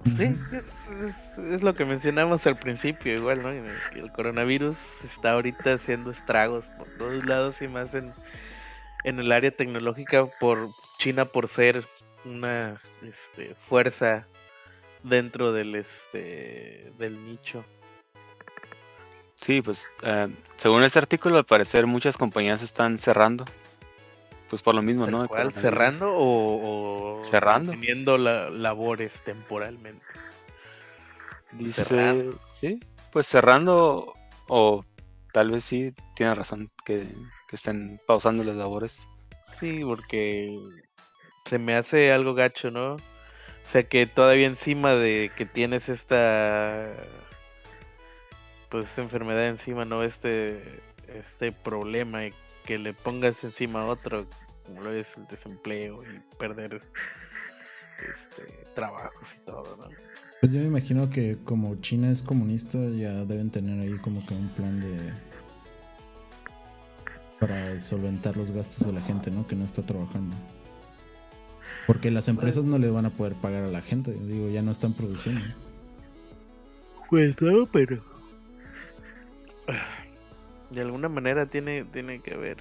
Sí, 0.03 0.35
es, 0.51 1.63
lo 1.63 1.73
que 1.73 1.85
mencionamos 1.85 2.45
al 2.45 2.59
principio, 2.59 3.15
igual, 3.15 3.43
¿no? 3.43 3.51
El, 3.51 4.11
coronavirus 4.11 5.05
está 5.05 5.31
ahorita 5.31 5.75
haciendo 5.75 6.11
estragos 6.11 6.71
por 6.77 6.89
todos 6.97 7.25
lados 7.25 7.61
y 7.61 7.69
más 7.69 7.95
en, 7.95 8.11
en 9.05 9.17
el 9.17 9.31
área 9.31 9.51
tecnológica 9.51 10.25
por 10.41 10.67
China 10.97 11.23
por 11.23 11.47
ser 11.47 11.85
una 12.25 12.81
este, 13.01 13.55
fuerza 13.69 14.27
dentro 15.07 15.51
del 15.51 15.75
este 15.75 16.91
del 16.97 17.23
nicho. 17.25 17.63
Sí, 19.41 19.61
pues 19.61 19.91
eh, 20.03 20.27
según 20.57 20.83
este 20.83 20.99
artículo 20.99 21.37
al 21.37 21.45
parecer 21.45 21.87
muchas 21.87 22.17
compañías 22.17 22.61
están 22.61 22.97
cerrando. 22.97 23.45
Pues 24.49 24.61
por 24.61 24.75
lo 24.75 24.81
mismo, 24.81 25.07
¿no? 25.07 25.27
Cuál, 25.27 25.51
¿Cerrando 25.51 26.07
o, 26.09 27.19
cerrando? 27.21 27.71
Teniendo 27.71 28.17
labores 28.17 29.21
temporalmente. 29.23 30.05
Dice, 31.51 32.31
sí, 32.59 32.79
pues 33.11 33.27
cerrando 33.27 34.13
o 34.47 34.85
tal 35.33 35.51
vez 35.51 35.65
sí 35.65 35.93
tiene 36.15 36.33
razón 36.33 36.71
que, 36.85 37.07
que 37.47 37.55
estén 37.55 37.99
pausando 38.07 38.43
las 38.43 38.55
labores. 38.55 39.07
Sí, 39.45 39.81
porque 39.83 40.57
se 41.45 41.59
me 41.59 41.75
hace 41.75 42.11
algo 42.11 42.33
gacho, 42.33 42.71
¿no? 42.71 42.97
O 43.67 43.69
sea 43.69 43.83
que 43.83 44.07
todavía 44.07 44.47
encima 44.47 44.93
de 44.93 45.29
que 45.35 45.45
tienes 45.45 45.89
esta 45.89 46.87
pues 48.69 48.85
esta 48.85 49.01
enfermedad 49.01 49.47
encima, 49.47 49.83
¿no? 49.83 50.03
Este 50.03 50.61
este 51.09 51.51
problema 51.51 52.25
y 52.27 52.33
que 52.65 52.77
le 52.77 52.93
pongas 52.93 53.43
encima 53.43 53.85
otro, 53.85 54.25
como 54.65 54.83
lo 54.83 54.93
es 54.93 55.17
el 55.17 55.27
desempleo 55.27 56.01
y 56.03 56.21
perder 56.37 56.81
este 58.09 58.43
trabajos 58.73 59.35
y 59.35 59.39
todo, 59.45 59.75
¿no? 59.75 59.89
Pues 60.39 60.53
yo 60.53 60.61
me 60.61 60.67
imagino 60.67 61.09
que 61.09 61.37
como 61.43 61.75
China 61.81 62.09
es 62.09 62.21
comunista 62.21 62.77
ya 62.77 63.25
deben 63.25 63.51
tener 63.51 63.81
ahí 63.81 63.97
como 63.97 64.25
que 64.25 64.33
un 64.33 64.47
plan 64.49 64.79
de 64.79 65.11
para 67.37 67.77
solventar 67.81 68.37
los 68.37 68.51
gastos 68.51 68.87
de 68.87 68.93
la 68.93 69.01
gente, 69.01 69.29
¿no? 69.29 69.45
Que 69.45 69.57
no 69.57 69.65
está 69.65 69.85
trabajando. 69.85 70.37
Porque 71.85 72.11
las 72.11 72.27
empresas 72.27 72.63
no 72.63 72.77
le 72.77 72.89
van 72.89 73.05
a 73.05 73.09
poder 73.09 73.33
pagar 73.33 73.63
a 73.63 73.69
la 73.69 73.81
gente, 73.81 74.11
digo, 74.13 74.49
ya 74.49 74.61
no 74.61 74.71
están 74.71 74.93
produciendo. 74.93 75.41
Pues 77.09 77.41
no, 77.41 77.65
pero 77.67 78.01
de 80.69 80.81
alguna 80.81 81.09
manera 81.09 81.45
tiene, 81.45 81.85
tiene 81.85 82.19
que 82.19 82.33
haber 82.33 82.57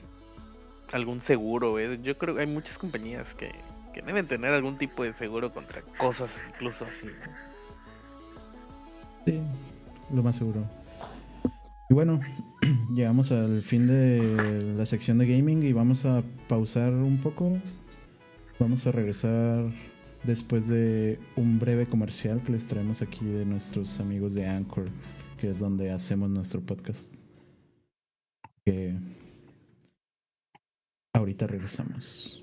algún 0.93 1.21
seguro, 1.21 1.79
¿eh? 1.79 1.99
Yo 2.03 2.17
creo 2.17 2.35
que 2.35 2.43
hay 2.43 2.47
muchas 2.47 2.79
compañías 2.79 3.35
que, 3.35 3.51
que 3.93 4.03
deben 4.03 4.27
tener 4.27 4.53
algún 4.53 4.79
tipo 4.79 5.03
de 5.03 5.13
seguro 5.13 5.53
contra 5.53 5.83
cosas 5.99 6.43
incluso 6.49 6.85
así. 6.85 7.09
Sí, 9.25 9.41
lo 10.13 10.23
más 10.23 10.37
seguro. 10.37 10.65
Y 11.89 11.95
bueno, 11.95 12.21
llegamos 12.95 13.33
al 13.33 13.63
fin 13.63 13.87
de 13.87 14.75
la 14.77 14.87
sección 14.87 15.19
de 15.19 15.27
gaming 15.27 15.63
y 15.65 15.73
vamos 15.73 16.05
a 16.05 16.23
pausar 16.49 16.93
un 16.93 17.19
poco. 17.19 17.59
Vamos 18.59 18.87
a 18.87 18.93
regresar 18.93 19.71
después 20.25 20.67
de 20.67 21.19
un 21.37 21.59
breve 21.59 21.87
comercial 21.87 22.43
que 22.43 22.53
les 22.53 22.67
traemos 22.67 23.03
aquí 23.03 23.25
de 23.25 23.45
nuestros 23.45 24.01
amigos 24.01 24.33
de 24.33 24.47
Anchor, 24.47 24.87
que 25.39 25.51
es 25.51 25.59
donde 25.59 25.91
hacemos 25.91 26.31
nuestro 26.31 26.63
podcast. 26.63 27.13
Que 28.65 28.95
ahorita 31.13 31.47
regresamos. 31.47 32.43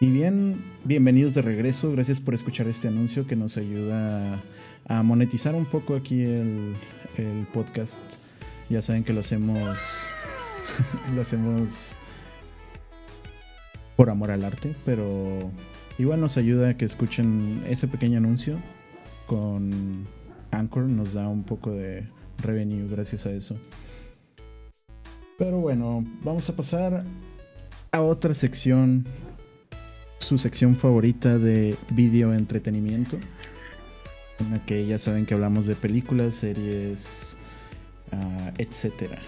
Y 0.00 0.08
bien, 0.08 0.64
bienvenidos 0.84 1.34
de 1.34 1.42
regreso. 1.42 1.92
Gracias 1.92 2.18
por 2.18 2.32
escuchar 2.32 2.66
este 2.68 2.88
anuncio 2.88 3.26
que 3.26 3.36
nos 3.36 3.58
ayuda 3.58 4.40
a 4.88 5.02
monetizar 5.02 5.54
un 5.54 5.66
poco 5.66 5.94
aquí 5.94 6.22
el, 6.22 6.74
podcast. 7.52 8.00
Ya 8.70 8.80
saben 8.80 9.04
que 9.04 9.12
lo 9.12 9.20
hacemos. 9.20 9.78
lo 11.14 11.22
hacemos 11.22 11.96
por 13.96 14.10
amor 14.10 14.30
al 14.30 14.44
arte, 14.44 14.74
pero 14.84 15.50
igual 15.98 16.20
nos 16.20 16.36
ayuda 16.36 16.70
a 16.70 16.76
que 16.76 16.84
escuchen 16.84 17.62
ese 17.68 17.86
pequeño 17.86 18.18
anuncio 18.18 18.56
con 19.26 20.06
Anchor. 20.50 20.84
Nos 20.84 21.14
da 21.14 21.28
un 21.28 21.42
poco 21.44 21.70
de 21.70 22.06
revenue 22.38 22.86
gracias 22.88 23.26
a 23.26 23.30
eso. 23.30 23.56
Pero 25.38 25.58
bueno, 25.58 26.04
vamos 26.22 26.48
a 26.48 26.56
pasar 26.56 27.04
a 27.92 28.02
otra 28.02 28.34
sección 28.34 29.06
su 30.18 30.38
sección 30.38 30.76
favorita 30.76 31.38
de 31.38 31.76
video 31.90 32.34
entretenimiento, 32.34 33.18
en 34.38 34.50
la 34.50 34.64
que 34.64 34.86
ya 34.86 34.98
saben 34.98 35.26
que 35.26 35.34
hablamos 35.34 35.66
de 35.66 35.74
películas, 35.74 36.36
series, 36.36 37.36
uh, 38.12 38.50
etc. 38.58 39.18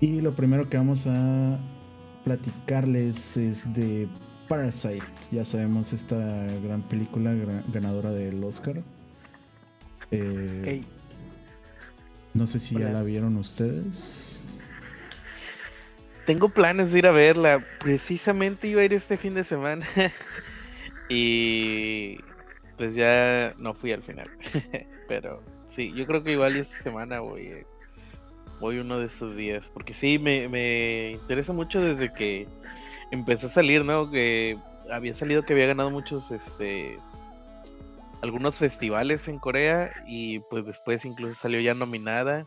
Y 0.00 0.20
lo 0.20 0.34
primero 0.34 0.68
que 0.68 0.76
vamos 0.76 1.06
a 1.06 1.58
platicarles 2.24 3.36
es 3.36 3.72
de 3.74 4.08
Parasite. 4.48 5.02
Ya 5.32 5.44
sabemos 5.44 5.92
esta 5.92 6.16
gran 6.62 6.82
película 6.82 7.34
ganadora 7.72 8.10
del 8.10 8.42
Oscar. 8.44 8.82
Eh, 10.10 10.82
no 12.34 12.46
sé 12.46 12.60
si 12.60 12.78
ya 12.78 12.90
la 12.90 13.02
vieron 13.02 13.36
ustedes. 13.36 14.44
Tengo 16.26 16.48
planes 16.48 16.92
de 16.92 16.98
ir 16.98 17.06
a 17.06 17.12
verla. 17.12 17.64
Precisamente 17.80 18.68
iba 18.68 18.82
a 18.82 18.84
ir 18.84 18.92
este 18.92 19.16
fin 19.16 19.34
de 19.34 19.44
semana. 19.44 19.86
y 21.08 22.18
pues 22.76 22.94
ya 22.94 23.54
no 23.58 23.72
fui 23.72 23.92
al 23.92 24.02
final. 24.02 24.28
Pero 25.08 25.42
sí, 25.68 25.92
yo 25.94 26.06
creo 26.06 26.22
que 26.22 26.32
igual 26.32 26.56
esta 26.56 26.82
semana 26.82 27.20
voy, 27.20 27.64
voy 28.60 28.78
uno 28.78 28.98
de 28.98 29.06
estos 29.06 29.36
días. 29.36 29.70
Porque 29.72 29.94
sí, 29.94 30.18
me, 30.18 30.48
me 30.48 31.12
interesa 31.12 31.52
mucho 31.52 31.80
desde 31.80 32.12
que 32.12 32.46
empezó 33.10 33.46
a 33.46 33.50
salir, 33.50 33.84
¿no? 33.84 34.10
Que 34.10 34.58
había 34.90 35.14
salido 35.14 35.44
que 35.44 35.52
había 35.52 35.66
ganado 35.66 35.90
muchos, 35.90 36.30
este, 36.30 36.98
algunos 38.22 38.58
festivales 38.58 39.28
en 39.28 39.38
Corea 39.38 39.92
y 40.06 40.40
pues 40.40 40.66
después 40.66 41.04
incluso 41.04 41.34
salió 41.34 41.60
ya 41.60 41.74
nominada, 41.74 42.46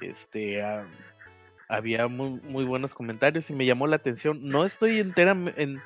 este, 0.00 0.62
a 0.62 0.86
había 1.68 2.08
muy, 2.08 2.40
muy 2.42 2.64
buenos 2.64 2.94
comentarios 2.94 3.50
y 3.50 3.54
me 3.54 3.66
llamó 3.66 3.86
la 3.86 3.96
atención. 3.96 4.40
No 4.42 4.64
estoy 4.64 5.00
entera, 5.00 5.36
en, 5.56 5.80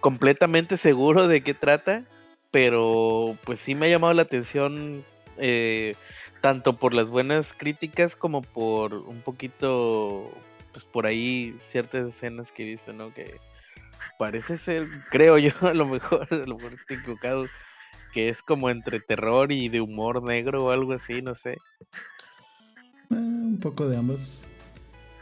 completamente 0.00 0.76
seguro 0.76 1.28
de 1.28 1.42
qué 1.42 1.54
trata, 1.54 2.04
pero 2.50 3.36
pues 3.44 3.60
sí 3.60 3.74
me 3.74 3.86
ha 3.86 3.90
llamado 3.90 4.14
la 4.14 4.22
atención 4.22 5.04
eh, 5.36 5.94
tanto 6.40 6.76
por 6.76 6.94
las 6.94 7.10
buenas 7.10 7.52
críticas 7.52 8.16
como 8.16 8.42
por 8.42 8.94
un 8.94 9.20
poquito, 9.22 10.30
pues 10.72 10.84
por 10.84 11.06
ahí 11.06 11.56
ciertas 11.60 12.08
escenas 12.08 12.52
que 12.52 12.62
he 12.62 12.66
visto, 12.66 12.92
¿no? 12.92 13.12
Que 13.12 13.34
parece 14.18 14.58
ser, 14.58 14.88
creo 15.10 15.38
yo, 15.38 15.50
a 15.62 15.74
lo 15.74 15.86
mejor, 15.86 16.26
a 16.30 16.36
lo 16.36 16.56
mejor 16.56 16.74
estoy 16.74 16.98
equivocado, 16.98 17.48
que 18.12 18.28
es 18.28 18.42
como 18.42 18.70
entre 18.70 19.00
terror 19.00 19.52
y 19.52 19.68
de 19.68 19.80
humor 19.80 20.22
negro 20.22 20.66
o 20.66 20.70
algo 20.70 20.92
así, 20.92 21.22
no 21.22 21.34
sé. 21.34 21.58
Eh, 23.10 23.14
un 23.14 23.58
poco 23.60 23.88
de 23.88 23.96
ambos. 23.96 24.46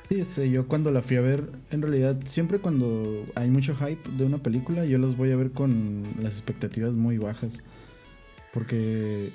Sí, 0.08 0.24
sí, 0.24 0.50
yo 0.50 0.68
cuando 0.68 0.92
la 0.92 1.02
fui 1.02 1.16
a 1.16 1.20
ver, 1.20 1.50
en 1.70 1.82
realidad 1.82 2.16
siempre 2.24 2.60
cuando 2.60 3.24
hay 3.34 3.50
mucho 3.50 3.74
hype 3.74 4.08
de 4.10 4.24
una 4.24 4.38
película, 4.38 4.84
yo 4.84 4.98
los 4.98 5.16
voy 5.16 5.32
a 5.32 5.36
ver 5.36 5.50
con 5.50 6.04
las 6.20 6.34
expectativas 6.34 6.92
muy 6.92 7.18
bajas. 7.18 7.62
Porque 8.52 9.30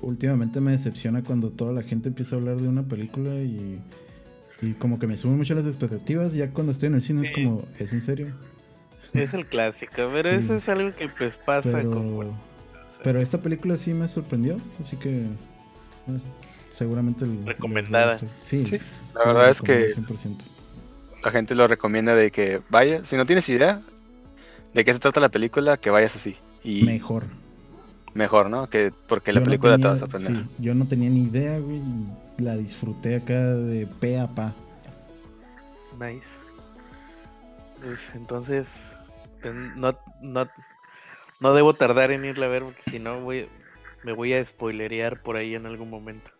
últimamente 0.00 0.60
me 0.60 0.72
decepciona 0.72 1.22
cuando 1.22 1.50
toda 1.50 1.72
la 1.72 1.82
gente 1.82 2.08
empieza 2.08 2.36
a 2.36 2.38
hablar 2.38 2.56
de 2.56 2.68
una 2.68 2.82
película 2.82 3.34
y, 3.36 3.80
y 4.60 4.72
como 4.74 4.98
que 4.98 5.06
me 5.06 5.16
suben 5.16 5.36
mucho 5.36 5.54
las 5.54 5.66
expectativas. 5.66 6.32
Ya 6.32 6.50
cuando 6.50 6.72
estoy 6.72 6.88
en 6.88 6.94
el 6.94 7.02
cine 7.02 7.26
es 7.26 7.30
como, 7.32 7.64
¿es 7.78 7.92
en 7.92 8.00
serio? 8.00 8.34
Es 9.12 9.32
el 9.32 9.46
clásico, 9.46 10.10
pero 10.12 10.28
eso 10.30 10.56
es 10.56 10.68
algo 10.68 10.94
que 10.96 11.08
pues 11.08 11.38
pasa 11.38 11.70
pero, 11.72 12.34
Pero 13.04 13.20
esta 13.20 13.38
película 13.38 13.78
sí 13.78 13.94
me 13.94 14.08
sorprendió, 14.08 14.56
así 14.80 14.96
que 14.96 15.26
seguramente 16.72 17.24
recomendada. 17.44 18.18
Sí, 18.38 18.64
la 19.14 19.24
verdad 19.24 19.50
es 19.50 19.62
que 19.62 19.94
la 21.22 21.30
gente 21.30 21.54
lo 21.54 21.68
recomienda 21.68 22.14
de 22.14 22.30
que 22.30 22.60
vaya, 22.68 23.04
si 23.04 23.16
no 23.16 23.24
tienes 23.24 23.48
idea 23.48 23.80
de 24.74 24.84
qué 24.84 24.92
se 24.92 24.98
trata 24.98 25.20
la 25.20 25.28
película, 25.28 25.76
que 25.76 25.90
vayas 25.90 26.16
así. 26.16 26.36
Y 26.64 26.82
mejor. 26.82 27.24
Mejor, 28.14 28.48
¿no? 28.48 28.70
Que 28.70 28.92
porque 29.08 29.32
la 29.32 29.42
película 29.42 29.76
te 29.76 29.88
va 29.88 29.94
a 29.94 29.98
sorprender. 29.98 30.32
Sí, 30.32 30.46
yo 30.58 30.74
no 30.74 30.86
tenía 30.86 31.10
ni 31.10 31.24
idea, 31.24 31.58
güey, 31.58 31.78
y 32.38 32.42
la 32.42 32.56
disfruté 32.56 33.16
acá 33.16 33.34
de 33.34 33.86
pe 33.86 34.18
a 34.18 34.28
pa. 34.28 34.54
Nice. 35.98 36.26
Pues 37.82 38.14
entonces 38.14 38.96
no, 39.52 39.98
no, 40.22 40.48
no 41.40 41.54
debo 41.54 41.74
tardar 41.74 42.12
en 42.12 42.24
irla 42.24 42.46
a 42.46 42.48
ver 42.48 42.62
porque 42.62 42.82
si 42.88 42.98
no 42.98 43.20
voy, 43.20 43.48
me 44.04 44.12
voy 44.12 44.32
a 44.32 44.44
spoilerear 44.44 45.20
por 45.22 45.36
ahí 45.36 45.54
en 45.54 45.66
algún 45.66 45.90
momento. 45.90 46.30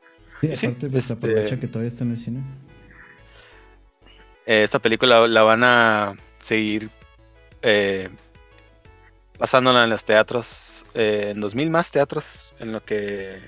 Sí, 0.41 0.67
aparte, 0.67 0.89
pues 0.89 1.11
este, 1.11 1.15
aprovecha 1.15 1.59
que 1.59 1.67
todavía 1.67 1.89
está 1.89 2.05
en 2.05 2.11
el 2.13 2.19
cine. 2.19 2.41
Eh, 4.47 4.63
esta 4.63 4.79
película 4.79 5.27
la 5.27 5.43
van 5.43 5.65
a 5.65 6.15
seguir 6.39 6.91
eh, 7.63 8.11
pasándola 9.39 9.85
en 9.85 9.91
los 9.91 10.05
teatros, 10.05 10.87
eh, 10.95 11.31
en 11.31 11.41
2000 11.41 11.71
más 11.71 11.91
teatros 11.91 12.55
en 12.59 12.73
lo 12.73 12.85
que 12.85 13.39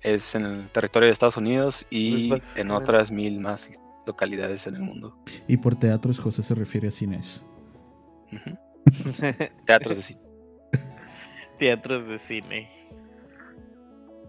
es 0.00 0.34
en 0.34 0.44
el 0.44 0.68
territorio 0.68 1.06
de 1.06 1.12
Estados 1.12 1.36
Unidos 1.36 1.86
y 1.90 2.32
en 2.56 2.70
otras 2.70 3.10
mil 3.10 3.40
más 3.40 3.80
localidades 4.06 4.66
en 4.66 4.76
el 4.76 4.82
mundo. 4.82 5.16
Y 5.48 5.56
por 5.56 5.76
teatros 5.76 6.18
José 6.18 6.42
se 6.42 6.54
refiere 6.54 6.88
a 6.88 6.90
cines. 6.90 7.44
teatros 9.64 9.96
de 9.96 10.02
cine. 10.02 10.20
Teatros 11.58 12.08
de 12.08 12.18
cine. 12.18 12.68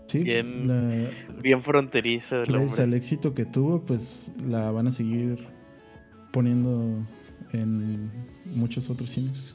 Sí, 0.08 0.22
bien, 0.22 1.12
bien 1.42 1.64
fronterizo. 1.64 2.44
gracias 2.46 2.80
al 2.80 2.94
éxito 2.94 3.34
que 3.34 3.46
tuvo, 3.46 3.84
pues 3.84 4.32
la 4.46 4.70
van 4.72 4.88
a 4.88 4.92
seguir 4.92 5.48
poniendo 6.32 7.04
en 7.52 8.12
muchos 8.46 8.90
otros 8.92 9.10
cines. 9.10 9.55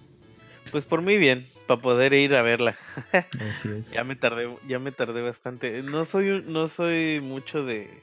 Pues 0.71 0.85
por 0.85 1.03
mí 1.03 1.19
bien, 1.19 1.49
para 1.67 1.81
poder 1.81 2.13
ir 2.13 2.35
a 2.35 2.43
verla. 2.43 2.77
Así 3.51 3.71
es. 3.71 3.93
ya 3.93 4.05
me 4.05 4.17
tardé, 4.17 4.49
ya 4.67 4.79
me 4.79 4.93
tardé 4.93 5.23
bastante. 5.23 5.83
No 5.83 6.05
soy, 6.05 6.45
no 6.47 6.69
soy 6.69 7.21
mucho 7.21 7.65
de, 7.65 8.03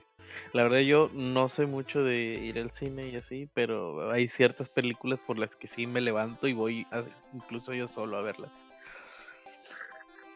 la 0.53 0.63
verdad 0.63 0.79
yo 0.79 1.09
no 1.13 1.49
soy 1.49 1.65
mucho 1.65 2.03
de 2.03 2.17
ir 2.17 2.59
al 2.59 2.71
cine 2.71 3.09
y 3.09 3.15
así, 3.15 3.49
pero 3.53 4.11
hay 4.11 4.27
ciertas 4.27 4.69
películas 4.69 5.21
por 5.21 5.37
las 5.37 5.55
que 5.55 5.67
sí 5.67 5.87
me 5.87 6.01
levanto 6.01 6.47
y 6.47 6.53
voy 6.53 6.85
incluso 7.33 7.73
yo 7.73 7.87
solo 7.87 8.17
a 8.17 8.21
verlas. 8.21 8.51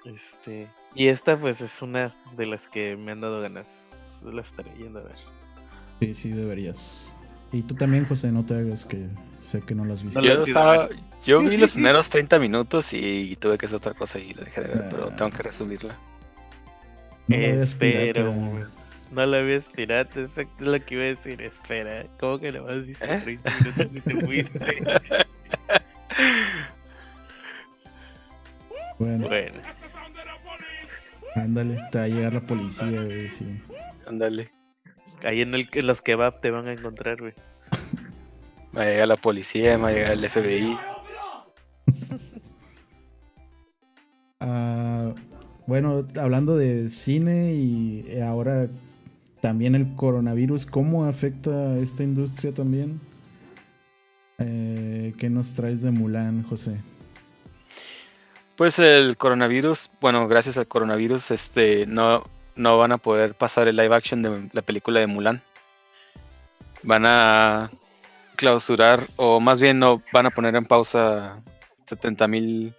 Este, 0.06 0.68
y 0.96 1.08
esta 1.08 1.40
pues 1.40 1.62
es 1.62 1.82
una 1.82 2.16
de 2.36 2.46
las 2.46 2.68
que 2.68 2.96
me 2.98 3.12
han 3.12 3.22
dado 3.22 3.42
ganas. 3.42 3.86
la 4.24 4.42
estaré 4.42 4.72
yendo 4.78 5.00
a 5.00 5.04
ver. 5.04 5.18
Sí, 6.00 6.16
sí 6.16 6.30
deberías. 6.30 7.16
Y 7.52 7.62
tú 7.64 7.76
también, 7.76 8.06
José, 8.06 8.32
no 8.32 8.46
te 8.46 8.56
hagas 8.56 8.86
que 8.86 9.08
sé 9.44 9.62
que 9.62 9.76
no 9.76 9.86
las 9.86 10.04
viste. 10.04 10.24
yo, 10.24 10.46
vi 11.26 11.58
los 11.58 11.72
primeros 11.74 12.10
30 12.10 12.40
minutos 12.40 12.94
y 12.94 13.36
tuve 13.38 13.58
que 13.58 13.66
hacer 13.66 13.78
otra 13.78 13.94
cosa 13.94 14.20
y 14.20 14.34
la 14.34 14.44
dejé 14.44 14.62
de 14.62 14.68
ver, 14.68 14.90
pero 14.90 15.10
tengo 15.10 15.32
que 15.32 15.44
resumirla. 15.44 15.96
Espero. 17.30 18.34
No 19.12 19.26
la 19.26 19.42
ves 19.42 19.70
pirata, 19.76 20.22
exacto 20.22 20.54
es 20.60 20.68
lo 20.68 20.86
que 20.86 20.96
iba 20.96 21.04
a 21.04 21.08
decir. 21.08 21.42
Espera, 21.42 22.06
¿cómo 22.20 22.40
que 22.40 22.52
no 22.52 22.64
vas 22.64 23.02
a 23.02 23.20
30 23.20 23.50
minutos 23.60 23.88
y 23.96 24.02
te 24.02 24.26
fuiste? 24.26 24.84
Bueno. 29.00 29.28
bueno. 29.30 29.60
Ándale, 31.34 31.80
te 31.92 31.98
va 31.98 32.04
a 32.04 32.08
llegar 32.08 32.34
la 32.34 32.42
policía, 32.42 33.02
güey, 33.02 33.30
sí. 33.30 33.60
Ándale. 34.06 34.52
Ahí 35.24 35.42
en, 35.42 35.56
el, 35.56 35.68
en 35.74 35.88
los 35.88 36.04
kebab 36.04 36.40
te 36.40 36.52
van 36.52 36.68
a 36.68 36.74
encontrar, 36.74 37.20
güey. 37.20 37.34
Va 38.78 38.84
a 38.84 38.86
llegar 38.86 39.08
la 39.08 39.18
policía, 39.18 39.78
va 39.78 39.88
a 39.88 39.92
llegar 39.92 40.12
el 40.12 40.30
FBI. 40.30 40.78
Ah, 44.42 45.14
bueno, 45.68 46.06
hablando 46.20 46.58
de 46.58 46.90
cine 46.90 47.54
y 47.54 48.20
ahora 48.20 48.68
también 49.40 49.76
el 49.76 49.96
coronavirus, 49.96 50.66
¿cómo 50.66 51.06
afecta 51.06 51.52
a 51.52 51.78
esta 51.78 52.04
industria 52.04 52.54
también? 52.54 53.00
Eh, 54.40 55.14
¿Qué 55.18 55.30
nos 55.30 55.54
traes 55.54 55.82
de 55.84 55.92
Mulan, 55.92 56.44
José? 56.44 56.78
Pues 58.56 58.80
el 58.80 59.16
coronavirus, 59.18 59.92
bueno, 60.02 60.28
gracias 60.28 60.58
al 60.58 60.68
coronavirus, 60.68 61.32
este, 61.32 61.86
no, 61.86 62.24
no 62.56 62.78
van 62.78 62.92
a 62.92 62.98
poder 62.98 63.36
pasar 63.36 63.68
el 63.68 63.76
live 63.76 63.96
action 63.96 64.22
de 64.22 64.50
la 64.54 64.62
película 64.62 65.00
de 65.00 65.08
Mulan. 65.08 65.42
Van 66.84 67.06
a 67.06 67.72
clausurar, 68.36 69.08
o 69.16 69.40
más 69.40 69.62
bien 69.62 69.78
no, 69.80 70.02
van 70.12 70.26
a 70.26 70.32
poner 70.32 70.56
en 70.56 70.66
pausa 70.66 71.40
70 71.86 72.28
mil 72.28 72.76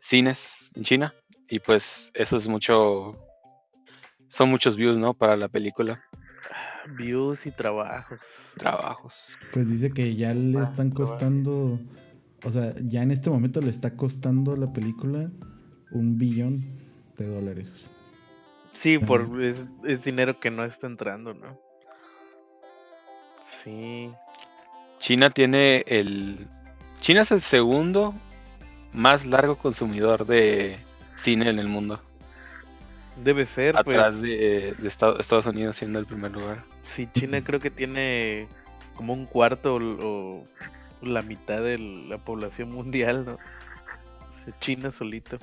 cines 0.00 0.70
en 0.74 0.84
China. 0.84 1.14
Y 1.48 1.60
pues 1.60 2.10
eso 2.14 2.36
es 2.36 2.46
mucho, 2.48 3.16
son 4.28 4.50
muchos 4.50 4.76
views, 4.76 4.98
¿no? 4.98 5.14
Para 5.14 5.36
la 5.36 5.48
película. 5.48 6.02
Views 6.96 7.46
y 7.46 7.50
trabajos. 7.50 8.20
Trabajos. 8.56 9.38
Pues 9.52 9.68
dice 9.68 9.90
que 9.90 10.14
ya 10.14 10.34
le 10.34 10.62
están 10.62 10.90
costando, 10.90 11.78
o 12.44 12.52
sea, 12.52 12.74
ya 12.82 13.02
en 13.02 13.10
este 13.10 13.30
momento 13.30 13.60
le 13.60 13.70
está 13.70 13.96
costando 13.96 14.52
a 14.52 14.56
la 14.56 14.72
película 14.72 15.30
un 15.90 16.18
billón 16.18 16.60
de 17.16 17.26
dólares. 17.26 17.90
Sí, 18.72 18.98
por 18.98 19.42
es, 19.42 19.66
dinero 20.04 20.38
que 20.38 20.50
no 20.50 20.64
está 20.64 20.86
entrando, 20.86 21.34
¿no? 21.34 21.58
Sí. 23.42 24.10
China 24.98 25.30
tiene 25.30 25.84
el. 25.86 26.46
China 27.00 27.22
es 27.22 27.32
el 27.32 27.40
segundo 27.40 28.14
más 28.92 29.26
largo 29.26 29.56
consumidor 29.56 30.26
de 30.26 30.78
cine 31.16 31.50
en 31.50 31.58
el 31.58 31.68
mundo. 31.68 32.00
Debe 33.22 33.46
ser. 33.46 33.74
Pues. 33.84 33.96
Atrás 33.96 34.20
de, 34.20 34.76
Estados 34.84 35.46
Unidos 35.46 35.76
siendo 35.76 35.98
el 35.98 36.06
primer 36.06 36.32
lugar. 36.32 36.64
Sí, 36.82 37.08
China 37.12 37.40
creo 37.44 37.60
que 37.60 37.70
tiene 37.70 38.46
como 38.94 39.12
un 39.12 39.26
cuarto 39.26 39.76
o, 39.76 40.44
la 41.02 41.22
mitad 41.22 41.62
de 41.62 41.78
la 41.78 42.18
población 42.18 42.72
mundial, 42.72 43.24
¿no? 43.24 43.38
China 44.60 44.90
solito. 44.90 45.36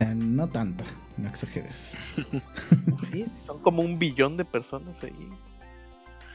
Eh, 0.00 0.14
no 0.14 0.48
tanto, 0.48 0.84
no 1.16 1.28
exageres. 1.28 1.96
sí, 3.10 3.24
son 3.46 3.60
como 3.60 3.82
un 3.82 3.98
billón 3.98 4.36
de 4.36 4.44
personas 4.44 5.02
ahí. 5.02 5.28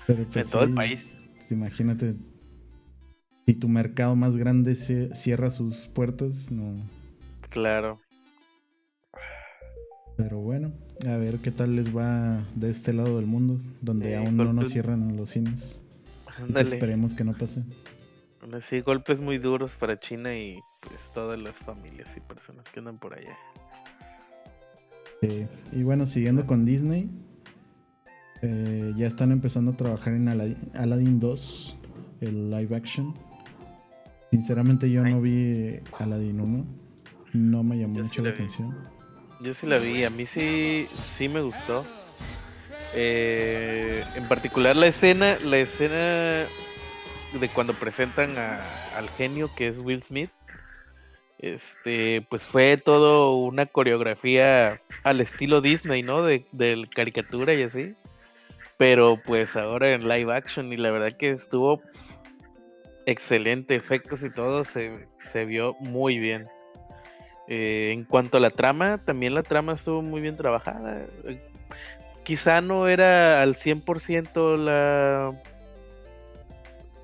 Pero 0.08 0.26
pues 0.26 0.48
en 0.48 0.52
todo 0.52 0.64
el 0.64 0.74
país. 0.74 1.08
Pues 1.38 1.52
imagínate, 1.52 2.16
si 3.46 3.54
tu 3.54 3.68
mercado 3.68 4.16
más 4.16 4.38
grande 4.38 4.76
cierra 4.76 5.50
sus 5.50 5.88
puertas, 5.88 6.52
no. 6.52 6.76
Claro. 7.50 8.00
Pero 10.18 10.40
bueno, 10.40 10.72
a 11.08 11.18
ver 11.18 11.38
qué 11.40 11.52
tal 11.52 11.76
les 11.76 11.96
va 11.96 12.46
de 12.56 12.70
este 12.70 12.94
lado 12.94 13.18
del 13.18 13.26
mundo, 13.26 13.60
donde 13.82 14.16
aún 14.16 14.38
no 14.38 14.54
nos 14.54 14.70
cierran 14.70 15.18
los 15.18 15.32
cines. 15.32 15.82
Esperemos 16.56 17.14
que 17.14 17.24
no 17.24 17.34
pase. 17.34 17.64
Sí, 18.62 18.82
golpes 18.82 19.20
muy 19.20 19.38
duros 19.38 19.76
para 19.76 20.00
China 20.00 20.36
y 20.36 20.60
pues 20.82 21.12
todas 21.14 21.40
las 21.40 21.56
familias 21.56 22.16
y 22.18 22.20
personas 22.20 22.70
que 22.70 22.80
andan 22.80 22.98
por 22.98 23.14
allá. 23.14 23.36
y 25.72 25.84
bueno, 25.84 26.06
siguiendo 26.06 26.46
con 26.46 26.66
Disney, 26.66 27.10
eh, 28.42 28.94
ya 28.98 29.08
están 29.08 29.32
empezando 29.32 29.72
a 29.72 29.78
trabajar 29.78 30.14
en 30.14 30.28
Aladdin, 30.28 31.20
2, 31.20 31.78
el 32.22 32.52
live 32.52 32.76
action. 32.76 33.16
Sinceramente 34.34 34.90
yo 34.90 35.04
no 35.04 35.22
vi 35.22 35.80
Aladdin 36.00 36.42
1, 36.42 36.66
no 37.34 37.64
me 37.64 37.78
llamó 37.78 38.00
mucho 38.00 38.24
la, 38.24 38.32
atención. 38.32 38.76
Yo 39.42 39.54
sí 39.54 39.68
la 39.68 39.78
vi, 39.78 40.06
a 40.06 40.10
mí 40.10 40.26
sí, 40.26 40.88
sí 41.00 41.30
me 41.30 41.42
gustó. 41.42 41.86
Eh, 42.96 44.04
en 44.16 44.28
particular 44.28 44.76
la 44.76 44.88
escena, 44.88 45.38
la 45.44 45.60
escena 45.60 46.48
de 47.40 47.50
cuando 47.54 47.76
presentan 47.76 48.36
al 48.36 49.08
genio 49.20 49.52
que 49.56 49.68
es 49.68 49.78
Will 49.78 50.02
Smith, 50.02 50.32
este, 51.38 52.26
pues 52.28 52.48
fue 52.48 52.78
todo 52.78 53.36
una 53.36 53.68
coreografía 53.68 54.82
al 55.04 55.22
estilo 55.22 55.62
Disney, 55.62 56.02
¿no? 56.02 56.24
De, 56.24 56.48
caricatura 56.90 57.54
y 57.54 57.62
así. 57.62 57.94
Pero 58.78 59.22
pues 59.24 59.56
ahora 59.56 59.92
en 59.92 60.10
live 60.10 60.34
action 60.34 60.74
y 60.74 60.78
la 60.78 60.90
verdad 60.90 61.16
que 61.18 61.30
estuvo 61.30 61.84
excelente, 63.06 63.76
efectos 63.76 64.24
y 64.24 64.30
todo, 64.30 64.64
se, 64.64 65.46
vio 65.46 65.76
muy 65.80 66.20
bien. 66.20 66.48
Eh, 67.48 67.92
en 67.92 68.06
cuanto 68.06 68.38
a 68.38 68.42
la 68.42 68.50
trama, 68.50 69.00
también 69.00 69.34
la 69.34 69.44
trama 69.44 69.74
estuvo 69.74 70.02
muy 70.02 70.22
bien 70.22 70.38
trabajada. 70.38 71.06
Quizá 72.24 72.62
no 72.62 72.88
era 72.88 73.42
al 73.42 73.56
100% 73.56 74.58
la 74.58 75.32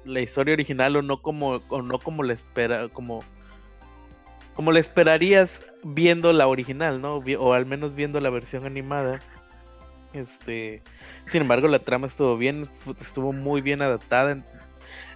la 0.05 0.21
historia 0.21 0.53
original 0.53 0.95
o 0.95 1.01
no 1.01 1.21
como 1.21 1.61
o 1.67 1.81
no 1.81 1.99
como 1.99 2.23
la 2.23 2.33
espera 2.33 2.87
como 2.87 3.21
como 4.59 4.73
la 4.73 4.79
esperarías 4.81 5.63
viendo 5.83 6.33
la 6.33 6.47
original, 6.47 7.01
¿no? 7.01 7.23
O 7.39 7.53
al 7.53 7.65
menos 7.65 7.95
viendo 7.95 8.19
la 8.19 8.29
versión 8.29 8.65
animada. 8.65 9.21
Este, 10.11 10.81
sin 11.31 11.43
embargo, 11.43 11.69
la 11.69 11.79
trama 11.79 12.07
estuvo 12.07 12.35
bien, 12.35 12.67
estuvo 12.99 13.31
muy 13.31 13.61
bien 13.61 13.81
adaptada. 13.81 14.43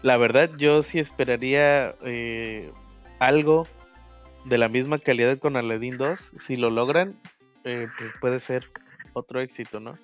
La 0.04 0.18
verdad, 0.18 0.52
yo 0.58 0.84
sí 0.84 1.00
esperaría 1.00 1.96
eh, 2.04 2.72
algo 3.20 3.68
de 4.44 4.58
la 4.58 4.68
misma 4.68 5.00
calidad 5.00 5.40
con 5.40 5.56
Aladdin 5.56 5.98
2. 5.98 6.34
Si 6.36 6.58
lo 6.58 6.70
logran, 6.70 7.18
eh, 7.64 7.88
pues 7.98 8.12
puede 8.20 8.40
ser 8.42 8.70
otro 9.14 9.40
éxito, 9.40 9.80
¿no? 9.80 9.98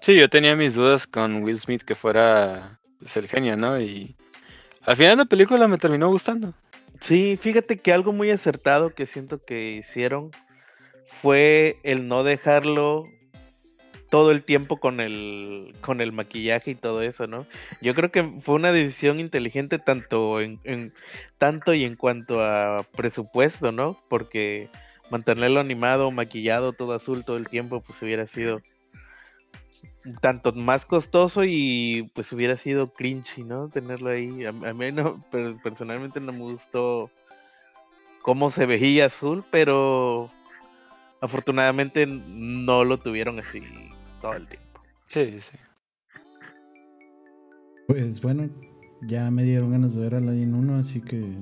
Sí, 0.00 0.16
yo 0.16 0.28
tenía 0.30 0.56
mis 0.56 0.74
dudas 0.74 1.06
con 1.06 1.42
Will 1.42 1.58
Smith 1.58 1.82
que 1.82 1.94
fuera 1.94 2.80
es 3.02 3.16
el 3.18 3.28
genio, 3.28 3.56
¿no? 3.58 3.78
Y 3.78 4.16
al 4.86 4.96
final 4.96 5.18
la 5.18 5.24
película 5.26 5.68
me 5.68 5.78
terminó 5.78 6.08
gustando. 6.08 6.54
Sí, 6.98 7.38
fíjate 7.40 7.78
que 7.78 7.92
algo 7.92 8.12
muy 8.12 8.30
acertado 8.30 8.94
que 8.94 9.06
siento 9.06 9.44
que 9.44 9.72
hicieron 9.72 10.30
fue 11.06 11.78
el 11.82 12.08
no 12.08 12.24
dejarlo 12.24 13.04
todo 14.12 14.30
el 14.30 14.44
tiempo 14.44 14.76
con 14.76 15.00
el 15.00 15.74
con 15.80 16.02
el 16.02 16.12
maquillaje 16.12 16.72
y 16.72 16.74
todo 16.74 17.00
eso, 17.00 17.26
¿no? 17.26 17.46
Yo 17.80 17.94
creo 17.94 18.12
que 18.12 18.22
fue 18.42 18.56
una 18.56 18.70
decisión 18.70 19.20
inteligente 19.20 19.78
tanto 19.78 20.42
en, 20.42 20.92
tanto 21.38 21.72
y 21.72 21.84
en 21.84 21.96
cuanto 21.96 22.42
a 22.42 22.86
presupuesto, 22.94 23.72
¿no? 23.72 23.98
Porque 24.10 24.68
mantenerlo 25.10 25.60
animado, 25.60 26.10
maquillado, 26.10 26.74
todo 26.74 26.92
azul 26.92 27.24
todo 27.24 27.38
el 27.38 27.48
tiempo, 27.48 27.80
pues 27.80 28.02
hubiera 28.02 28.26
sido 28.26 28.60
tanto 30.20 30.52
más 30.52 30.84
costoso 30.84 31.44
y 31.46 32.10
pues 32.14 32.30
hubiera 32.34 32.58
sido 32.58 32.92
cringy, 32.92 33.44
¿no? 33.44 33.70
Tenerlo 33.70 34.10
ahí. 34.10 34.44
A, 34.44 34.52
mí 34.52 34.92
no, 34.92 35.24
pero 35.30 35.56
personalmente 35.62 36.20
no 36.20 36.32
me 36.32 36.40
gustó 36.40 37.10
cómo 38.20 38.50
se 38.50 38.66
veía 38.66 39.06
azul, 39.06 39.42
pero 39.50 40.30
afortunadamente 41.22 42.06
no 42.06 42.84
lo 42.84 42.98
tuvieron 42.98 43.38
así 43.38 43.62
todo 44.22 44.34
el 44.34 44.46
tiempo. 44.46 44.80
Sí, 45.08 45.40
sí. 45.40 45.58
Pues 47.86 48.22
bueno, 48.22 48.48
ya 49.02 49.30
me 49.30 49.42
dieron 49.42 49.72
ganas 49.72 49.94
de 49.94 50.00
ver 50.00 50.14
a 50.14 50.20
la 50.20 50.32
1, 50.32 50.76
así 50.76 51.00
que. 51.02 51.36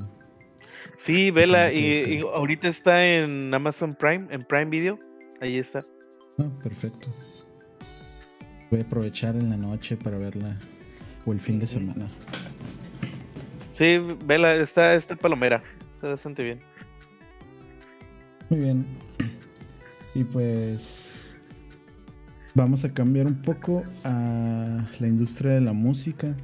Sí, 0.96 1.30
vela, 1.30 1.72
y, 1.72 2.20
ahorita 2.20 2.68
está 2.68 3.06
en 3.06 3.54
Amazon 3.54 3.94
Prime, 3.94 4.26
en 4.30 4.42
Prime 4.42 4.66
Video. 4.66 4.98
Ahí 5.40 5.58
está. 5.58 5.84
Ah, 6.38 6.50
perfecto. 6.62 7.08
Voy 8.70 8.80
a 8.80 8.82
aprovechar 8.82 9.36
en 9.36 9.50
la 9.50 9.56
noche 9.56 9.96
para 9.96 10.18
verla. 10.18 10.58
O 11.26 11.32
el 11.32 11.40
fin 11.40 11.60
de 11.60 11.66
semana. 11.66 12.10
Sí, 13.74 13.98
vela, 14.24 14.54
está, 14.54 14.94
está 14.94 15.14
palomera. 15.16 15.62
Está 15.94 16.08
bastante 16.08 16.42
bien. 16.42 16.60
Muy 18.48 18.60
bien. 18.60 18.86
Y 20.14 20.24
pues. 20.24 21.09
Vamos 22.54 22.84
a 22.84 22.92
cambiar 22.92 23.26
un 23.26 23.40
poco 23.40 23.84
a 24.02 24.84
la 24.98 25.06
industria 25.06 25.52
de 25.52 25.60
la 25.60 25.72
música. 25.72 26.34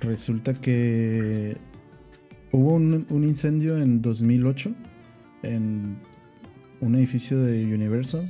Resulta 0.00 0.52
que 0.52 1.56
hubo 2.52 2.74
un, 2.74 3.06
incendio 3.24 3.78
en 3.78 4.02
2008 4.02 4.74
en 5.42 5.96
un 6.80 6.94
edificio 6.96 7.38
de 7.42 7.64
Universal 7.64 8.28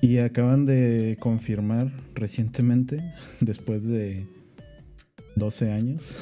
y 0.00 0.18
acaban 0.18 0.66
de 0.66 1.16
confirmar 1.20 1.92
recientemente, 2.14 3.04
después 3.40 3.86
de 3.86 4.26
12 5.36 5.70
años, 5.70 6.18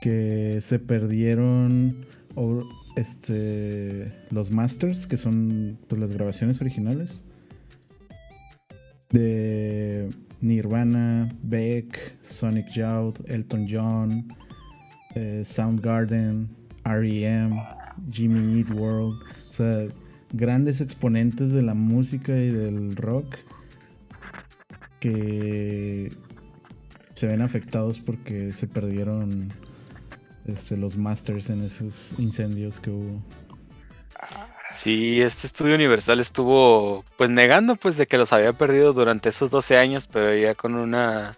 que 0.00 0.58
se 0.60 0.80
perdieron 0.80 2.06
este, 2.96 4.12
los 4.30 4.50
masters, 4.50 5.06
que 5.06 5.16
son 5.16 5.78
pues, 5.88 6.00
las 6.00 6.10
grabaciones 6.12 6.60
originales, 6.60 7.22
de 9.10 10.10
Nirvana, 10.40 11.32
Beck, 11.42 12.16
Sonic 12.22 12.68
Youth, 12.70 13.20
Elton 13.26 13.66
John, 13.70 14.26
eh, 15.14 15.42
Soundgarden, 15.44 16.48
REM, 16.84 17.56
Jimmy 18.10 18.58
Eat 18.58 18.70
World, 18.70 19.20
o 19.50 19.52
sea, 19.52 19.86
grandes 20.32 20.80
exponentes 20.80 21.52
de 21.52 21.62
la 21.62 21.74
música 21.74 22.36
y 22.36 22.50
del 22.50 22.96
rock 22.96 23.36
que 25.00 26.12
se 27.14 27.26
ven 27.26 27.40
afectados 27.40 27.98
porque 27.98 28.52
se 28.52 28.66
perdieron 28.66 29.52
este, 30.46 30.76
los 30.76 30.96
masters 30.96 31.50
en 31.50 31.64
esos 31.64 32.12
incendios 32.18 32.80
que 32.80 32.90
hubo. 32.90 33.22
Sí, 34.70 35.22
este 35.22 35.46
estudio 35.46 35.74
universal 35.74 36.20
estuvo 36.20 37.04
pues 37.16 37.30
negando 37.30 37.76
pues 37.76 37.96
de 37.96 38.06
que 38.06 38.18
los 38.18 38.32
había 38.32 38.52
perdido 38.52 38.92
durante 38.92 39.28
esos 39.28 39.50
12 39.50 39.76
años, 39.76 40.06
pero 40.06 40.34
ya 40.34 40.54
con 40.54 40.74
una 40.74 41.36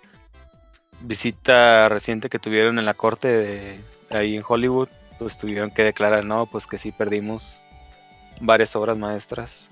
visita 1.03 1.89
reciente 1.89 2.29
que 2.29 2.39
tuvieron 2.39 2.79
en 2.79 2.85
la 2.85 2.95
corte 2.95 3.29
de 3.29 3.81
ahí 4.11 4.37
en 4.37 4.43
Hollywood, 4.47 4.89
pues 5.19 5.37
tuvieron 5.37 5.71
que 5.71 5.83
declarar, 5.83 6.25
no, 6.25 6.47
pues 6.47 6.67
que 6.67 6.79
sí 6.79 6.93
perdimos 6.93 7.63
varias 8.41 8.75
obras 8.77 8.97
maestras. 8.99 9.71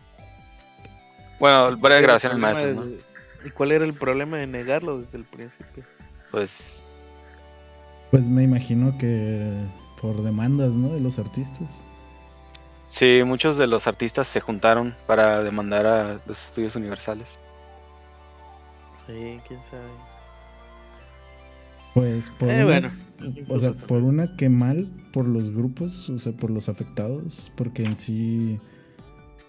Bueno, 1.38 1.76
varias 1.76 2.02
grabaciones 2.02 2.38
maestras, 2.38 2.76
¿Y 3.44 3.50
cuál 3.50 3.70
era 3.70 3.84
el 3.84 3.94
problema 3.94 4.38
de 4.38 4.46
negarlo 4.48 4.98
desde 4.98 5.18
el 5.18 5.24
principio? 5.24 5.84
Pues 6.32 6.82
pues 8.16 8.30
me 8.30 8.44
imagino 8.44 8.96
que 8.96 9.52
por 10.00 10.22
demandas, 10.22 10.74
¿no? 10.74 10.88
De 10.88 11.00
los 11.00 11.18
artistas. 11.18 11.82
Sí, 12.88 13.20
muchos 13.26 13.58
de 13.58 13.66
los 13.66 13.86
artistas 13.86 14.26
se 14.26 14.40
juntaron 14.40 14.94
para 15.06 15.42
demandar 15.42 15.86
a 15.86 16.14
los 16.26 16.42
estudios 16.42 16.76
universales. 16.76 17.38
Sí, 19.06 19.38
quién 19.46 19.62
sabe. 19.64 19.90
Pues 21.92 22.30
por 22.30 22.48
eh, 22.48 22.64
una, 22.64 22.98
o 23.50 23.58
sea, 23.58 23.72
por 23.86 24.02
una 24.02 24.34
que 24.34 24.48
mal 24.48 24.88
por 25.12 25.28
los 25.28 25.50
grupos, 25.50 26.08
o 26.08 26.18
sea, 26.18 26.32
por 26.32 26.50
los 26.50 26.70
afectados, 26.70 27.52
porque 27.54 27.84
en 27.84 27.96
sí 27.96 28.58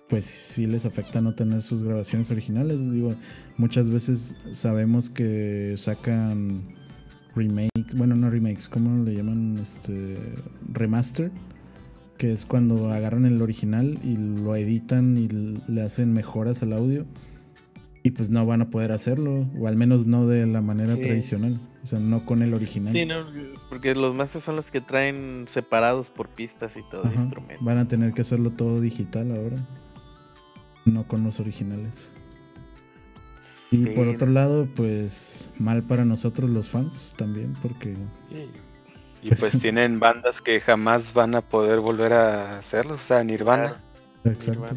pues 0.10 0.26
sí 0.26 0.68
les 0.68 0.86
afecta 0.86 1.22
no 1.22 1.36
tener 1.36 1.64
sus 1.64 1.84
grabaciones 1.84 2.32
originales. 2.32 2.82
Digo, 2.92 3.16
muchas 3.56 3.90
veces 3.90 4.36
sabemos 4.52 5.10
que 5.10 5.76
sacan 5.78 6.76
remake, 7.38 7.94
bueno, 7.96 8.16
no 8.16 8.30
remakes, 8.30 8.68
¿cómo 8.68 9.04
le 9.04 9.16
llaman? 9.16 9.58
Este 9.62 10.18
remaster 10.74 11.32
que 12.18 12.34
es 12.34 12.46
cuando 12.46 12.92
agarran 12.92 13.26
el 13.26 13.42
original 13.42 14.00
y 14.04 14.18
lo 14.18 14.56
editan 14.56 15.18
y 15.18 15.28
le 15.72 15.82
hacen 15.82 16.14
mejoras 16.14 16.64
al 16.64 16.74
audio 16.74 17.06
y 18.04 18.12
pues 18.12 18.30
no 18.30 18.46
van 18.46 18.62
a 18.62 18.70
poder 18.70 18.92
hacerlo, 18.94 19.46
o 19.60 19.68
al 19.68 19.76
menos 19.76 20.08
no 20.08 20.28
de 20.28 20.48
la 20.48 20.62
manera 20.62 20.96
tradicional, 20.96 21.60
o 21.84 21.88
sea, 21.88 22.00
no 22.00 22.24
con 22.26 22.42
el 22.42 22.54
original. 22.54 22.94
Sí, 22.94 23.06
no, 23.06 23.26
porque 23.70 23.96
los 23.96 24.16
masters 24.16 24.46
son 24.46 24.56
los 24.56 24.72
que 24.72 24.80
traen 24.80 25.44
separados 25.48 26.10
por 26.10 26.30
pistas 26.30 26.78
y 26.78 26.84
todo 26.90 27.04
el 27.04 27.16
instrumento. 27.16 27.64
Van 27.64 27.78
a 27.78 27.88
tener 27.88 28.14
que 28.14 28.22
hacerlo 28.22 28.52
todo 28.52 28.80
digital 28.80 29.32
ahora, 29.32 29.58
no 30.86 31.06
con 31.06 31.24
los 31.26 31.42
originales. 31.42 32.12
Y 33.72 33.86
por 33.88 34.08
otro 34.08 34.28
lado, 34.28 34.68
pues 34.76 35.50
mal 35.58 35.84
para 35.84 36.06
nosotros 36.06 36.50
los 36.50 36.70
fans 36.70 37.14
también, 37.18 37.54
porque... 37.62 37.96
Y 39.22 39.36
pues 39.36 39.60
tienen 39.62 40.00
bandas 40.00 40.42
que 40.42 40.60
jamás 40.60 41.14
van 41.14 41.36
a 41.36 41.42
poder 41.42 41.80
volver 41.80 42.14
a 42.14 42.60
hacerlo, 42.60 42.96
o 42.96 43.00
sea, 43.00 43.24
Nirvana. 43.24 43.82
Exacto. 44.24 44.76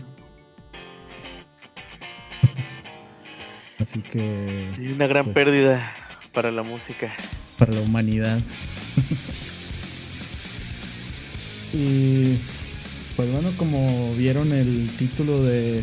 Así 3.79 4.03
que... 4.03 4.67
Sí, 4.75 4.89
una 4.89 5.07
gran 5.07 5.27
pues, 5.27 5.35
pérdida 5.35 5.95
para 6.33 6.51
la 6.51 6.63
música. 6.63 7.15
Para 7.59 7.73
la 7.73 7.83
humanidad. 7.83 8.41
y 11.73 12.39
pues 13.17 13.33
bueno, 13.33 13.51
como 13.57 14.15
vieron 14.15 14.53
el 14.53 14.91
título 14.99 15.43
de 15.43 15.83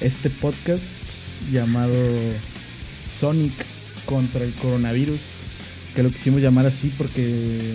este 0.00 0.30
podcast 0.30 0.99
llamado 1.50 1.94
Sonic 3.06 3.52
contra 4.06 4.44
el 4.44 4.54
coronavirus, 4.54 5.42
que 5.94 6.02
lo 6.02 6.10
quisimos 6.10 6.40
llamar 6.40 6.66
así 6.66 6.92
porque 6.96 7.74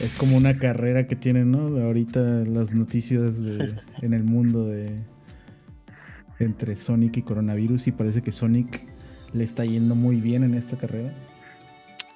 es 0.00 0.14
como 0.16 0.36
una 0.36 0.58
carrera 0.58 1.06
que 1.06 1.16
tienen, 1.16 1.50
¿no? 1.50 1.82
Ahorita 1.82 2.20
las 2.20 2.74
noticias 2.74 3.42
de, 3.42 3.74
en 4.02 4.14
el 4.14 4.24
mundo 4.24 4.66
de 4.66 4.98
entre 6.38 6.74
Sonic 6.74 7.18
y 7.18 7.22
coronavirus 7.22 7.86
y 7.86 7.92
parece 7.92 8.22
que 8.22 8.32
Sonic 8.32 8.82
le 9.32 9.44
está 9.44 9.64
yendo 9.64 9.94
muy 9.94 10.20
bien 10.20 10.42
en 10.42 10.54
esta 10.54 10.76
carrera. 10.76 11.12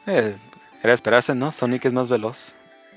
Eh, 0.07 0.35
era 0.83 0.93
esperarse, 0.93 1.35
¿no? 1.35 1.53
Sonic 1.53 1.85
es 1.85 1.93
más 1.93 2.09
veloz. 2.09 2.55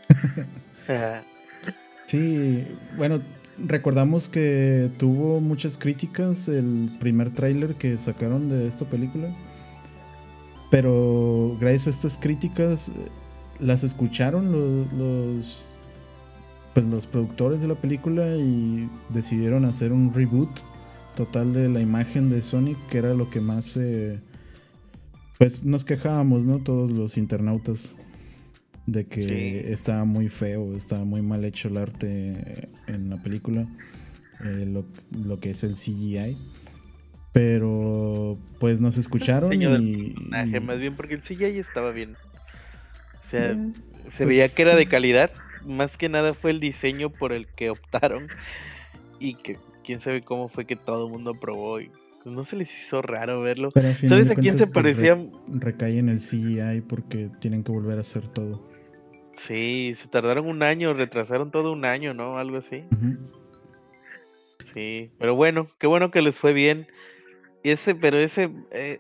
sí, 2.06 2.66
bueno, 2.98 3.22
recordamos 3.66 4.30
que 4.30 4.90
tuvo 4.98 5.40
muchas 5.40 5.78
críticas 5.78 6.48
el 6.48 6.90
primer 7.00 7.32
tráiler 7.32 7.76
que 7.76 7.98
sacaron 7.98 8.50
de 8.50 8.68
esta 8.68 8.86
película. 8.86 9.30
Pero 10.70 11.58
gracias 11.60 11.88
a 11.88 11.90
estas 11.92 12.18
críticas 12.18 12.92
las 13.60 13.84
escucharon 13.84 14.52
los, 14.98 15.76
pues 16.74 16.86
los 16.86 17.08
productores 17.08 17.62
de 17.62 17.68
la 17.68 17.76
película 17.76 18.36
y 18.36 18.90
decidieron 19.10 19.66
hacer 19.66 19.92
un 19.92 20.14
reboot 20.14 20.50
total 21.16 21.54
de 21.54 21.70
la 21.70 21.80
imagen 21.80 22.30
de 22.30 22.42
Sonic, 22.42 22.78
que 22.90 23.00
era 23.00 23.14
lo 23.14 23.30
que 23.30 23.40
más 23.40 23.76
eh, 23.78 24.20
pues 25.38 25.64
nos 25.64 25.86
quejábamos, 25.86 26.46
¿no? 26.46 26.60
Todos 26.60 26.92
los 26.92 27.18
internautas 27.18 27.96
de 28.88 29.06
que 29.06 29.72
estaba 29.72 30.06
muy 30.06 30.30
feo, 30.30 30.76
estaba 30.76 31.04
muy 31.04 31.22
mal 31.22 31.46
hecho 31.46 31.68
el 31.68 31.78
arte 31.78 32.70
en 32.88 33.10
la 33.10 33.18
película, 33.22 33.68
eh, 34.44 34.66
lo, 34.66 34.86
lo, 35.12 35.40
que 35.40 35.52
es 35.52 35.64
el 35.64 35.76
CGI. 35.76 36.38
Pero 37.34 38.40
pues 38.60 38.82
nos 38.82 38.98
escucharon 38.98 39.54
y, 39.54 40.16
Más 40.62 40.80
bien 40.80 40.96
porque 40.96 41.16
el 41.16 41.22
CGI 41.22 41.60
estaba 41.60 41.92
bien. 41.92 42.16
O 43.20 43.30
sea, 43.30 43.54
se 43.54 44.24
pues 44.24 44.28
veía 44.28 44.50
que 44.50 44.62
era 44.64 44.76
de 44.76 44.88
calidad. 44.88 45.32
Más 45.66 45.98
que 45.98 46.08
nada 46.08 46.34
fue 46.34 46.52
el 46.52 46.60
diseño 46.60 47.10
por 47.10 47.34
el 47.34 47.46
que 47.46 47.70
optaron. 47.70 48.30
Y 49.20 49.36
que 49.36 49.58
quién 49.84 50.00
sabe 50.00 50.22
cómo 50.22 50.48
fue 50.48 50.66
que 50.66 50.78
todo 50.78 51.08
el 51.08 51.12
mundo 51.12 51.32
aprobó. 51.32 51.82
Y 51.82 51.92
pues, 52.24 52.34
no 52.34 52.44
se 52.46 52.56
les 52.56 52.76
hizo 52.76 53.02
raro 53.02 53.42
verlo. 53.42 53.72
¿Sabes 54.04 54.30
a 54.30 54.36
quién 54.36 54.58
se 54.58 54.66
pues, 54.66 54.74
parecía? 54.74 55.18
recae 55.48 56.00
en 56.00 56.10
el 56.10 56.20
CGI 56.20 56.82
porque 56.88 57.30
tienen 57.40 57.64
que 57.64 57.72
volver 57.72 57.98
a 57.98 58.02
hacer 58.02 58.28
todo. 58.30 58.77
Sí, 59.38 59.94
se 59.96 60.08
tardaron 60.08 60.48
un 60.48 60.64
año, 60.64 60.94
retrasaron 60.94 61.52
todo 61.52 61.72
un 61.72 61.86
año, 61.86 62.14
¿no? 62.14 62.38
Algo 62.38 62.58
así. 62.58 62.84
Sí, 64.64 65.12
pero 65.20 65.36
bueno, 65.36 65.70
qué 65.80 65.88
bueno 65.88 66.12
que 66.12 66.22
les 66.22 66.40
fue 66.40 66.54
bien. 66.54 66.88
Ese, 67.64 67.96
pero 67.96 68.18
ese, 68.18 68.52
eh, 68.72 69.00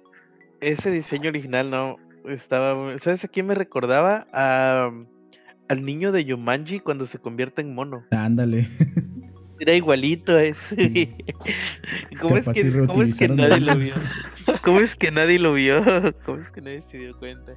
ese 0.61 0.91
diseño 0.91 1.29
original, 1.29 1.69
no, 1.69 1.97
estaba, 2.25 2.97
¿sabes 2.99 3.25
a 3.25 3.27
quién 3.27 3.47
me 3.47 3.55
recordaba? 3.55 4.27
A, 4.31 4.91
al 5.69 5.85
niño 5.85 6.11
de 6.11 6.23
Yomanji 6.23 6.79
cuando 6.79 7.05
se 7.05 7.19
convierte 7.19 7.61
en 7.61 7.73
mono. 7.73 8.05
Ándale. 8.11 8.67
Era 9.59 9.73
igualito 9.73 10.35
a 10.35 10.43
ese. 10.43 11.15
¿Cómo, 12.21 12.37
es 12.37 12.47
que, 12.47 12.71
¿Cómo 12.87 13.01
es 13.01 13.17
que 13.17 13.27
nadie 13.27 13.59
lo 13.59 13.77
vio? 13.77 13.95
¿Cómo 14.63 14.79
es 14.81 14.95
que 14.95 15.11
nadie 15.11 15.39
lo 15.39 15.53
vio? 15.53 15.83
¿Cómo 16.25 16.39
es 16.39 16.51
que 16.51 16.61
nadie 16.61 16.81
se 16.81 16.99
dio 16.99 17.17
cuenta? 17.17 17.53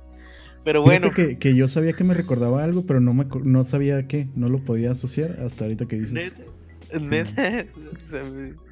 Pero 0.65 0.83
bueno. 0.83 1.11
Que, 1.11 1.39
que, 1.39 1.55
yo 1.55 1.69
sabía 1.69 1.93
que 1.93 2.05
me 2.05 2.15
recordaba 2.15 2.63
algo, 2.63 2.85
pero 2.87 3.01
no, 3.01 3.15
me, 3.15 3.27
no 3.45 3.65
sabía 3.65 4.07
qué. 4.07 4.29
No 4.35 4.49
lo 4.49 4.59
podía 4.65 4.93
asociar 4.93 5.41
hasta 5.41 5.65
ahorita 5.65 5.87
que 5.87 5.97
dices. 5.97 6.37
Neta, 7.01 7.67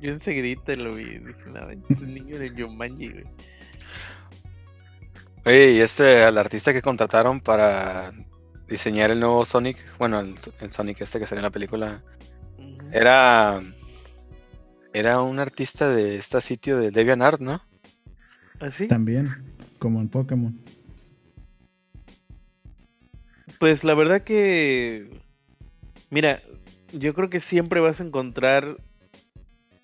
yo 0.01 0.13
enseguida 0.13 0.75
lo 0.77 0.95
vi. 0.95 1.05
Dije, 1.05 1.51
no, 1.53 1.71
el 1.71 2.15
niño 2.15 2.39
de 2.39 2.55
Yomanji, 2.55 3.09
güey. 3.09 3.25
Oye, 5.45 5.73
y 5.73 5.81
este, 5.81 6.23
al 6.23 6.37
artista 6.37 6.73
que 6.73 6.83
contrataron 6.83 7.41
para 7.41 8.13
diseñar 8.69 9.11
el 9.11 9.21
nuevo 9.21 9.45
Sonic, 9.45 9.79
bueno, 9.99 10.21
el, 10.21 10.37
Sonic 10.71 11.01
este 11.01 11.19
que 11.19 11.27
salió 11.27 11.41
en 11.41 11.45
la 11.45 11.51
película, 11.51 12.03
era 12.93 13.63
era 14.93 15.21
un 15.23 15.39
artista 15.39 15.89
de 15.89 16.17
este 16.17 16.41
sitio 16.41 16.79
de 16.79 16.91
DeviantArt, 16.91 17.41
¿no? 17.41 17.63
¿Así? 18.61 18.85
¿Ah, 18.85 18.89
También, 18.89 19.31
como 19.79 20.01
en 20.01 20.09
Pokémon. 20.09 20.59
Pues 23.59 23.83
la 23.85 23.95
verdad 23.95 24.23
que, 24.23 25.09
mira, 26.11 26.43
yo 26.93 27.15
creo 27.15 27.29
que 27.29 27.41
siempre 27.41 27.81
vas 27.81 28.01
a 28.01 28.05
encontrar 28.05 28.77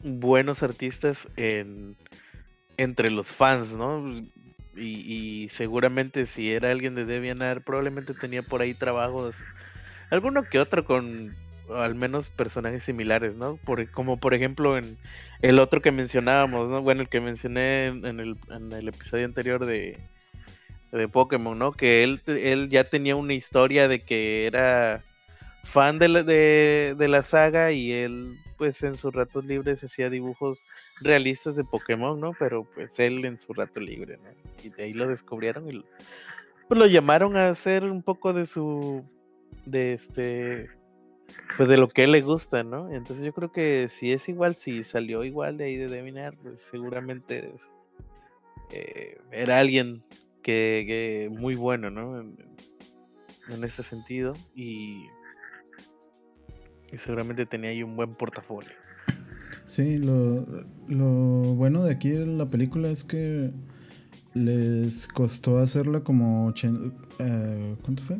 buenos 0.01 0.62
artistas 0.62 1.29
en 1.37 1.97
entre 2.77 3.11
los 3.11 3.33
fans, 3.33 3.72
¿no? 3.72 4.25
Y, 4.77 5.49
seguramente 5.51 6.27
si 6.27 6.53
era 6.53 6.70
alguien 6.70 6.95
de 6.97 7.05
DeviantArt, 7.05 7.64
probablemente 7.64 8.12
tenía 8.12 8.43
por 8.43 8.61
ahí 8.61 8.75
trabajos, 8.75 9.37
alguno 10.11 10.43
que 10.45 10.59
otro 10.59 10.85
con 10.85 11.37
al 11.72 11.95
menos 11.95 12.29
personajes 12.29 12.85
similares, 12.85 13.37
¿no? 13.37 13.57
Por, 13.57 13.89
como 13.91 14.18
por 14.18 14.35
ejemplo 14.35 14.77
en 14.77 14.99
el 15.43 15.61
otro 15.61 15.81
que 15.81 15.93
mencionábamos, 15.93 16.68
¿no? 16.68 16.83
Bueno, 16.83 17.03
el 17.03 17.09
que 17.09 17.20
mencioné 17.20 17.87
en, 17.87 18.20
el, 18.20 18.37
en 18.51 18.72
el, 18.72 18.89
episodio 18.89 19.25
anterior 19.25 19.64
de, 19.64 19.99
de 20.99 21.09
Pokémon, 21.09 21.59
¿no? 21.59 21.72
Que 21.72 22.03
él, 22.03 22.22
él 22.26 22.68
ya 22.68 22.84
tenía 22.84 23.16
una 23.16 23.34
historia 23.34 23.88
de 23.88 24.03
que 24.03 24.47
era 24.47 25.03
fan 25.64 25.99
de 25.99 26.09
la, 26.09 26.22
de, 26.22 27.09
la 27.09 27.22
saga 27.22 27.72
y 27.72 27.92
él 27.92 28.36
pues 28.59 28.82
en 28.82 28.97
sus 28.97 29.12
ratos 29.12 29.45
libres 29.45 29.82
hacía 29.82 30.11
dibujos 30.11 30.66
realistas 31.01 31.57
de 31.57 31.64
Pokémon, 31.64 32.20
¿no? 32.20 32.32
Pero 32.38 32.64
pues 32.74 32.99
él 33.01 33.24
en 33.24 33.38
su 33.38 33.53
rato 33.53 33.80
libre, 33.80 34.18
¿no? 34.18 34.30
Y 34.62 34.68
de 34.68 34.84
ahí 34.84 34.92
lo 34.92 35.09
descubrieron 35.09 35.68
y 35.68 35.84
pues 36.68 36.78
lo 36.78 36.86
llamaron 36.86 37.36
a 37.36 37.49
hacer 37.49 37.84
un 37.84 38.03
poco 38.03 38.32
de 38.32 38.47
su, 38.47 39.05
de 39.66 39.95
este, 39.95 40.70
pues 41.57 41.68
de 41.68 41.76
lo 41.76 41.88
que 41.88 42.07
le 42.07 42.20
gusta, 42.20 42.62
¿no? 42.62 42.90
Entonces 42.90 43.24
yo 43.24 43.32
creo 43.32 43.51
que 43.51 43.88
si 43.88 44.12
es 44.12 44.28
igual, 44.28 44.55
si 44.55 44.84
salió 44.84 45.24
igual 45.24 45.57
de 45.57 45.64
ahí 45.64 45.76
de 45.76 45.88
Devinar, 45.88 46.36
pues 46.42 46.61
seguramente 46.61 47.53
eh, 48.70 49.18
era 49.32 49.59
alguien 49.59 50.03
que, 50.45 51.28
muy 51.32 51.57
bueno, 51.57 51.90
¿no? 51.90 52.20
En, 52.20 52.36
en 53.49 53.64
ese 53.64 53.82
sentido 53.82 54.34
y 54.55 55.07
y 56.95 56.99
seguramente 56.99 57.45
tenía 57.45 57.70
ahí 57.70 57.82
un 57.82 57.97
buen 57.97 58.14
portafolio. 58.14 58.70
Sí, 59.66 59.99
lo, 59.99 60.45
bueno 61.55 61.84
de 61.84 61.92
aquí 61.92 62.12
en 62.12 62.38
la 62.38 62.49
película 62.49 62.88
es 62.90 63.03
que 63.03 63.51
les 64.34 65.09
costó 65.09 65.59
hacerla 65.59 66.01
como... 66.01 66.53
Eh, 67.18 67.76
¿Cuánto 67.82 68.03
fue? 68.05 68.16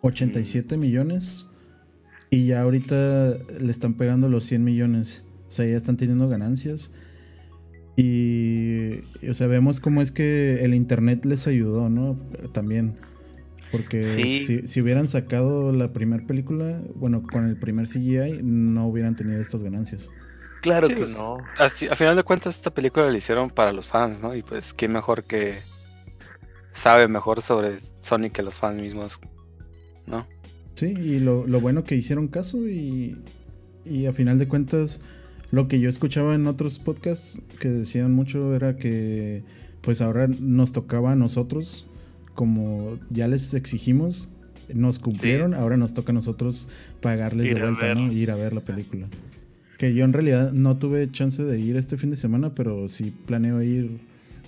87 0.00 0.74
ah, 0.74 0.78
millones. 0.78 1.46
Y 2.30 2.46
ya 2.46 2.62
ahorita 2.62 3.36
le 3.60 3.70
están 3.70 3.94
pegando 3.94 4.28
los 4.28 4.44
100 4.46 4.64
millones. 4.64 5.24
O 5.52 5.54
sea, 5.54 5.66
ya 5.66 5.76
están 5.76 5.98
teniendo 5.98 6.30
ganancias. 6.30 6.90
Y, 7.94 9.00
o 9.28 9.34
sea, 9.34 9.48
vemos 9.48 9.80
cómo 9.80 10.00
es 10.00 10.10
que 10.10 10.64
el 10.64 10.72
internet 10.72 11.26
les 11.26 11.46
ayudó, 11.46 11.90
¿no? 11.90 12.18
También. 12.54 12.96
Porque 13.70 14.02
si, 14.02 14.80
hubieran 14.80 15.08
sacado 15.08 15.70
la 15.72 15.92
primera 15.92 16.26
película, 16.26 16.80
bueno, 16.94 17.22
con 17.22 17.46
el 17.46 17.58
primer 17.58 17.86
CGI, 17.86 18.40
no 18.42 18.86
hubieran 18.86 19.14
tenido 19.14 19.42
estas 19.42 19.62
ganancias. 19.62 20.08
Claro 20.62 20.88
que 20.88 20.96
pues, 20.96 21.10
no. 21.18 21.36
Así, 21.58 21.86
a 21.86 21.96
final 21.96 22.16
de 22.16 22.22
cuentas, 22.22 22.56
esta 22.56 22.70
película 22.70 23.10
la 23.10 23.18
hicieron 23.18 23.50
para 23.50 23.74
los 23.74 23.88
fans, 23.88 24.22
¿no? 24.22 24.34
Y 24.34 24.42
pues, 24.42 24.72
¿quién 24.72 24.92
mejor 24.92 25.24
que 25.24 25.58
sabe 26.72 27.08
mejor 27.08 27.42
sobre 27.42 27.76
Sonic 28.00 28.32
que 28.32 28.42
los 28.42 28.58
fans 28.58 28.80
mismos, 28.80 29.20
¿no? 30.06 30.26
Sí, 30.76 30.86
y 30.86 31.18
lo, 31.18 31.44
bueno 31.60 31.84
que 31.84 31.94
hicieron 31.94 32.28
caso 32.28 32.66
y, 32.66 33.22
y 33.84 34.06
a 34.06 34.14
final 34.14 34.38
de 34.38 34.48
cuentas, 34.48 35.02
lo 35.52 35.68
que 35.68 35.78
yo 35.78 35.88
escuchaba 35.88 36.34
en 36.34 36.48
otros 36.48 36.80
podcasts 36.80 37.40
que 37.60 37.68
decían 37.68 38.12
mucho 38.12 38.56
era 38.56 38.76
que 38.76 39.44
pues 39.82 40.00
ahora 40.00 40.26
nos 40.26 40.72
tocaba 40.72 41.12
a 41.12 41.16
nosotros 41.16 41.86
como 42.34 42.98
ya 43.10 43.28
les 43.28 43.54
exigimos, 43.54 44.28
nos 44.72 44.98
cumplieron, 44.98 45.54
ahora 45.54 45.76
nos 45.76 45.94
toca 45.94 46.12
a 46.12 46.14
nosotros 46.14 46.68
pagarles 47.00 47.54
de 47.54 47.60
vuelta, 47.60 47.94
¿no? 47.94 48.10
ir 48.10 48.30
a 48.30 48.36
ver 48.36 48.52
la 48.52 48.60
película. 48.60 49.06
Que 49.78 49.94
yo 49.94 50.04
en 50.04 50.12
realidad 50.12 50.52
no 50.52 50.78
tuve 50.78 51.10
chance 51.10 51.42
de 51.42 51.58
ir 51.58 51.76
este 51.76 51.96
fin 51.96 52.10
de 52.10 52.16
semana, 52.16 52.54
pero 52.54 52.88
sí 52.88 53.12
planeo 53.26 53.62
ir. 53.62 53.98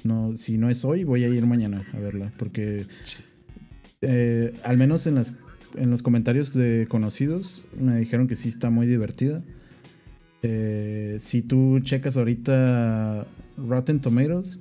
No, 0.05 0.37
si 0.37 0.59
no 0.59 0.71
es 0.71 0.85
hoy, 0.85 1.05
voy 1.05 1.25
a 1.25 1.29
ir 1.29 1.45
mañana 1.47 1.85
a 1.93 1.99
verla. 1.99 2.33
Porque 2.39 2.87
eh, 4.01 4.53
al 4.65 4.79
menos 4.79 5.07
en 5.07 5.17
las 5.17 5.39
en 5.77 5.91
los 5.91 6.03
comentarios 6.03 6.55
de 6.55 6.87
conocidos 6.89 7.65
me 7.79 7.97
dijeron 7.97 8.29
que 8.29 8.37
sí 8.37 8.49
está 8.49 8.71
muy 8.71 8.87
divertida. 8.87 9.43
Eh, 10.47 11.17
si 11.21 11.41
tú 11.41 11.81
checas 11.81 12.19
ahorita 12.19 13.27
Rotten 13.57 14.01
Tomatoes, 14.01 14.61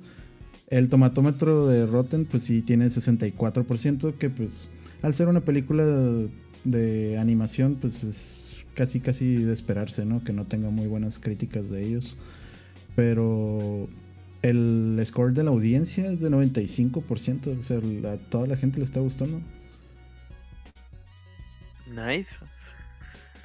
el 0.68 0.88
tomatómetro 0.88 1.66
de 1.66 1.84
Rotten, 1.84 2.24
pues 2.24 2.44
sí 2.44 2.62
tiene 2.62 2.86
64%, 2.86 4.14
que 4.14 4.30
pues 4.30 4.70
al 5.02 5.12
ser 5.12 5.28
una 5.28 5.42
película 5.42 5.84
de, 5.84 7.18
animación, 7.18 7.74
pues 7.74 8.02
es 8.02 8.56
casi 8.72 9.00
casi 9.00 9.34
de 9.34 9.52
esperarse, 9.52 10.06
¿no? 10.06 10.24
Que 10.24 10.32
no 10.32 10.46
tenga 10.46 10.70
muy 10.70 10.86
buenas 10.86 11.18
críticas 11.18 11.68
de 11.68 11.82
ellos. 11.82 12.16
Pero 12.96 13.86
el 14.40 14.98
score 15.04 15.34
de 15.34 15.44
la 15.44 15.50
audiencia 15.50 16.10
es 16.10 16.20
de 16.20 16.30
95%, 16.30 17.58
o 17.58 17.62
sea, 17.62 17.76
a 18.10 18.16
toda 18.30 18.46
la 18.46 18.56
gente 18.56 18.78
le 18.78 18.84
está 18.84 19.00
gustando. 19.00 19.42
Nice. 21.86 22.36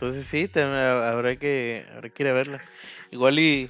Entonces 0.02 0.26
sí, 0.26 0.50
habrá 0.56 1.36
que, 1.36 1.86
habrá 1.94 2.10
que 2.10 2.24
ir 2.24 2.30
a 2.30 2.34
verla. 2.34 2.62
Igual 3.12 3.40
y 3.40 3.70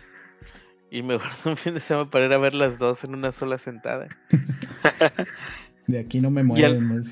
y 0.91 1.03
me 1.03 1.17
guardo 1.17 1.51
un 1.51 1.57
fin 1.57 1.73
de 1.73 1.79
semana 1.79 2.09
para 2.09 2.25
ir 2.25 2.33
a 2.33 2.37
ver 2.37 2.53
las 2.53 2.77
dos 2.77 3.03
en 3.03 3.13
una 3.15 3.31
sola 3.31 3.57
sentada. 3.57 4.07
de 5.87 5.99
aquí 5.99 6.19
no 6.19 6.29
me 6.29 6.43
mueven, 6.43 7.03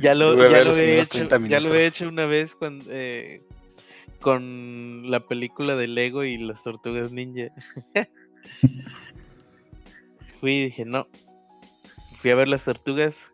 ya, 0.00 0.14
lo, 0.14 0.48
ya, 0.48 0.64
lo 0.64 0.76
he 0.76 1.00
hecho, 1.00 1.28
ya 1.48 1.60
lo 1.60 1.74
he 1.74 1.86
hecho 1.86 2.08
una 2.08 2.26
vez 2.26 2.54
con, 2.54 2.82
eh, 2.88 3.42
con 4.20 5.10
la 5.10 5.20
película 5.20 5.76
de 5.76 5.86
Lego 5.86 6.24
y 6.24 6.38
las 6.38 6.62
tortugas 6.62 7.12
ninja. 7.12 7.52
Fui 10.40 10.54
y 10.54 10.64
dije, 10.64 10.84
no. 10.84 11.06
Fui 12.18 12.30
a 12.30 12.34
ver 12.34 12.48
las 12.48 12.64
tortugas. 12.64 13.32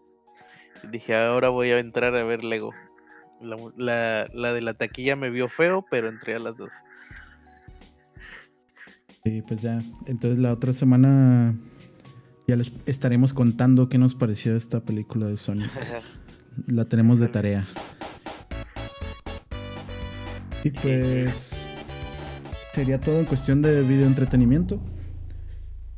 Y 0.84 0.88
dije, 0.88 1.14
ahora 1.14 1.48
voy 1.48 1.70
a 1.70 1.78
entrar 1.78 2.14
a 2.16 2.24
ver 2.24 2.44
Lego. 2.44 2.72
La, 3.42 4.28
la 4.32 4.52
de 4.52 4.62
la 4.62 4.74
taquilla 4.74 5.16
me 5.16 5.30
vio 5.30 5.48
feo, 5.48 5.84
pero 5.90 6.08
entré 6.08 6.34
a 6.34 6.38
las 6.38 6.56
dos. 6.56 6.70
Sí, 9.24 9.42
pues 9.46 9.62
ya. 9.62 9.80
Entonces 10.06 10.38
la 10.38 10.52
otra 10.52 10.72
semana 10.72 11.54
ya 12.48 12.56
les 12.56 12.72
estaremos 12.86 13.32
contando 13.32 13.88
qué 13.88 13.98
nos 13.98 14.14
pareció 14.14 14.56
esta 14.56 14.80
película 14.80 15.26
de 15.26 15.36
Sonic. 15.36 15.70
la 16.66 16.84
tenemos 16.86 17.20
de 17.20 17.28
tarea. 17.28 17.66
Y 20.64 20.70
pues 20.82 21.68
sería 22.72 23.00
todo 23.00 23.20
en 23.20 23.26
cuestión 23.26 23.62
de 23.62 23.82
video 23.82 24.06
entretenimiento. 24.06 24.80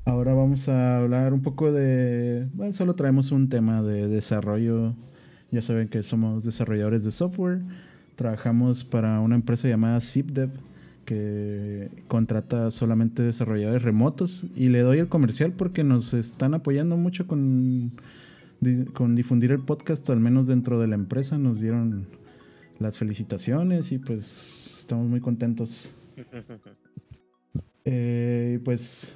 Ahora 0.05 0.35
vamos 0.35 0.69
a 0.69 0.99
hablar 0.99 1.33
un 1.33 1.41
poco 1.41 1.73
de... 1.73 2.49
Bueno, 2.53 2.75
solo 2.75 2.95
traemos 2.95 3.33
un 3.33 3.49
tema 3.49 3.83
de 3.83 4.07
desarrollo. 4.09 4.95
Ya 5.55 5.63
saben 5.63 5.87
que 5.87 6.03
somos 6.03 6.43
desarrolladores 6.43 7.05
de 7.05 7.13
software. 7.13 7.61
Trabajamos 8.17 8.83
para 8.83 9.21
una 9.21 9.37
empresa 9.37 9.69
llamada 9.69 10.01
ZipDev 10.01 10.51
que 11.05 11.91
contrata 12.09 12.73
solamente 12.73 13.23
desarrolladores 13.23 13.85
remotos 13.85 14.47
y 14.57 14.69
le 14.69 14.81
doy 14.81 14.99
el 14.99 15.07
comercial 15.07 15.53
porque 15.53 15.85
nos 15.85 16.13
están 16.13 16.55
apoyando 16.55 16.97
mucho 16.97 17.29
con, 17.29 17.93
con 18.95 19.15
difundir 19.15 19.53
el 19.53 19.61
podcast, 19.61 20.11
al 20.11 20.19
menos 20.19 20.49
dentro 20.49 20.81
de 20.81 20.89
la 20.89 20.97
empresa 20.97 21.39
nos 21.39 21.61
dieron 21.61 22.09
las 22.81 22.99
felicitaciones 22.99 23.93
y 23.93 23.99
pues 23.99 24.81
estamos 24.81 25.09
muy 25.09 25.21
contentos. 25.21 25.95
Eh, 27.87 28.61
pues 28.65 29.13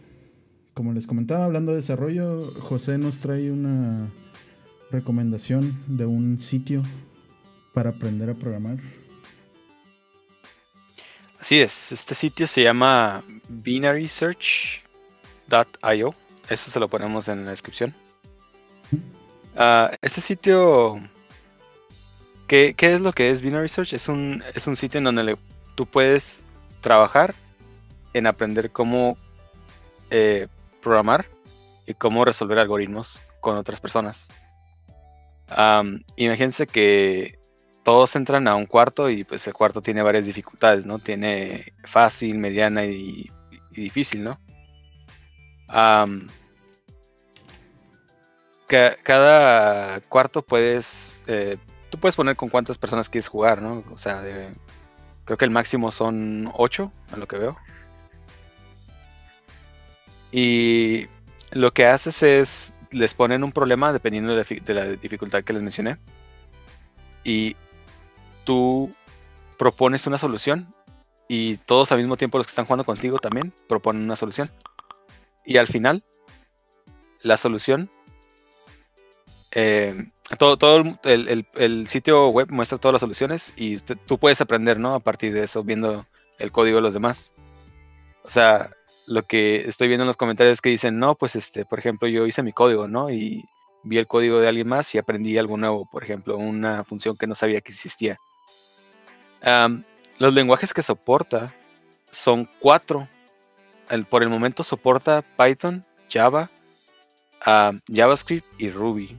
como 0.74 0.93
les 0.93 1.07
comentaba, 1.07 1.47
hablando 1.47 1.72
de 1.72 1.76
desarrollo, 1.76 2.43
José 2.43 2.99
nos 2.99 3.20
trae 3.20 3.51
una 3.51 4.11
recomendación 4.91 5.78
de 5.86 6.07
un 6.07 6.41
sitio 6.41 6.82
para 7.74 7.91
aprender 7.91 8.30
a 8.30 8.34
programar. 8.34 8.78
Así 11.39 11.61
es, 11.61 11.93
este 11.93 12.14
sitio 12.14 12.47
se 12.47 12.62
llama 12.62 13.22
binarysearch.io. 13.49 16.14
Eso 16.49 16.70
se 16.70 16.80
lo 16.80 16.89
ponemos 16.89 17.28
en 17.28 17.45
la 17.45 17.51
descripción. 17.53 17.95
Uh, 19.55 19.95
este 20.03 20.20
sitio, 20.20 21.01
¿qué, 22.47 22.74
es 22.78 23.01
lo 23.01 23.12
que 23.12 23.30
es 23.30 23.43
Binary 23.43 23.68
Search? 23.68 23.93
Es 23.93 24.09
un, 24.09 24.43
es 24.55 24.66
un 24.66 24.76
sitio 24.76 24.99
en 24.99 25.05
donde 25.05 25.36
tú 25.74 25.86
puedes 25.86 26.45
trabajar 26.80 27.34
en 28.14 28.26
aprender 28.26 28.70
cómo 28.70 29.18
eh, 30.11 30.49
programar 30.80 31.26
y 31.86 31.95
cómo 31.95 32.24
resolver 32.24 32.59
algoritmos 32.59 33.22
con 33.41 33.57
otras 33.57 33.80
personas. 33.80 34.30
Imagínense 36.16 36.66
que 36.66 37.38
todos 37.82 38.14
entran 38.16 38.46
a 38.49 38.55
un 38.55 38.66
cuarto 38.66 39.09
y 39.09 39.24
pues 39.24 39.46
el 39.46 39.55
cuarto 39.55 39.80
tiene 39.80 40.03
varias 40.03 40.26
dificultades, 40.26 40.84
¿no? 40.84 40.99
Tiene 40.99 41.72
fácil, 41.84 42.38
mediana 42.38 42.84
y, 42.84 43.30
difícil, 43.70 44.24
¿no? 44.24 44.38
cada 48.66 50.01
cuarto 50.01 50.42
puedes, 50.42 51.22
eh, 51.26 51.57
tú 51.88 51.99
puedes 51.99 52.16
poner 52.16 52.36
con 52.36 52.49
cuántas 52.49 52.76
personas 52.76 53.09
quieres 53.09 53.28
jugar, 53.28 53.62
¿no? 53.62 53.84
O 53.90 53.96
sea, 53.96 54.22
creo 55.24 55.38
que 55.38 55.44
el 55.44 55.51
máximo 55.51 55.90
son 55.90 56.51
8, 56.55 56.92
a 57.12 57.16
lo 57.16 57.26
que 57.26 57.38
veo. 57.38 57.57
Y 60.30 61.07
lo 61.53 61.72
que 61.72 61.86
haces 61.86 62.22
es, 62.22 62.80
les 62.90 63.14
ponen 63.14 63.44
un 63.44 63.53
problema 63.53 63.92
dependiendo 63.92 64.34
de 64.34 64.74
la 64.74 64.84
dificultad 64.86 65.44
que 65.44 65.53
les 65.53 65.62
mencioné. 65.62 65.99
Y 67.24 67.57
tú 68.44 68.92
propones 69.59 70.07
una 70.07 70.18
solución 70.18 70.72
y 71.28 71.59
todos 71.59 71.92
al 71.92 71.99
mismo 71.99 72.16
tiempo 72.16 72.38
los 72.38 72.46
que 72.46 72.51
están 72.51 72.64
jugando 72.64 72.84
contigo 72.84 73.18
también 73.18 73.53
proponen 73.68 74.03
una 74.03 74.16
solución. 74.16 74.51
Y 75.44 75.57
al 75.57 75.66
final, 75.66 76.05
la 77.22 77.36
solución, 77.36 77.90
eh, 79.51 80.11
todo, 80.38 80.57
todo 80.57 80.99
el, 81.05 81.86
sitio 81.88 82.28
web 82.28 82.51
muestra 82.51 82.78
todas 82.78 82.94
las 82.94 83.01
soluciones 83.01 83.55
y 83.57 83.78
tú 83.78 84.18
puedes 84.18 84.40
aprender, 84.40 84.78
¿no? 84.78 84.94
A 84.94 85.01
partir 85.01 85.32
de 85.32 85.44
eso, 85.44 85.64
viendo 85.64 86.07
el 86.38 86.53
código 86.53 86.76
de 86.76 86.82
los 86.82 86.94
demás. 86.94 87.34
O 88.24 88.30
sea, 88.30 88.70
lo 89.09 89.23
que 89.25 89.69
estoy 89.69 89.89
viendo 89.89 90.05
en 90.05 90.09
los 90.09 90.17
comentarios 90.17 90.55
es 90.55 90.61
que 90.61 90.71
dicen, 90.71 90.99
no, 90.99 91.15
pues 91.15 91.37
este, 91.37 91.65
por 91.65 91.79
ejemplo, 91.79 92.09
yo 92.09 92.27
hice 92.27 92.43
mi 92.43 92.53
código, 92.53 92.89
¿no? 92.89 93.11
Y 93.11 93.45
vi 93.83 93.99
el 93.99 94.07
código 94.07 94.39
de 94.39 94.49
alguien 94.49 94.69
más 94.69 94.95
y 94.95 94.99
aprendí 94.99 95.37
algo 95.39 95.57
nuevo, 95.57 95.89
por 95.91 96.05
ejemplo, 96.05 96.37
una 96.37 96.85
función 96.85 97.17
que 97.17 97.27
no 97.27 97.35
sabía 97.35 97.61
que 97.61 97.73
existía 97.73 98.19
los 100.19 100.35
lenguajes 100.35 100.73
que 100.73 100.83
soporta 100.83 101.53
son 102.11 102.49
cuatro. 102.59 103.09
por 104.11 104.23
el 104.23 104.29
momento 104.29 104.63
soporta 104.63 105.23
Python, 105.37 105.85
Java, 106.11 106.51
JavaScript 107.41 108.47
y 108.59 108.71
Ruby. 108.71 109.17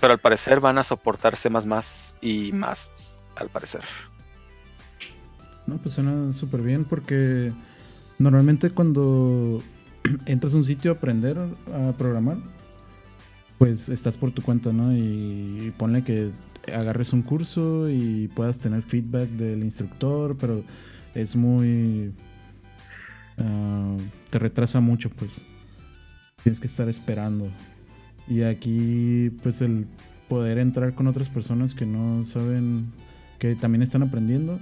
Pero 0.00 0.14
al 0.14 0.18
parecer 0.18 0.60
van 0.60 0.78
a 0.78 0.84
soportar 0.84 1.36
C 1.36 1.50
y 2.22 2.52
más, 2.52 3.18
al 3.36 3.48
parecer. 3.50 3.82
No, 5.66 5.76
pues 5.76 5.94
suena 5.94 6.32
súper 6.32 6.62
bien 6.62 6.84
porque 6.84 7.52
normalmente 8.20 8.70
cuando 8.70 9.62
entras 10.26 10.54
a 10.54 10.58
un 10.58 10.64
sitio 10.64 10.92
a 10.92 10.94
aprender 10.94 11.36
a 11.38 11.92
programar, 11.98 12.36
pues 13.58 13.88
estás 13.88 14.16
por 14.16 14.30
tu 14.30 14.42
cuenta, 14.42 14.72
¿no? 14.72 14.96
Y 14.96 15.72
ponle 15.76 16.04
que 16.04 16.30
agarres 16.72 17.12
un 17.12 17.22
curso 17.22 17.88
y 17.88 18.28
puedas 18.28 18.60
tener 18.60 18.82
feedback 18.82 19.28
del 19.30 19.64
instructor, 19.64 20.36
pero 20.38 20.62
es 21.14 21.34
muy... 21.34 22.12
Ah, 23.38 23.96
te 24.28 24.38
retrasa 24.38 24.80
mucho, 24.80 25.10
pues. 25.10 25.42
Tienes 26.42 26.60
que 26.60 26.68
estar 26.68 26.88
esperando. 26.88 27.48
Y 28.28 28.42
aquí, 28.42 29.30
pues 29.42 29.62
el 29.62 29.86
poder 30.28 30.58
entrar 30.58 30.94
con 30.94 31.06
otras 31.06 31.28
personas 31.28 31.74
que 31.74 31.86
no 31.86 32.22
saben, 32.24 32.92
que 33.38 33.56
también 33.56 33.82
están 33.82 34.02
aprendiendo, 34.02 34.60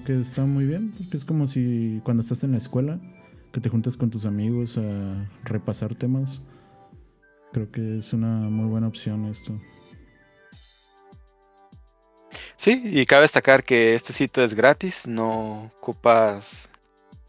creo 0.00 0.04
que 0.04 0.20
está 0.20 0.42
muy 0.42 0.64
bien, 0.64 0.92
porque 0.98 1.16
es 1.16 1.24
como 1.24 1.46
si 1.46 2.00
cuando 2.04 2.22
estás 2.22 2.42
en 2.42 2.52
la 2.52 2.58
escuela, 2.58 2.98
que 3.52 3.60
te 3.60 3.68
juntas 3.68 3.96
con 3.96 4.10
tus 4.10 4.24
amigos 4.24 4.76
a 4.76 5.30
repasar 5.44 5.94
temas. 5.94 6.40
Creo 7.52 7.70
que 7.70 7.98
es 7.98 8.12
una 8.12 8.26
muy 8.26 8.66
buena 8.66 8.88
opción 8.88 9.26
esto. 9.26 9.56
Sí, 12.56 12.82
y 12.84 13.06
cabe 13.06 13.22
destacar 13.22 13.62
que 13.62 13.94
este 13.94 14.12
sitio 14.12 14.42
es 14.42 14.54
gratis, 14.54 15.06
no 15.06 15.70
ocupas 15.76 16.68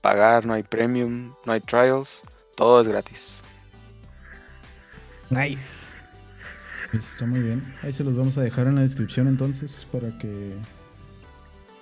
pagar, 0.01 0.45
no 0.45 0.53
hay 0.53 0.63
premium, 0.63 1.33
no 1.45 1.51
hay 1.51 1.59
trials, 1.59 2.23
todo 2.55 2.81
es 2.81 2.87
gratis. 2.87 3.43
Nice. 5.29 5.85
Está 6.93 7.25
muy 7.25 7.41
bien. 7.41 7.75
Ahí 7.83 7.93
se 7.93 8.03
los 8.03 8.15
vamos 8.15 8.37
a 8.37 8.41
dejar 8.41 8.67
en 8.67 8.75
la 8.75 8.81
descripción 8.81 9.27
entonces 9.27 9.85
para 9.91 10.17
que 10.17 10.55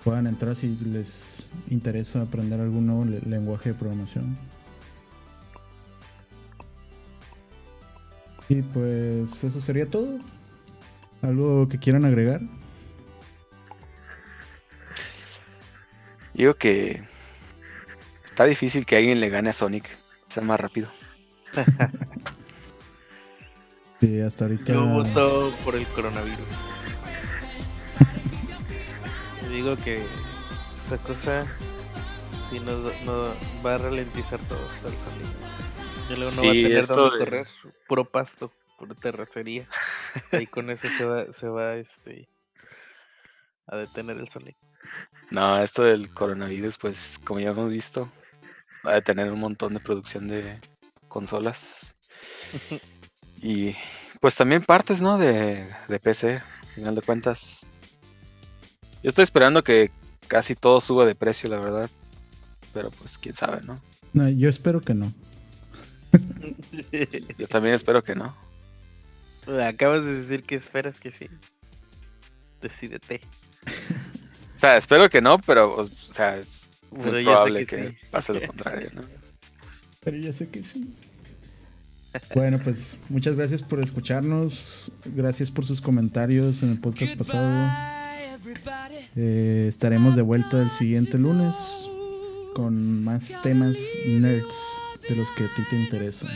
puedan 0.04 0.28
entrar 0.28 0.56
si 0.56 0.76
les 0.86 1.52
interesa 1.70 2.22
aprender 2.22 2.60
algún 2.60 2.88
nuevo 2.88 3.06
lenguaje 3.26 3.70
de 3.70 3.76
programación. 3.76 4.38
Y 8.50 8.62
pues 8.62 9.44
eso 9.44 9.62
sería 9.62 9.90
todo. 9.90 10.20
¿Algo 11.22 11.70
que 11.70 11.80
quieran 11.80 12.04
agregar? 12.04 12.42
Digo 16.34 16.56
que 16.56 17.02
está 18.26 18.46
difícil 18.46 18.86
que 18.86 18.98
alguien 18.98 19.22
le 19.22 19.30
gane 19.30 19.50
a 19.50 19.54
Sonic. 19.54 19.90
Sea 20.28 20.44
más 20.44 20.60
rápido. 20.60 20.90
sí, 24.02 24.20
hasta 24.20 24.46
ahorita. 24.46 24.74
Yo 24.74 24.86
voto 24.86 25.54
por 25.64 25.76
el 25.76 25.86
coronavirus. 25.88 26.73
Digo 29.54 29.76
que 29.78 30.04
esa 30.84 30.98
cosa 30.98 31.46
sí 32.50 32.60
nos, 32.60 32.92
va 33.64 33.76
a 33.76 33.78
ralentizar 33.78 34.40
todo 34.48 34.58
hasta 34.68 34.88
el 34.88 34.96
Sonic. 34.96 35.28
Y 36.10 36.16
luego 36.16 36.32
no 36.32 36.42
va 36.42 36.50
a 36.50 36.54
tener 36.54 36.88
donde 36.88 37.20
correr, 37.20 37.48
puro 37.88 38.04
pasto, 38.04 38.52
puro 38.80 38.96
terracería. 38.96 39.70
y 40.42 40.48
con 40.48 40.72
eso 40.72 40.88
se 40.98 41.06
va, 41.06 41.32
se 41.32 41.48
va 41.50 41.76
este, 41.76 42.28
a 43.68 43.78
detener 43.78 44.18
el 44.18 44.28
Sonic. 44.28 44.58
No, 45.30 45.62
esto 45.62 45.84
del 45.84 46.12
coronavirus, 46.12 46.80
pues 46.80 47.20
como 47.24 47.40
ya 47.40 47.52
hemos 47.52 47.70
visto, 47.70 48.12
va 48.84 48.96
a 48.96 49.02
tener 49.02 49.32
un 49.32 49.40
montón 49.40 49.76
de 49.76 49.82
producción 49.82 50.28
de 50.28 50.60
consolas. 51.08 51.96
y 53.40 53.76
pues 54.20 54.36
también 54.36 54.64
partes, 54.64 55.00
¿no? 55.04 55.20
De, 55.20 55.72
de 55.88 56.00
PC, 56.00 56.38
al 56.38 56.68
final 56.70 56.96
de 56.96 57.02
cuentas. 57.04 57.68
Yo 59.04 59.10
estoy 59.10 59.24
esperando 59.24 59.64
que 59.64 59.92
casi 60.28 60.56
todo 60.56 60.80
suba 60.80 61.06
de 61.06 61.14
precio, 61.14 61.50
la 61.50 61.60
verdad. 61.60 61.90
Pero 62.74 62.90
pues 62.90 63.18
quién 63.18 63.36
sabe, 63.36 63.62
¿no? 63.64 63.80
No, 64.14 64.30
yo 64.30 64.50
espero 64.50 64.82
que 64.82 64.94
no. 64.94 65.14
yo 67.38 67.48
también 67.48 67.76
espero 67.76 68.04
que 68.04 68.16
no. 68.16 68.36
Acabas 69.62 70.06
de 70.06 70.22
decir 70.22 70.44
que 70.44 70.56
esperas 70.56 71.00
que 71.00 71.12
sí. 71.12 71.28
Decídete. 72.62 73.22
O 74.56 74.60
sea, 74.60 74.78
espero 74.78 75.10
que 75.10 75.22
no, 75.22 75.38
pero, 75.40 75.76
o 75.76 75.86
sea, 75.86 76.38
es 76.38 76.70
muy 76.92 77.24
probable 77.24 77.66
que, 77.66 77.98
pase 78.10 78.34
lo 78.34 78.42
contrario, 78.48 78.90
¿no? 78.94 79.02
Pero 80.04 80.18
ya 80.18 80.32
sé 80.32 80.50
que 80.50 80.64
sí. 80.64 80.96
Bueno, 82.34 82.60
pues 82.64 82.98
muchas 83.10 83.36
gracias 83.36 83.62
por 83.62 83.80
escucharnos. 83.80 84.92
Gracias 85.04 85.52
por 85.52 85.66
sus 85.66 85.82
comentarios 85.82 86.64
en 86.64 86.70
el 86.70 86.80
podcast 86.80 87.18
pasado. 87.18 88.03
Eh, 89.16 89.66
estaremos 89.70 90.16
de 90.16 90.22
vuelta 90.22 90.62
el 90.62 90.72
siguiente 90.72 91.18
lunes 91.18 91.56
con 92.56 93.04
más 93.04 93.32
temas 93.42 93.78
nerds 94.06 94.56
de 95.08 95.16
los 95.16 95.32
que 95.32 95.46
a 95.46 95.54
ti 95.54 95.64
te 95.70 95.80
interesan. 95.82 96.30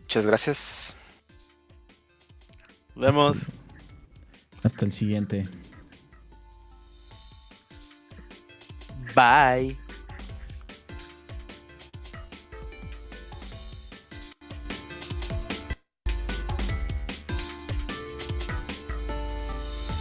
Muchas 0.00 0.26
gracias. 0.26 0.96
Nos 2.94 3.06
vemos. 3.06 3.38
Hasta 4.62 4.84
el 4.84 4.92
siguiente. 4.92 5.48
Bye. 9.14 9.89